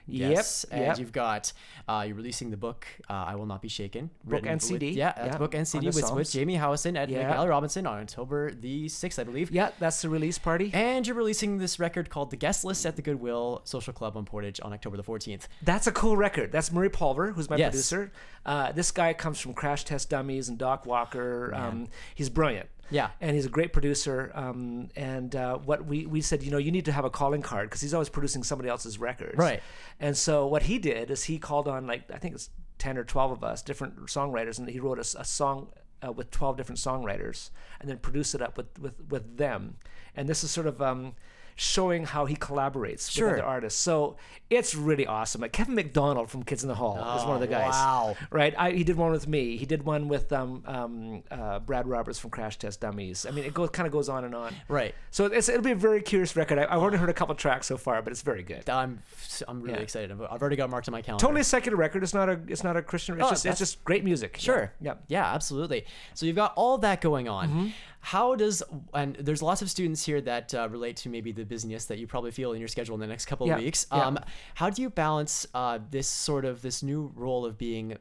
Yep, 0.07 0.31
Yes, 0.33 0.65
and 0.71 0.81
yep. 0.83 0.99
you've 0.99 1.13
got 1.13 1.53
uh, 1.89 2.05
you're 2.07 2.15
releasing 2.17 2.51
the 2.51 2.57
book 2.59 2.87
uh, 3.09 3.13
"I 3.29 3.37
Will 3.37 3.47
Not 3.47 3.63
Be 3.63 3.69
Shaken." 3.69 4.11
Book 4.25 4.43
and 4.45 4.57
with- 4.61 4.63
CD, 4.63 4.91
yeah, 4.91 5.13
that's 5.17 5.33
yeah, 5.33 5.39
book 5.39 5.55
and 5.55 5.67
CD 5.67 5.87
with, 5.87 6.13
with 6.13 6.31
Jamie 6.31 6.59
Howison 6.59 6.99
and 6.99 7.11
Yeah. 7.11 7.27
Miguel 7.29 7.49
Robinson 7.49 7.87
on 7.87 8.01
October 8.01 8.51
the 8.53 8.89
sixth, 8.89 9.19
I 9.19 9.25
believe. 9.25 9.51
Yeah, 9.51 9.71
that's 9.79 10.03
the 10.03 10.11
release 10.11 10.39
party. 10.39 10.71
And 10.75 11.07
you're 11.07 11.17
releasing 11.17 11.57
this 11.57 11.79
record 11.81 12.11
called 12.11 12.31
"The 12.31 12.37
Guest 12.37 12.65
List" 12.67 12.85
at 12.85 12.97
the 12.97 13.03
Goodwill 13.03 13.63
Social 13.65 13.95
Club 13.95 14.17
on 14.17 14.27
Portage 14.27 14.61
on 14.63 14.73
October 14.75 14.97
the 14.99 15.03
fourteenth. 15.03 15.49
That's 15.63 15.87
a 15.87 15.93
cool 15.93 16.17
record. 16.19 16.53
That's 16.53 16.71
Murray 16.71 16.91
Pulver, 16.91 17.33
who's 17.33 17.49
my 17.49 17.57
Yes. 17.57 17.71
producer. 17.71 18.13
Uh, 18.45 18.73
this 18.73 18.91
guy 18.91 19.15
comes 19.15 19.41
from 19.41 19.55
Crash 19.55 19.85
Test 19.85 20.11
Dummies 20.11 20.51
and 20.51 20.59
Doc 20.59 20.85
Walker. 20.85 21.55
Um, 21.55 21.89
he's 22.15 22.29
brilliant. 22.29 22.69
Yeah. 22.91 23.11
And 23.21 23.35
he's 23.35 23.47
a 23.47 23.51
great 23.51 23.73
producer. 23.73 24.31
Um, 24.35 24.89
and 24.97 25.35
uh, 25.35 25.59
what 25.59 25.85
we, 25.87 26.07
we 26.07 26.21
said, 26.21 26.43
you 26.43 26.51
know, 26.51 26.59
you 26.59 26.71
need 26.71 26.85
to 26.87 26.93
have 26.93 27.05
a 27.05 27.11
calling 27.11 27.43
card 27.43 27.69
because 27.69 27.81
he's 27.81 27.95
always 27.95 28.09
producing 28.09 28.43
somebody 28.43 28.69
else's 28.69 28.99
records. 28.99 29.39
Right. 29.39 29.63
And 30.01 30.17
so 30.17 30.47
what 30.47 30.65
he 30.65 30.79
did 30.79 31.11
is 31.11 31.25
he 31.25 31.39
called 31.39 31.69
on, 31.69 31.87
like, 31.87 32.11
I 32.13 32.19
think 32.19 32.35
it's 32.35 32.51
10 32.79 32.99
or 32.99 33.05
12 33.05 33.33
of 33.33 33.45
us, 33.45 33.63
different 33.63 34.07
songwriters, 34.07 34.59
and 34.59 34.69
he 34.69 34.81
wrote 34.81 34.99
a 34.99 35.05
song 35.05 35.69
uh, 36.07 36.13
with 36.13 36.31
12 36.31 36.57
different 36.57 36.79
songwriters 36.79 37.51
and 37.81 37.89
then 37.89 37.99
produced 37.99 38.35
it 38.35 38.43
up 38.43 38.57
with, 38.57 38.79
with, 38.79 38.95
with 39.09 39.37
them. 39.37 39.77
And 40.17 40.29
this 40.29 40.45
is 40.45 40.51
sort 40.51 40.67
of. 40.67 40.81
Um, 40.81 41.15
Showing 41.57 42.05
how 42.05 42.25
he 42.27 42.35
collaborates 42.35 43.11
Sure. 43.11 43.27
with 43.31 43.35
other 43.41 43.45
artists, 43.49 43.81
so 43.81 44.17
it's 44.51 44.75
really 44.75 45.07
awesome. 45.07 45.41
Like 45.41 45.53
Kevin 45.53 45.75
McDonald 45.77 46.29
from 46.31 46.43
Kids 46.43 46.63
in 46.65 46.69
the 46.69 46.75
Hall 46.75 46.97
is 47.17 47.25
one 47.25 47.35
of 47.35 47.41
the 47.41 47.47
guys 47.47 47.73
wow. 47.73 48.17
right? 48.31 48.55
I, 48.59 48.73
he 48.73 48.83
did 48.85 48.97
one 48.97 49.13
with 49.13 49.29
me. 49.29 49.57
He 49.57 49.65
did 49.65 49.85
one 49.85 50.09
with 50.09 50.33
um, 50.33 50.63
um, 50.67 51.23
uh, 51.31 51.61
Brad 51.61 51.87
Roberts 51.87 52.19
from 52.19 52.31
Crash 52.31 52.59
Test 52.59 52.81
Dummies. 52.81 53.25
I 53.25 53.31
mean, 53.31 53.45
it 53.45 53.55
kind 53.55 53.87
of 53.87 53.93
goes 53.93 54.09
on 54.09 54.25
and 54.25 54.35
on. 54.35 54.53
Right. 54.69 54.95
So 55.13 55.27
it's, 55.27 55.49
it'll 55.49 55.63
be 55.63 55.71
a 55.71 55.77
very 55.77 56.03
curious 56.03 56.35
record. 56.37 56.59
I, 56.59 56.65
I've 56.65 56.83
only 56.83 56.99
heard 56.99 57.09
a 57.09 57.15
couple 57.15 57.35
tracks 57.37 57.67
so 57.69 57.77
far, 57.77 58.03
but 58.03 58.11
it's 58.13 58.23
very 58.23 58.43
good. 58.43 58.69
I'm 58.69 59.03
I'm 59.49 59.63
really 59.63 59.77
Yeah. 59.77 59.83
excited. 59.83 60.11
I've 60.11 60.21
I've 60.23 60.41
already 60.43 60.57
got 60.57 60.71
marked 60.71 60.89
on 60.89 60.93
my 60.93 61.03
calendar. 61.03 61.23
Totally 61.23 61.41
a 61.43 61.45
secular 61.45 61.77
record. 61.77 62.03
It's 62.03 62.15
not 62.15 62.29
a 62.29 62.41
it's 62.49 62.65
not 62.65 62.77
a 62.77 62.83
Christian. 62.83 63.15
It's 63.17 63.25
Oh, 63.27 63.31
just 63.31 63.47
it's 63.47 63.59
just 63.59 63.85
great 63.85 64.05
music. 64.05 64.37
Sure. 64.39 64.73
Yeah. 64.81 64.95
Yeah, 65.09 65.33
absolutely. 65.33 65.87
So 66.15 66.27
you've 66.27 66.37
got 66.37 66.53
all 66.57 66.79
that 66.79 67.01
going 67.01 67.29
on. 67.29 67.49
Mm-hmm. 67.49 67.67
How 68.05 68.35
does 68.35 68.63
and 68.93 69.17
there's 69.17 69.41
lots 69.41 69.63
of 69.63 69.71
students 69.71 70.05
here 70.05 70.21
that 70.21 70.53
uh, 70.55 70.69
relate 70.69 70.97
to 70.99 71.09
maybe 71.09 71.33
the 71.33 71.45
busyness 71.47 71.87
that 71.87 71.99
you 71.99 72.07
probably 72.07 72.33
feel 72.33 72.53
in 72.53 72.59
your 72.59 72.69
schedule 72.69 72.95
in 72.95 73.01
the 73.01 73.07
next 73.07 73.25
couple 73.25 73.47
Yeah, 73.47 73.55
of 73.57 73.63
weeks. 73.63 73.87
yeah. 73.91 74.05
Um, 74.05 74.19
how 74.55 74.69
do 74.69 74.83
you 74.83 74.91
balance 74.91 75.47
uh, 75.55 75.79
this 75.91 76.07
sort 76.07 76.45
of 76.45 76.61
this 76.61 76.83
new 76.83 77.11
role 77.17 77.47
of 77.47 77.57
being? 77.57 77.97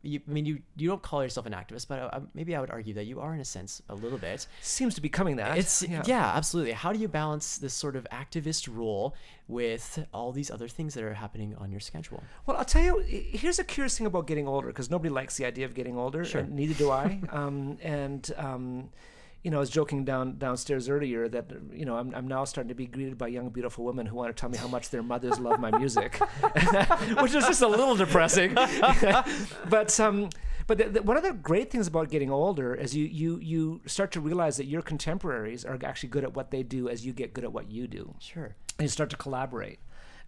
You, 0.00 0.20
I 0.26 0.30
mean, 0.30 0.46
you 0.46 0.60
you 0.76 0.88
don't 0.88 1.02
call 1.02 1.22
yourself 1.22 1.44
an 1.44 1.52
activist, 1.52 1.88
but 1.88 1.98
uh, 1.98 2.20
maybe 2.32 2.56
I 2.56 2.60
would 2.60 2.70
argue 2.70 2.94
that 2.94 3.04
you 3.04 3.20
are 3.20 3.34
in 3.34 3.40
a 3.40 3.44
sense 3.44 3.82
a 3.90 3.94
little 3.94 4.16
bit. 4.18 4.46
Seems 4.62 4.94
to 4.94 5.02
be 5.02 5.10
coming 5.10 5.36
that. 5.36 5.58
It's 5.58 5.82
yeah. 5.82 6.32
absolutely. 6.34 6.72
How 6.72 6.92
do 6.94 6.98
you 6.98 7.08
balance 7.08 7.58
this 7.58 7.74
sort 7.74 7.96
of 7.96 8.06
activist 8.12 8.66
role 8.74 9.14
with 9.46 10.06
all 10.14 10.32
these 10.32 10.50
other 10.50 10.68
things 10.68 10.94
that 10.94 11.04
are 11.04 11.12
happening 11.14 11.54
on 11.56 11.70
your 11.70 11.80
schedule? 11.80 12.22
Well, 12.46 12.56
I'll 12.56 12.64
tell 12.64 12.82
you. 12.82 12.98
Here's 13.00 13.58
a 13.58 13.64
curious 13.64 13.96
thing 13.98 14.06
about 14.06 14.26
getting 14.26 14.48
older, 14.48 14.68
because 14.68 14.90
nobody 14.90 15.10
likes 15.10 15.36
the 15.36 15.44
idea 15.44 15.66
of 15.66 15.74
getting 15.74 15.96
older. 15.98 16.24
Sure. 16.24 16.40
And 16.40 16.52
neither 16.54 16.74
do 16.74 16.90
I. 16.90 17.20
um, 17.30 17.78
and 17.82 18.30
um, 18.36 18.90
you 19.44 19.50
know, 19.50 19.58
I 19.58 19.60
was 19.60 19.70
joking 19.70 20.04
down 20.06 20.38
downstairs 20.38 20.88
earlier 20.88 21.28
that 21.28 21.50
you 21.72 21.84
know 21.84 21.96
I'm, 21.96 22.14
I'm 22.14 22.26
now 22.26 22.44
starting 22.44 22.70
to 22.70 22.74
be 22.74 22.86
greeted 22.86 23.18
by 23.18 23.28
young, 23.28 23.50
beautiful 23.50 23.84
women 23.84 24.06
who 24.06 24.16
want 24.16 24.34
to 24.34 24.40
tell 24.40 24.48
me 24.48 24.56
how 24.56 24.68
much 24.68 24.88
their 24.88 25.02
mothers 25.02 25.38
love 25.38 25.60
my 25.60 25.70
music, 25.78 26.16
which 27.20 27.34
is 27.34 27.44
just 27.46 27.60
a 27.60 27.68
little 27.68 27.94
depressing. 27.94 28.54
but 29.68 30.00
um, 30.00 30.30
but 30.66 30.78
the, 30.78 30.88
the, 30.88 31.02
one 31.02 31.18
of 31.18 31.22
the 31.22 31.32
great 31.32 31.70
things 31.70 31.86
about 31.86 32.08
getting 32.08 32.30
older 32.30 32.74
is 32.74 32.96
you 32.96 33.04
you 33.04 33.38
you 33.38 33.80
start 33.86 34.10
to 34.12 34.20
realize 34.20 34.56
that 34.56 34.64
your 34.64 34.80
contemporaries 34.82 35.64
are 35.64 35.78
actually 35.84 36.08
good 36.08 36.24
at 36.24 36.34
what 36.34 36.50
they 36.50 36.62
do 36.62 36.88
as 36.88 37.04
you 37.04 37.12
get 37.12 37.34
good 37.34 37.44
at 37.44 37.52
what 37.52 37.70
you 37.70 37.86
do 37.86 38.14
Sure. 38.18 38.56
and 38.78 38.84
you 38.86 38.88
start 38.88 39.10
to 39.10 39.16
collaborate. 39.16 39.78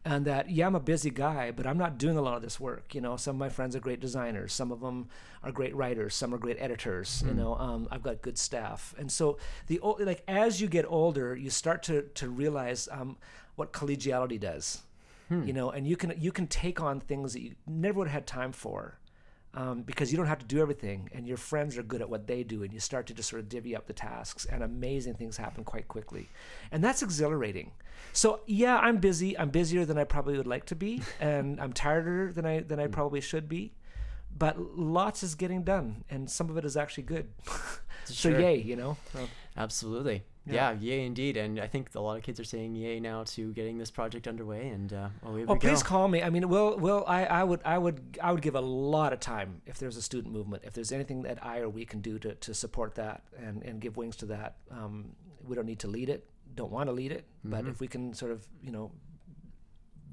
And 0.06 0.24
that, 0.26 0.48
yeah, 0.48 0.68
I'm 0.68 0.76
a 0.76 0.80
busy 0.80 1.10
guy, 1.10 1.50
but 1.50 1.66
I'm 1.66 1.78
not 1.78 1.98
doing 1.98 2.16
a 2.16 2.22
lot 2.22 2.36
of 2.36 2.42
this 2.42 2.60
work. 2.60 2.94
You 2.94 3.00
know, 3.00 3.16
some 3.16 3.34
of 3.34 3.40
my 3.40 3.48
friends 3.48 3.74
are 3.74 3.80
great 3.80 3.98
designers, 3.98 4.52
some 4.52 4.70
of 4.70 4.80
them 4.80 5.08
are 5.42 5.50
great 5.50 5.74
writers, 5.74 6.14
some 6.14 6.32
are 6.32 6.38
great 6.38 6.56
editors. 6.60 7.24
You 7.26 7.34
know, 7.34 7.56
um, 7.56 7.88
I've 7.90 8.04
got 8.04 8.22
good 8.22 8.38
staff, 8.38 8.94
and 8.98 9.10
so 9.10 9.36
the 9.66 9.80
like 9.98 10.22
as 10.28 10.60
you 10.60 10.68
get 10.68 10.84
older, 10.88 11.34
you 11.34 11.50
start 11.50 11.82
to 11.84 12.02
to 12.14 12.28
realize 12.28 12.88
um, 12.92 13.16
what 13.56 13.72
collegiality 13.72 14.38
does. 14.38 14.82
You 15.48 15.52
know, 15.52 15.70
and 15.70 15.88
you 15.88 15.96
can 15.96 16.14
you 16.16 16.30
can 16.30 16.46
take 16.46 16.80
on 16.80 17.00
things 17.00 17.32
that 17.32 17.40
you 17.40 17.56
never 17.66 17.98
would 17.98 18.06
have 18.06 18.14
had 18.14 18.26
time 18.28 18.52
for 18.52 18.98
um, 19.56 19.82
because 19.82 20.12
you 20.12 20.18
don't 20.18 20.26
have 20.26 20.38
to 20.38 20.46
do 20.46 20.60
everything, 20.60 21.08
and 21.12 21.26
your 21.26 21.38
friends 21.38 21.76
are 21.78 21.82
good 21.82 22.00
at 22.02 22.08
what 22.08 22.26
they 22.26 22.44
do, 22.44 22.62
and 22.62 22.72
you 22.72 22.78
start 22.78 23.06
to 23.06 23.14
just 23.14 23.28
sort 23.30 23.40
of 23.40 23.48
divvy 23.48 23.74
up 23.74 23.86
the 23.86 23.92
tasks, 23.92 24.44
and 24.44 24.62
amazing 24.62 25.14
things 25.14 25.36
happen 25.36 25.64
quite 25.64 25.88
quickly, 25.88 26.28
and 26.70 26.84
that's 26.84 27.02
exhilarating. 27.02 27.72
So 28.12 28.40
yeah, 28.46 28.76
I'm 28.78 28.98
busy. 28.98 29.36
I'm 29.38 29.50
busier 29.50 29.84
than 29.84 29.98
I 29.98 30.04
probably 30.04 30.36
would 30.36 30.46
like 30.46 30.66
to 30.66 30.76
be, 30.76 31.02
and 31.20 31.60
I'm 31.60 31.72
tireder 31.72 32.32
than 32.32 32.44
I 32.46 32.60
than 32.60 32.78
I 32.78 32.86
probably 32.86 33.20
should 33.22 33.48
be, 33.48 33.72
but 34.36 34.60
lots 34.78 35.22
is 35.22 35.34
getting 35.34 35.64
done, 35.64 36.04
and 36.10 36.30
some 36.30 36.50
of 36.50 36.56
it 36.58 36.64
is 36.64 36.76
actually 36.76 37.04
good. 37.04 37.28
so 38.04 38.30
Sure. 38.30 38.38
yay, 38.38 38.58
you 38.58 38.76
know. 38.76 38.96
So, 39.12 39.26
Absolutely. 39.56 40.22
Yeah. 40.54 40.72
yay 40.72 41.04
indeed. 41.04 41.36
And 41.36 41.58
I 41.58 41.66
think 41.66 41.94
a 41.94 42.00
lot 42.00 42.16
of 42.16 42.22
kids 42.22 42.38
are 42.38 42.44
saying 42.44 42.74
yay 42.76 43.00
now 43.00 43.24
to 43.24 43.52
getting 43.52 43.78
this 43.78 43.90
project 43.90 44.28
underway. 44.28 44.68
And 44.68 44.92
uh, 44.92 45.08
well, 45.22 45.44
Oh, 45.48 45.54
we 45.54 45.58
please 45.58 45.82
go. 45.82 45.88
call 45.88 46.08
me. 46.08 46.22
I 46.22 46.30
mean, 46.30 46.48
well, 46.48 46.78
well, 46.78 47.04
I, 47.06 47.24
I 47.26 47.44
would, 47.44 47.60
I 47.64 47.78
would, 47.78 48.18
I 48.22 48.32
would 48.32 48.42
give 48.42 48.54
a 48.54 48.60
lot 48.60 49.12
of 49.12 49.20
time 49.20 49.60
if 49.66 49.78
there's 49.78 49.96
a 49.96 50.02
student 50.02 50.32
movement. 50.32 50.62
If 50.64 50.72
there's 50.74 50.92
anything 50.92 51.22
that 51.22 51.44
I 51.44 51.58
or 51.60 51.68
we 51.68 51.84
can 51.84 52.00
do 52.00 52.18
to, 52.20 52.34
to 52.34 52.54
support 52.54 52.94
that 52.94 53.22
and, 53.38 53.62
and 53.62 53.80
give 53.80 53.96
wings 53.96 54.16
to 54.16 54.26
that, 54.26 54.56
um, 54.70 55.16
we 55.44 55.56
don't 55.56 55.66
need 55.66 55.80
to 55.80 55.88
lead 55.88 56.08
it. 56.08 56.28
Don't 56.54 56.72
want 56.72 56.88
to 56.88 56.92
lead 56.92 57.12
it, 57.12 57.24
but 57.44 57.60
Mm-hmm. 57.62 57.70
if 57.70 57.80
we 57.80 57.88
can 57.88 58.14
sort 58.14 58.32
of, 58.32 58.46
you 58.62 58.70
know, 58.70 58.92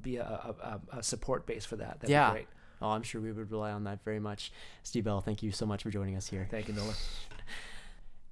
be 0.02 0.18
a, 0.18 0.24
a, 0.24 0.56
a, 0.94 0.98
a 0.98 1.04
support 1.04 1.46
base 1.46 1.64
for 1.64 1.76
that, 1.78 2.00
that'd 2.02 2.10
yeah. 2.10 2.30
be 2.30 2.34
great. 2.34 2.48
Oh, 2.82 2.90
I'm 2.90 3.04
sure 3.04 3.22
we 3.22 3.32
would 3.32 3.50
rely 3.50 3.72
on 3.72 3.86
that 3.86 4.04
very 4.04 4.20
much. 4.20 4.52
Steve 4.84 5.06
Bell, 5.06 5.22
thank 5.22 5.42
you 5.42 5.52
so 5.52 5.66
much 5.66 5.84
for 5.84 5.90
joining 5.90 6.18
us 6.18 6.28
here. 6.28 6.48
Thank 6.52 6.68
you, 6.68 6.74
Nola. 6.74 6.94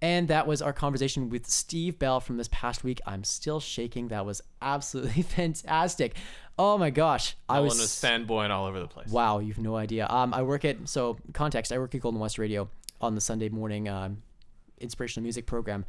And 0.01 0.29
that 0.29 0.47
was 0.47 0.63
our 0.63 0.73
conversation 0.73 1.29
with 1.29 1.47
Steve 1.47 1.99
Bell 1.99 2.19
from 2.19 2.37
this 2.37 2.49
past 2.51 2.83
week. 2.83 2.99
I'm 3.05 3.23
still 3.23 3.59
shaking. 3.59 4.07
That 4.07 4.25
was 4.25 4.41
absolutely 4.61 5.21
fantastic. 5.21 6.15
Oh 6.57 6.77
my 6.77 6.89
gosh. 6.89 7.35
I 7.47 7.59
was, 7.59 7.79
was 7.79 7.89
fanboying 7.89 8.49
all 8.49 8.65
over 8.65 8.79
the 8.79 8.87
place. 8.87 9.09
Wow, 9.09 9.39
you've 9.39 9.59
no 9.59 9.75
idea. 9.75 10.07
Um, 10.09 10.33
I 10.33 10.41
work 10.41 10.65
at 10.65 10.89
so 10.89 11.17
context. 11.33 11.71
I 11.71 11.77
work 11.77 11.93
at 11.93 12.01
Golden 12.01 12.19
West 12.19 12.39
Radio 12.39 12.69
on 12.99 13.15
the 13.15 13.21
Sunday 13.21 13.49
morning 13.49 13.87
um, 13.89 14.23
inspirational 14.79 15.23
music 15.23 15.45
program, 15.45 15.85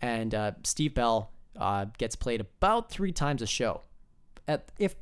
and 0.00 0.34
uh, 0.34 0.52
Steve 0.64 0.94
Bell 0.94 1.30
uh, 1.56 1.86
gets 1.98 2.16
played 2.16 2.40
about 2.40 2.90
three 2.90 3.12
times 3.12 3.42
a 3.42 3.46
show, 3.46 3.82
at 4.48 4.70
if 4.78 4.94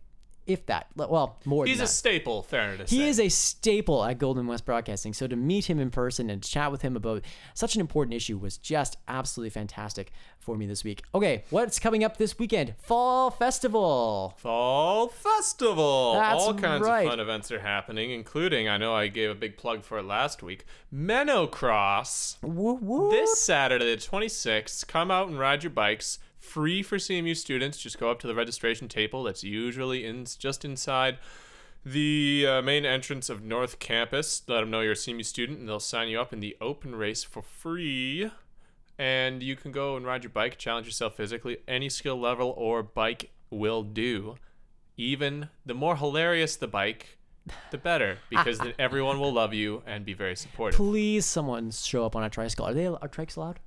if 0.53 0.67
that. 0.67 0.87
Well, 0.97 1.39
more. 1.45 1.67
He's 1.67 1.79
a 1.79 1.83
that. 1.83 1.89
staple, 1.89 2.43
fair 2.43 2.77
to 2.77 2.87
say. 2.87 2.97
He 2.97 3.09
is 3.09 3.19
a 3.21 3.29
staple 3.29 4.05
at 4.05 4.19
Golden 4.19 4.47
West 4.47 4.65
Broadcasting. 4.65 5.13
So 5.13 5.27
to 5.27 5.37
meet 5.37 5.69
him 5.69 5.79
in 5.79 5.91
person 5.91 6.31
and 6.31 6.43
chat 6.43 6.71
with 6.73 6.83
him 6.83 6.97
about 6.97 7.25
such 7.55 7.75
an 7.75 7.81
important 7.81 8.15
issue 8.15 8.39
was 8.39 8.57
just 8.59 8.97
absolutely 9.09 9.51
fantastic 9.51 10.13
for 10.39 10.57
me 10.57 10.67
this 10.67 10.83
week. 10.85 11.03
Okay, 11.15 11.45
what's 11.51 11.79
coming 11.79 12.03
up 12.03 12.17
this 12.17 12.39
weekend? 12.39 12.75
Fall 12.81 13.31
Festival. 13.31 14.35
Fall 14.39 15.09
Festival. 15.09 16.15
That's 16.15 16.43
All 16.43 16.55
kinds 16.55 16.83
right. 16.83 17.03
of 17.05 17.11
fun 17.11 17.21
events 17.21 17.51
are 17.53 17.61
happening, 17.61 18.11
including, 18.11 18.69
I 18.69 18.77
know 18.79 18.95
I 18.95 19.09
gave 19.09 19.31
a 19.31 19.35
big 19.35 19.57
plug 19.57 19.85
for 19.85 19.99
it 19.99 20.05
last 20.05 20.43
week, 20.43 20.65
Menocross. 20.95 22.37
Woo 22.43 22.75
woo. 22.75 23.11
This 23.11 23.43
Saturday, 23.43 23.95
the 23.95 24.01
26th, 24.01 24.87
come 24.87 25.11
out 25.11 25.29
and 25.29 25.39
ride 25.39 25.63
your 25.63 25.71
bikes. 25.71 26.19
Free 26.41 26.83
for 26.83 26.97
CMU 26.97 27.37
students. 27.37 27.79
Just 27.79 28.01
go 28.01 28.11
up 28.11 28.19
to 28.21 28.27
the 28.27 28.35
registration 28.35 28.89
table 28.89 29.23
that's 29.23 29.45
usually 29.45 30.05
in 30.05 30.25
just 30.25 30.65
inside 30.65 31.19
the 31.85 32.47
uh, 32.49 32.63
main 32.63 32.85
entrance 32.85 33.29
of 33.29 33.43
North 33.43 33.79
Campus. 33.79 34.43
Let 34.49 34.61
them 34.61 34.71
know 34.71 34.81
you're 34.81 34.93
a 34.93 34.97
CMU 34.97 35.25
student, 35.25 35.61
and 35.61 35.69
they'll 35.69 35.81
sign 35.81 36.09
you 36.09 36.21
up 36.21 36.33
in 36.33 36.41
the 36.41 36.57
open 36.61 36.95
race 36.95 37.23
for 37.23 37.43
free. 37.43 38.31
And 38.99 39.43
you 39.43 39.57
can 39.57 39.73
go 39.73 39.97
and 39.97 40.05
ride 40.05 40.25
your 40.25 40.31
bike, 40.31 40.59
challenge 40.59 40.87
yourself 40.87 41.17
physically. 41.17 41.59
Any 41.69 41.89
skill 41.89 42.21
level 42.21 42.55
or 42.57 42.83
bike 42.83 43.31
will 43.51 43.83
do. 43.83 44.37
Even 44.97 45.49
the 45.65 45.75
more 45.75 45.97
hilarious 45.97 46.57
the 46.57 46.69
bike, 46.69 47.19
the 47.71 47.79
better, 47.79 48.19
because 48.31 48.59
then 48.59 48.75
everyone 48.79 49.19
will 49.19 49.33
love 49.33 49.55
you 49.55 49.83
and 49.87 50.05
be 50.05 50.13
very 50.13 50.37
supportive. 50.37 50.77
Please, 50.77 51.25
someone 51.25 51.71
show 51.71 52.05
up 52.05 52.15
on 52.15 52.23
a 52.23 52.31
tricycle. 52.31 52.67
Are 52.67 52.75
they 52.75 52.87
are 52.87 53.09
trikes 53.09 53.37
allowed? 53.37 53.61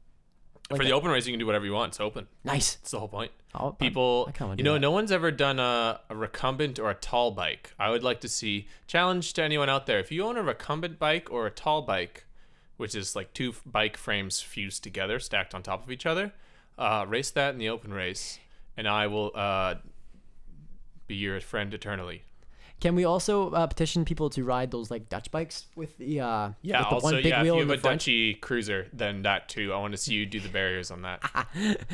Like 0.69 0.78
For 0.80 0.84
the 0.86 0.89
that? 0.91 0.95
open 0.95 1.12
race, 1.12 1.26
you 1.28 1.34
can 1.34 1.39
do 1.39 1.45
whatever 1.45 1.65
you 1.65 1.73
want. 1.73 1.89
It's 1.91 1.99
open. 1.99 2.28
Nice. 2.43 2.76
That's 2.76 2.91
the 2.91 2.99
whole 2.99 3.08
point. 3.10 3.32
I'll- 3.54 3.73
People, 3.73 4.26
I 4.30 4.32
kinda 4.32 4.56
you 4.58 4.63
know, 4.63 4.73
that. 4.73 4.80
no 4.80 4.91
one's 4.91 5.12
ever 5.12 5.30
done 5.30 5.60
a, 5.60 5.99
a 6.10 6.15
recumbent 6.15 6.80
or 6.80 6.89
a 6.89 6.95
tall 6.95 7.32
bike. 7.32 7.73
I 7.78 7.89
would 7.89 8.02
like 8.04 8.21
to 8.21 8.30
see 8.30 8.67
challenge 8.88 9.34
to 9.34 9.43
anyone 9.43 9.69
out 9.69 9.86
there. 9.86 9.99
If 9.99 10.12
you 10.12 10.23
own 10.26 10.38
a 10.38 10.41
recumbent 10.43 10.97
bike 10.97 11.30
or 11.32 11.45
a 11.45 11.52
tall 11.52 11.82
bike, 11.84 12.26
which 12.78 12.95
is 12.95 13.15
like 13.15 13.34
two 13.34 13.54
bike 13.65 13.97
frames 13.97 14.41
fused 14.41 14.84
together, 14.84 15.19
stacked 15.19 15.54
on 15.54 15.62
top 15.62 15.84
of 15.84 15.91
each 15.91 16.06
other, 16.06 16.32
uh, 16.78 17.06
race 17.08 17.30
that 17.32 17.54
in 17.54 17.60
the 17.60 17.69
open 17.69 17.93
race, 17.93 18.39
and 18.76 18.88
I 18.88 19.06
will 19.08 19.32
uh, 19.36 19.76
be 21.06 21.15
your 21.15 21.39
friend 21.41 21.73
eternally. 21.73 22.23
Can 22.84 22.96
we 22.96 23.06
also 23.06 23.50
uh, 23.52 23.65
petition 23.65 24.04
people 24.04 24.30
to 24.32 24.43
ride 24.43 24.69
those 24.69 24.91
like 24.91 25.08
Dutch 25.08 25.32
bikes 25.32 25.67
with 25.74 25.98
the 25.98 26.19
uh 26.19 26.50
Yeah, 26.63 26.80
with 26.80 26.89
the 26.89 26.96
also, 26.96 27.06
one 27.06 27.15
big 27.15 27.28
yeah, 27.28 27.39
if 27.39 27.46
you 27.46 27.54
have 27.54 27.69
a 27.69 27.78
front? 27.78 28.02
Dutchy 28.02 28.34
cruiser, 28.34 28.88
then 28.91 29.22
that 29.22 29.48
too. 29.48 29.72
I 29.72 29.78
want 29.78 29.93
to 29.93 29.98
see 29.98 30.13
you 30.13 30.26
do 30.26 30.41
the 30.41 30.50
barriers 30.50 30.91
on 30.91 31.04
that. 31.04 31.22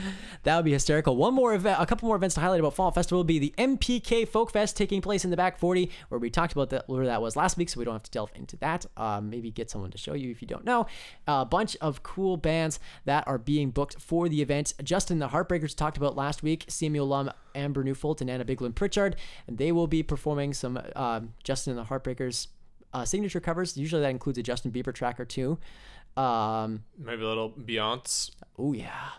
That 0.43 0.55
would 0.55 0.65
be 0.65 0.71
hysterical. 0.71 1.15
One 1.15 1.33
more 1.33 1.53
event, 1.53 1.79
a 1.79 1.85
couple 1.85 2.07
more 2.07 2.15
events 2.15 2.33
to 2.35 2.41
highlight 2.41 2.59
about 2.59 2.73
Fall 2.73 2.89
Festival 2.91 3.19
will 3.19 3.23
be 3.23 3.37
the 3.37 3.53
MPK 3.57 4.27
Folk 4.27 4.51
Fest 4.51 4.75
taking 4.77 5.01
place 5.01 5.25
in 5.25 5.31
the 5.31 5.37
back 5.37 5.59
40, 5.59 5.91
where 6.07 6.17
we 6.17 6.29
talked 6.29 6.53
about 6.53 6.69
that 6.69 6.87
where 6.87 7.05
that 7.05 7.21
was 7.21 7.35
last 7.35 7.57
week, 7.57 7.69
so 7.69 7.77
we 7.77 7.85
don't 7.85 7.93
have 7.93 8.03
to 8.03 8.11
delve 8.11 8.31
into 8.33 8.55
that. 8.57 8.85
Um, 8.97 9.29
maybe 9.29 9.51
get 9.51 9.69
someone 9.69 9.91
to 9.91 9.97
show 9.97 10.13
you 10.13 10.31
if 10.31 10.41
you 10.41 10.47
don't 10.47 10.65
know. 10.65 10.87
A 11.27 11.45
bunch 11.45 11.75
of 11.81 12.01
cool 12.03 12.37
bands 12.37 12.79
that 13.05 13.27
are 13.27 13.37
being 13.37 13.69
booked 13.69 14.01
for 14.01 14.29
the 14.29 14.41
event. 14.41 14.73
Justin 14.81 15.19
the 15.19 15.27
Heartbreakers 15.27 15.75
talked 15.75 15.97
about 15.97 16.15
last 16.15 16.41
week. 16.41 16.65
CMU 16.67 17.01
alum 17.01 17.31
Amber 17.55 17.83
Newfolt 17.83 18.21
and 18.21 18.29
Anna 18.29 18.45
Bigland 18.45 18.75
Pritchard, 18.75 19.15
and 19.47 19.57
they 19.57 19.71
will 19.71 19.87
be 19.87 20.03
performing 20.03 20.53
some 20.53 20.79
um, 20.95 21.33
Justin 21.43 21.77
and 21.77 21.79
the 21.79 21.89
Heartbreakers 21.89 22.47
uh, 22.93 23.05
signature 23.05 23.39
covers. 23.39 23.77
Usually 23.77 24.01
that 24.01 24.09
includes 24.09 24.37
a 24.37 24.43
Justin 24.43 24.71
Bieber 24.71 24.93
track 24.93 25.19
or 25.19 25.25
two. 25.25 25.57
Um, 26.17 26.83
Maybe 26.97 27.21
a 27.23 27.27
little 27.27 27.51
Beyonce. 27.51 28.31
oh 28.57 28.73
yeah. 28.73 29.09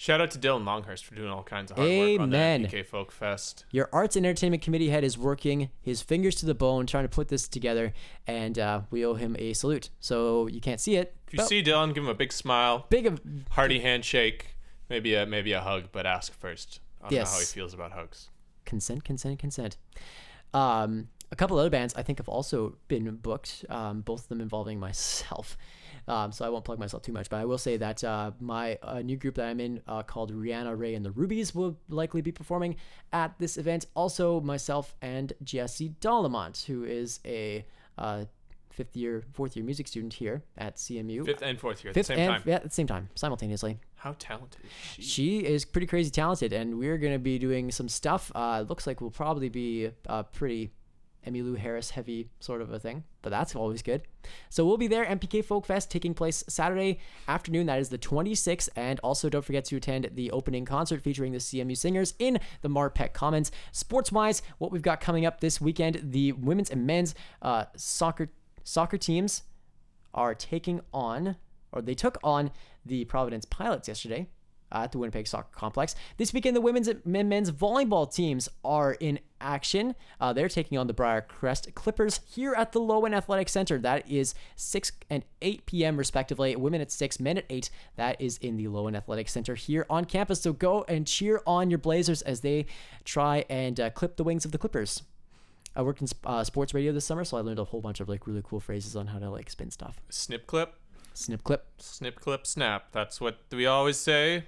Shout 0.00 0.20
out 0.20 0.30
to 0.30 0.38
Dylan 0.38 0.64
Longhurst 0.64 1.04
for 1.04 1.16
doing 1.16 1.28
all 1.28 1.42
kinds 1.42 1.72
of 1.72 1.76
hard 1.76 1.88
work 1.90 2.20
on 2.20 2.30
the 2.30 2.36
Amen. 2.36 2.66
PK 2.66 2.86
Folk 2.86 3.10
Fest. 3.10 3.64
Your 3.72 3.88
arts 3.92 4.14
and 4.14 4.24
entertainment 4.24 4.62
committee 4.62 4.90
head 4.90 5.02
is 5.02 5.18
working 5.18 5.70
his 5.80 6.02
fingers 6.02 6.36
to 6.36 6.46
the 6.46 6.54
bone 6.54 6.86
trying 6.86 7.02
to 7.02 7.08
put 7.08 7.26
this 7.26 7.48
together, 7.48 7.92
and 8.24 8.60
uh, 8.60 8.82
we 8.92 9.04
owe 9.04 9.14
him 9.14 9.34
a 9.40 9.54
salute. 9.54 9.90
So 9.98 10.46
you 10.46 10.60
can't 10.60 10.78
see 10.80 10.94
it. 10.94 11.16
If 11.26 11.34
you 11.34 11.44
see 11.46 11.64
Dylan, 11.64 11.94
give 11.94 12.04
him 12.04 12.10
a 12.10 12.14
big 12.14 12.32
smile, 12.32 12.86
big 12.88 13.18
hearty 13.50 13.80
handshake, 13.80 14.54
maybe 14.88 15.16
a 15.16 15.26
maybe 15.26 15.50
a 15.52 15.60
hug, 15.60 15.86
but 15.90 16.06
ask 16.06 16.32
first. 16.32 16.78
I 17.00 17.08
don't 17.08 17.18
know 17.18 17.24
how 17.24 17.34
he 17.34 17.40
Yes. 17.40 17.52
feels 17.52 17.74
about 17.74 17.92
hugs. 17.92 18.30
consent, 18.64 19.02
consent, 19.04 19.38
consent. 19.38 19.76
Um, 20.54 21.08
a 21.30 21.36
couple 21.36 21.58
other 21.58 21.70
bands 21.70 21.94
I 21.94 22.02
think 22.02 22.18
have 22.18 22.28
also 22.28 22.76
been 22.88 23.16
booked, 23.16 23.64
um, 23.68 24.00
both 24.00 24.22
of 24.22 24.28
them 24.28 24.40
involving 24.40 24.78
myself. 24.80 25.56
Um, 26.06 26.32
so 26.32 26.46
I 26.46 26.48
won't 26.48 26.64
plug 26.64 26.78
myself 26.78 27.02
too 27.02 27.12
much, 27.12 27.28
but 27.28 27.36
I 27.36 27.44
will 27.44 27.58
say 27.58 27.76
that 27.76 28.02
uh, 28.02 28.30
my 28.40 28.78
uh, 28.82 29.02
new 29.02 29.18
group 29.18 29.34
that 29.34 29.46
I'm 29.46 29.60
in, 29.60 29.82
uh, 29.86 30.02
called 30.02 30.32
Rihanna 30.32 30.74
Ray 30.78 30.94
and 30.94 31.04
the 31.04 31.10
Rubies, 31.10 31.54
will 31.54 31.76
likely 31.90 32.22
be 32.22 32.32
performing 32.32 32.76
at 33.12 33.38
this 33.38 33.58
event. 33.58 33.84
Also, 33.94 34.40
myself 34.40 34.94
and 35.02 35.34
Jesse 35.44 35.90
Dollamont, 36.00 36.64
who 36.64 36.82
is 36.82 37.20
a 37.26 37.66
uh, 37.98 38.24
fifth 38.78 38.94
year, 38.94 39.24
fourth 39.32 39.56
year 39.56 39.64
music 39.64 39.88
student 39.88 40.14
here 40.14 40.44
at 40.56 40.76
CMU. 40.76 41.24
Fifth 41.26 41.42
and 41.42 41.58
fourth 41.58 41.82
year 41.82 41.90
at 41.90 41.94
Fifth 41.94 42.06
the 42.06 42.14
same 42.14 42.18
and 42.20 42.32
time. 42.34 42.42
yeah, 42.46 42.54
at 42.54 42.62
the 42.62 42.70
same 42.70 42.86
time, 42.86 43.08
simultaneously. 43.16 43.76
How 43.96 44.14
talented 44.20 44.60
is 44.64 44.70
she? 44.94 45.02
She 45.02 45.38
is 45.40 45.64
pretty 45.64 45.88
crazy 45.88 46.10
talented, 46.10 46.52
and 46.52 46.78
we're 46.78 46.96
gonna 46.96 47.18
be 47.18 47.40
doing 47.40 47.72
some 47.72 47.88
stuff. 47.88 48.30
Uh, 48.36 48.64
looks 48.68 48.86
like 48.86 49.00
we'll 49.00 49.10
probably 49.10 49.48
be 49.48 49.90
uh, 50.06 50.22
pretty 50.22 50.70
Emmylou 51.26 51.58
Harris 51.58 51.90
heavy 51.90 52.30
sort 52.40 52.62
of 52.62 52.72
a 52.72 52.78
thing, 52.78 53.04
but 53.22 53.30
that's 53.30 53.54
always 53.56 53.82
good. 53.82 54.02
So 54.48 54.64
we'll 54.64 54.76
be 54.76 54.86
there. 54.86 55.04
MPK 55.04 55.44
Folk 55.44 55.66
Fest 55.66 55.90
taking 55.90 56.14
place 56.14 56.44
Saturday 56.48 57.00
afternoon. 57.26 57.66
That 57.66 57.80
is 57.80 57.88
the 57.88 57.98
26th, 57.98 58.68
and 58.76 59.00
also 59.00 59.28
don't 59.28 59.44
forget 59.44 59.64
to 59.66 59.76
attend 59.76 60.10
the 60.14 60.30
opening 60.30 60.64
concert 60.64 61.02
featuring 61.02 61.32
the 61.32 61.38
CMU 61.38 61.76
singers 61.76 62.14
in 62.18 62.38
the 62.62 62.68
Marpeck 62.68 63.12
Commons. 63.12 63.50
Sports 63.72 64.12
wise, 64.12 64.42
what 64.58 64.70
we've 64.70 64.82
got 64.82 65.00
coming 65.00 65.26
up 65.26 65.40
this 65.40 65.60
weekend: 65.60 66.00
the 66.02 66.32
women's 66.32 66.70
and 66.70 66.86
men's 66.86 67.14
uh, 67.42 67.64
soccer 67.76 68.30
soccer 68.68 68.98
teams 68.98 69.42
are 70.12 70.34
taking 70.34 70.80
on, 70.92 71.36
or 71.72 71.80
they 71.80 71.94
took 71.94 72.18
on 72.22 72.50
the 72.84 73.04
Providence 73.06 73.44
Pilots 73.46 73.88
yesterday 73.88 74.28
at 74.70 74.92
the 74.92 74.98
Winnipeg 74.98 75.26
Soccer 75.26 75.48
Complex. 75.52 75.94
This 76.18 76.34
weekend, 76.34 76.54
the 76.54 76.60
women's 76.60 76.88
and 76.88 77.04
men's 77.06 77.50
volleyball 77.50 78.12
teams 78.12 78.48
are 78.62 78.92
in 78.92 79.18
action. 79.40 79.94
Uh, 80.20 80.34
they're 80.34 80.50
taking 80.50 80.76
on 80.76 80.86
the 80.86 80.92
Briercrest 80.92 81.74
Clippers 81.74 82.20
here 82.28 82.52
at 82.52 82.72
the 82.72 82.80
Loewen 82.80 83.16
Athletic 83.16 83.48
Center. 83.48 83.78
That 83.78 84.10
is 84.10 84.34
6 84.56 84.92
and 85.08 85.24
8 85.40 85.64
p.m. 85.64 85.96
respectively. 85.96 86.54
Women 86.54 86.82
at 86.82 86.92
6, 86.92 87.18
men 87.20 87.38
at 87.38 87.46
8. 87.48 87.70
That 87.96 88.20
is 88.20 88.36
in 88.38 88.58
the 88.58 88.66
Loewen 88.66 88.96
Athletic 88.96 89.30
Center 89.30 89.54
here 89.54 89.86
on 89.88 90.04
campus. 90.04 90.42
So 90.42 90.52
go 90.52 90.84
and 90.88 91.06
cheer 91.06 91.40
on 91.46 91.70
your 91.70 91.78
Blazers 91.78 92.20
as 92.20 92.40
they 92.40 92.66
try 93.04 93.46
and 93.48 93.80
uh, 93.80 93.88
clip 93.90 94.16
the 94.16 94.24
wings 94.24 94.44
of 94.44 94.52
the 94.52 94.58
Clippers. 94.58 95.02
I 95.76 95.82
worked 95.82 96.00
in 96.02 96.08
uh, 96.24 96.42
sports 96.44 96.74
radio 96.74 96.92
this 96.92 97.04
summer, 97.04 97.24
so 97.24 97.36
I 97.36 97.40
learned 97.40 97.58
a 97.58 97.64
whole 97.64 97.80
bunch 97.80 98.00
of 98.00 98.08
like 98.08 98.26
really 98.26 98.42
cool 98.44 98.60
phrases 98.60 98.96
on 98.96 99.06
how 99.08 99.18
to 99.18 99.30
like 99.30 99.48
spin 99.50 99.70
stuff. 99.70 100.00
Snip 100.10 100.46
clip, 100.46 100.74
Snip 101.14 101.42
clip. 101.44 101.66
snip 101.78 102.20
clip, 102.20 102.46
snap. 102.46 102.92
That's 102.92 103.20
what 103.20 103.38
we 103.50 103.66
always 103.66 103.96
say 103.96 104.44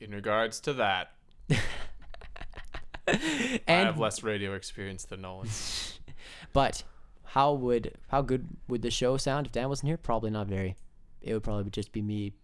in 0.00 0.10
regards 0.12 0.60
to 0.60 0.72
that. 0.74 1.12
I 3.08 3.60
have 3.66 3.98
less 3.98 4.22
radio 4.22 4.54
experience 4.54 5.04
than 5.04 5.22
Nolan. 5.22 5.48
But 6.52 6.82
how 7.24 7.54
would 7.54 7.94
how 8.08 8.20
good 8.20 8.46
would 8.68 8.82
the 8.82 8.90
show 8.90 9.16
sound 9.16 9.46
if 9.46 9.52
Dan 9.52 9.70
wasn't 9.70 9.88
here? 9.88 9.96
Probably 9.96 10.30
not 10.30 10.46
very. 10.48 10.76
It 11.22 11.32
would 11.32 11.42
probably 11.42 11.70
just 11.70 11.92
be 11.92 12.02
me, 12.02 12.34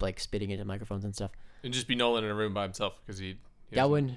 like 0.00 0.20
spitting 0.20 0.50
into 0.50 0.64
microphones 0.64 1.04
and 1.04 1.12
stuff. 1.14 1.32
It'd 1.62 1.72
just 1.72 1.88
be 1.88 1.96
Nolan 1.96 2.22
in 2.24 2.30
a 2.30 2.34
room 2.34 2.54
by 2.54 2.62
himself 2.62 3.00
because 3.04 3.18
he, 3.18 3.36
he 3.68 3.74
That 3.76 3.90
wouldn't. 3.90 4.12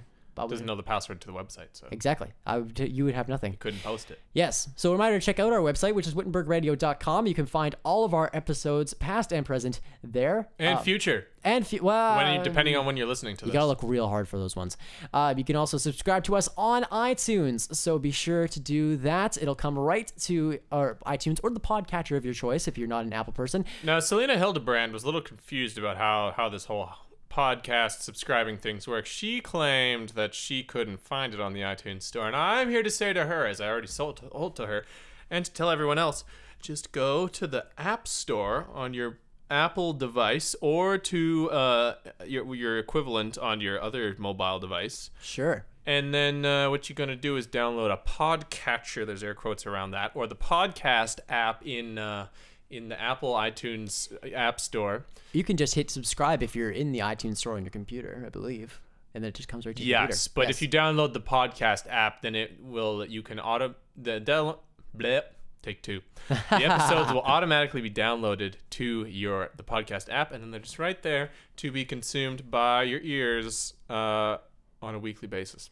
I 0.45 0.47
doesn't 0.47 0.65
know 0.65 0.75
the 0.75 0.83
password 0.83 1.21
to 1.21 1.27
the 1.27 1.33
website, 1.33 1.67
so 1.73 1.87
exactly. 1.91 2.29
I 2.45 2.57
would. 2.59 2.79
You 2.79 3.05
would 3.05 3.13
have 3.15 3.27
nothing. 3.29 3.55
couldn't 3.59 3.83
post 3.83 4.11
it. 4.11 4.19
Yes. 4.33 4.69
So 4.75 4.89
a 4.89 4.93
reminder 4.93 5.19
to 5.19 5.25
check 5.25 5.39
out 5.39 5.51
our 5.53 5.59
website, 5.59 5.93
which 5.93 6.07
is 6.07 6.13
wittenbergradio.com. 6.13 7.27
You 7.27 7.33
can 7.33 7.45
find 7.45 7.75
all 7.83 8.05
of 8.05 8.13
our 8.13 8.29
episodes, 8.33 8.93
past 8.93 9.31
and 9.31 9.45
present, 9.45 9.79
there. 10.03 10.49
And 10.59 10.77
Uh, 10.79 10.81
future, 10.81 11.27
and 11.43 11.65
fu- 11.65 11.83
well, 11.83 12.17
when 12.17 12.37
you, 12.37 12.43
depending 12.43 12.75
on 12.75 12.85
when 12.85 12.97
you're 12.97 13.07
listening 13.07 13.35
to 13.37 13.45
You 13.45 13.51
this. 13.51 13.53
gotta 13.57 13.67
look 13.67 13.81
real 13.83 14.07
hard 14.07 14.27
for 14.27 14.37
those 14.37 14.55
ones. 14.55 14.77
Uh, 15.13 15.33
you 15.37 15.43
can 15.43 15.55
also 15.55 15.77
subscribe 15.77 16.23
to 16.25 16.35
us 16.35 16.49
on 16.57 16.83
iTunes, 16.85 17.73
so 17.75 17.97
be 17.99 18.11
sure 18.11 18.47
to 18.47 18.59
do 18.59 18.97
that. 18.97 19.37
It'll 19.41 19.55
come 19.55 19.77
right 19.77 20.11
to 20.21 20.59
our 20.71 20.97
iTunes 21.05 21.39
or 21.43 21.49
the 21.49 21.59
podcatcher 21.59 22.15
of 22.17 22.25
your 22.25 22.33
choice 22.33 22.67
if 22.67 22.77
you're 22.77 22.87
not 22.87 23.05
an 23.05 23.13
Apple 23.13 23.33
person. 23.33 23.65
Now, 23.83 23.99
Selena 23.99 24.37
Hildebrand 24.37 24.93
was 24.93 25.03
a 25.03 25.05
little 25.05 25.21
confused 25.21 25.77
about 25.77 25.97
how, 25.97 26.33
how 26.35 26.49
this 26.49 26.65
whole 26.65 26.89
podcast 27.31 28.01
subscribing 28.01 28.57
things 28.57 28.87
work. 28.87 29.05
She 29.05 29.39
claimed 29.39 30.09
that 30.09 30.33
she 30.35 30.63
couldn't 30.63 30.99
find 30.99 31.33
it 31.33 31.39
on 31.39 31.53
the 31.53 31.61
iTunes 31.61 32.03
store, 32.03 32.27
and 32.27 32.35
I'm 32.35 32.69
here 32.69 32.83
to 32.83 32.89
say 32.89 33.13
to 33.13 33.25
her, 33.25 33.47
as 33.47 33.61
I 33.61 33.69
already 33.69 33.87
sold 33.87 34.17
to, 34.17 34.29
told 34.29 34.55
to 34.57 34.67
her, 34.67 34.85
and 35.29 35.45
to 35.45 35.51
tell 35.51 35.69
everyone 35.69 35.97
else, 35.97 36.23
just 36.61 36.91
go 36.91 37.27
to 37.27 37.47
the 37.47 37.65
App 37.77 38.07
Store 38.07 38.67
on 38.73 38.93
your 38.93 39.17
Apple 39.49 39.93
device 39.93 40.55
or 40.61 40.97
to 40.97 41.49
uh, 41.51 41.95
your, 42.25 42.55
your 42.55 42.77
equivalent 42.77 43.37
on 43.37 43.59
your 43.59 43.81
other 43.81 44.15
mobile 44.17 44.59
device. 44.59 45.09
Sure. 45.21 45.65
And 45.85 46.13
then 46.13 46.45
uh, 46.45 46.69
what 46.69 46.87
you're 46.87 46.95
going 46.95 47.09
to 47.09 47.15
do 47.15 47.35
is 47.37 47.47
download 47.47 47.91
a 47.91 47.97
podcatcher. 47.97 49.05
There's 49.05 49.23
air 49.23 49.33
quotes 49.33 49.65
around 49.65 49.91
that, 49.91 50.11
or 50.13 50.27
the 50.27 50.35
podcast 50.35 51.19
app 51.27 51.65
in 51.65 51.97
uh, 51.97 52.27
in 52.71 52.89
the 52.89 52.99
Apple 52.99 53.33
iTunes 53.33 54.11
App 54.33 54.59
Store. 54.59 55.05
You 55.33 55.43
can 55.43 55.57
just 55.57 55.75
hit 55.75 55.89
subscribe 55.91 56.41
if 56.43 56.55
you're 56.55 56.71
in 56.71 56.91
the 56.91 56.99
iTunes 56.99 57.37
store 57.37 57.55
on 57.55 57.63
your 57.63 57.69
computer, 57.71 58.23
I 58.25 58.29
believe, 58.29 58.79
and 59.13 59.23
then 59.23 59.29
it 59.29 59.35
just 59.35 59.47
comes 59.49 59.65
right 59.65 59.75
to 59.75 59.81
your 59.83 59.89
Yes, 60.01 60.27
computer. 60.27 60.47
but 60.47 60.49
if 60.51 60.61
you 60.61 60.67
download 60.69 61.13
the 61.13 61.21
podcast 61.21 61.85
app, 61.89 62.21
then 62.21 62.35
it 62.35 62.57
will 62.61 63.05
you 63.05 63.21
can 63.21 63.39
auto 63.39 63.75
the 63.95 64.19
del 64.19 64.61
bleh, 64.97 65.21
take 65.61 65.81
two. 65.81 66.01
The 66.29 66.37
episodes 66.65 67.11
will 67.13 67.21
automatically 67.35 67.81
be 67.81 67.91
downloaded 67.91 68.55
to 68.71 69.05
your 69.05 69.51
the 69.55 69.63
podcast 69.63 70.07
app, 70.11 70.31
and 70.31 70.41
then 70.43 70.51
they're 70.51 70.59
just 70.59 70.79
right 70.79 71.01
there 71.03 71.29
to 71.57 71.71
be 71.71 71.85
consumed 71.85 72.49
by 72.49 72.83
your 72.83 72.99
ears 73.01 73.73
uh, 73.89 74.37
on 74.81 74.95
a 74.95 74.99
weekly 74.99 75.27
basis. 75.27 75.69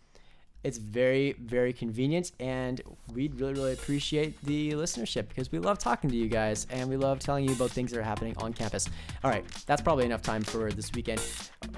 It's 0.64 0.78
very, 0.78 1.34
very 1.40 1.72
convenient, 1.72 2.34
and 2.40 2.82
we'd 3.14 3.40
really, 3.40 3.54
really 3.54 3.74
appreciate 3.74 4.40
the 4.44 4.72
listenership 4.72 5.30
because 5.30 5.52
we 5.52 5.60
love 5.60 5.80
talking 5.80 6.10
to 6.10 6.16
you 6.16 6.28
guys 6.28 6.68
and 6.70 6.90
we 6.90 6.98
love 6.98 7.20
telling 7.20 7.48
you 7.48 7.54
about 7.54 7.72
things 7.72 7.92
that 7.92 8.00
are 8.00 8.04
happening 8.04 8.36
on 8.38 8.52
campus. 8.52 8.90
All 9.24 9.32
right, 9.32 9.46
that's 9.66 9.82
probably 9.82 10.06
enough 10.06 10.22
time 10.22 10.44
for 10.44 10.70
this 10.72 10.92
weekend, 10.92 11.22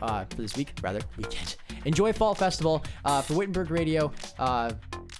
uh, 0.01 0.25
for 0.25 0.41
this 0.41 0.57
week, 0.57 0.73
rather, 0.81 0.99
weekend. 1.15 1.57
Enjoy 1.85 2.11
Fall 2.11 2.33
Festival 2.33 2.83
uh, 3.05 3.21
for 3.21 3.35
Wittenberg 3.35 3.69
Radio. 3.69 4.11
Uh, 4.39 4.71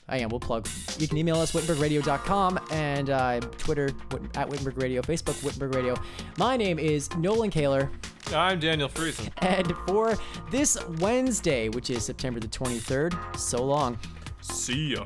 I 0.10 0.18
am, 0.18 0.30
we'll 0.30 0.40
plug. 0.40 0.68
You 0.98 1.08
can 1.08 1.18
email 1.18 1.38
us, 1.38 1.52
wittenbergradio.com, 1.52 2.60
and 2.72 3.10
uh, 3.10 3.40
Twitter 3.40 3.92
at 4.36 4.50
Wittenberg 4.50 4.78
Radio, 4.78 5.02
Facebook, 5.02 5.44
Wittenberg 5.44 5.76
Radio. 5.76 5.96
My 6.38 6.58
name 6.58 6.80
is 6.80 7.16
Nolan 7.16 7.52
Kaler. 7.52 7.92
I'm 8.34 8.60
Daniel 8.60 8.88
Friesen. 8.88 9.30
And 9.40 9.74
for 9.88 10.18
this 10.50 10.78
Wednesday, 11.00 11.70
which 11.70 11.90
is 11.90 12.06
September 12.06 12.40
the 12.40 12.48
23rd, 12.48 13.38
so 13.38 13.64
long. 13.64 13.98
See 14.42 14.94
ya. 14.94 15.06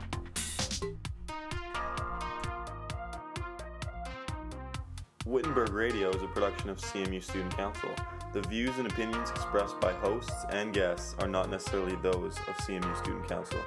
Wittenberg 5.26 5.70
Radio 5.72 6.12
is 6.12 6.22
a 6.22 6.28
production 6.28 6.70
of 6.70 6.78
CMU 6.78 7.22
Student 7.24 7.58
Council. 7.58 7.90
The 8.34 8.42
views 8.42 8.78
and 8.78 8.92
opinions 8.92 9.32
expressed 9.32 9.80
by 9.80 9.92
hosts 9.94 10.46
and 10.52 10.72
guests 10.72 11.16
are 11.20 11.28
not 11.28 11.50
necessarily 11.50 11.96
those 12.04 12.38
of 12.48 12.56
CMU 12.58 12.96
Student 12.98 13.28
Council. 13.28 13.60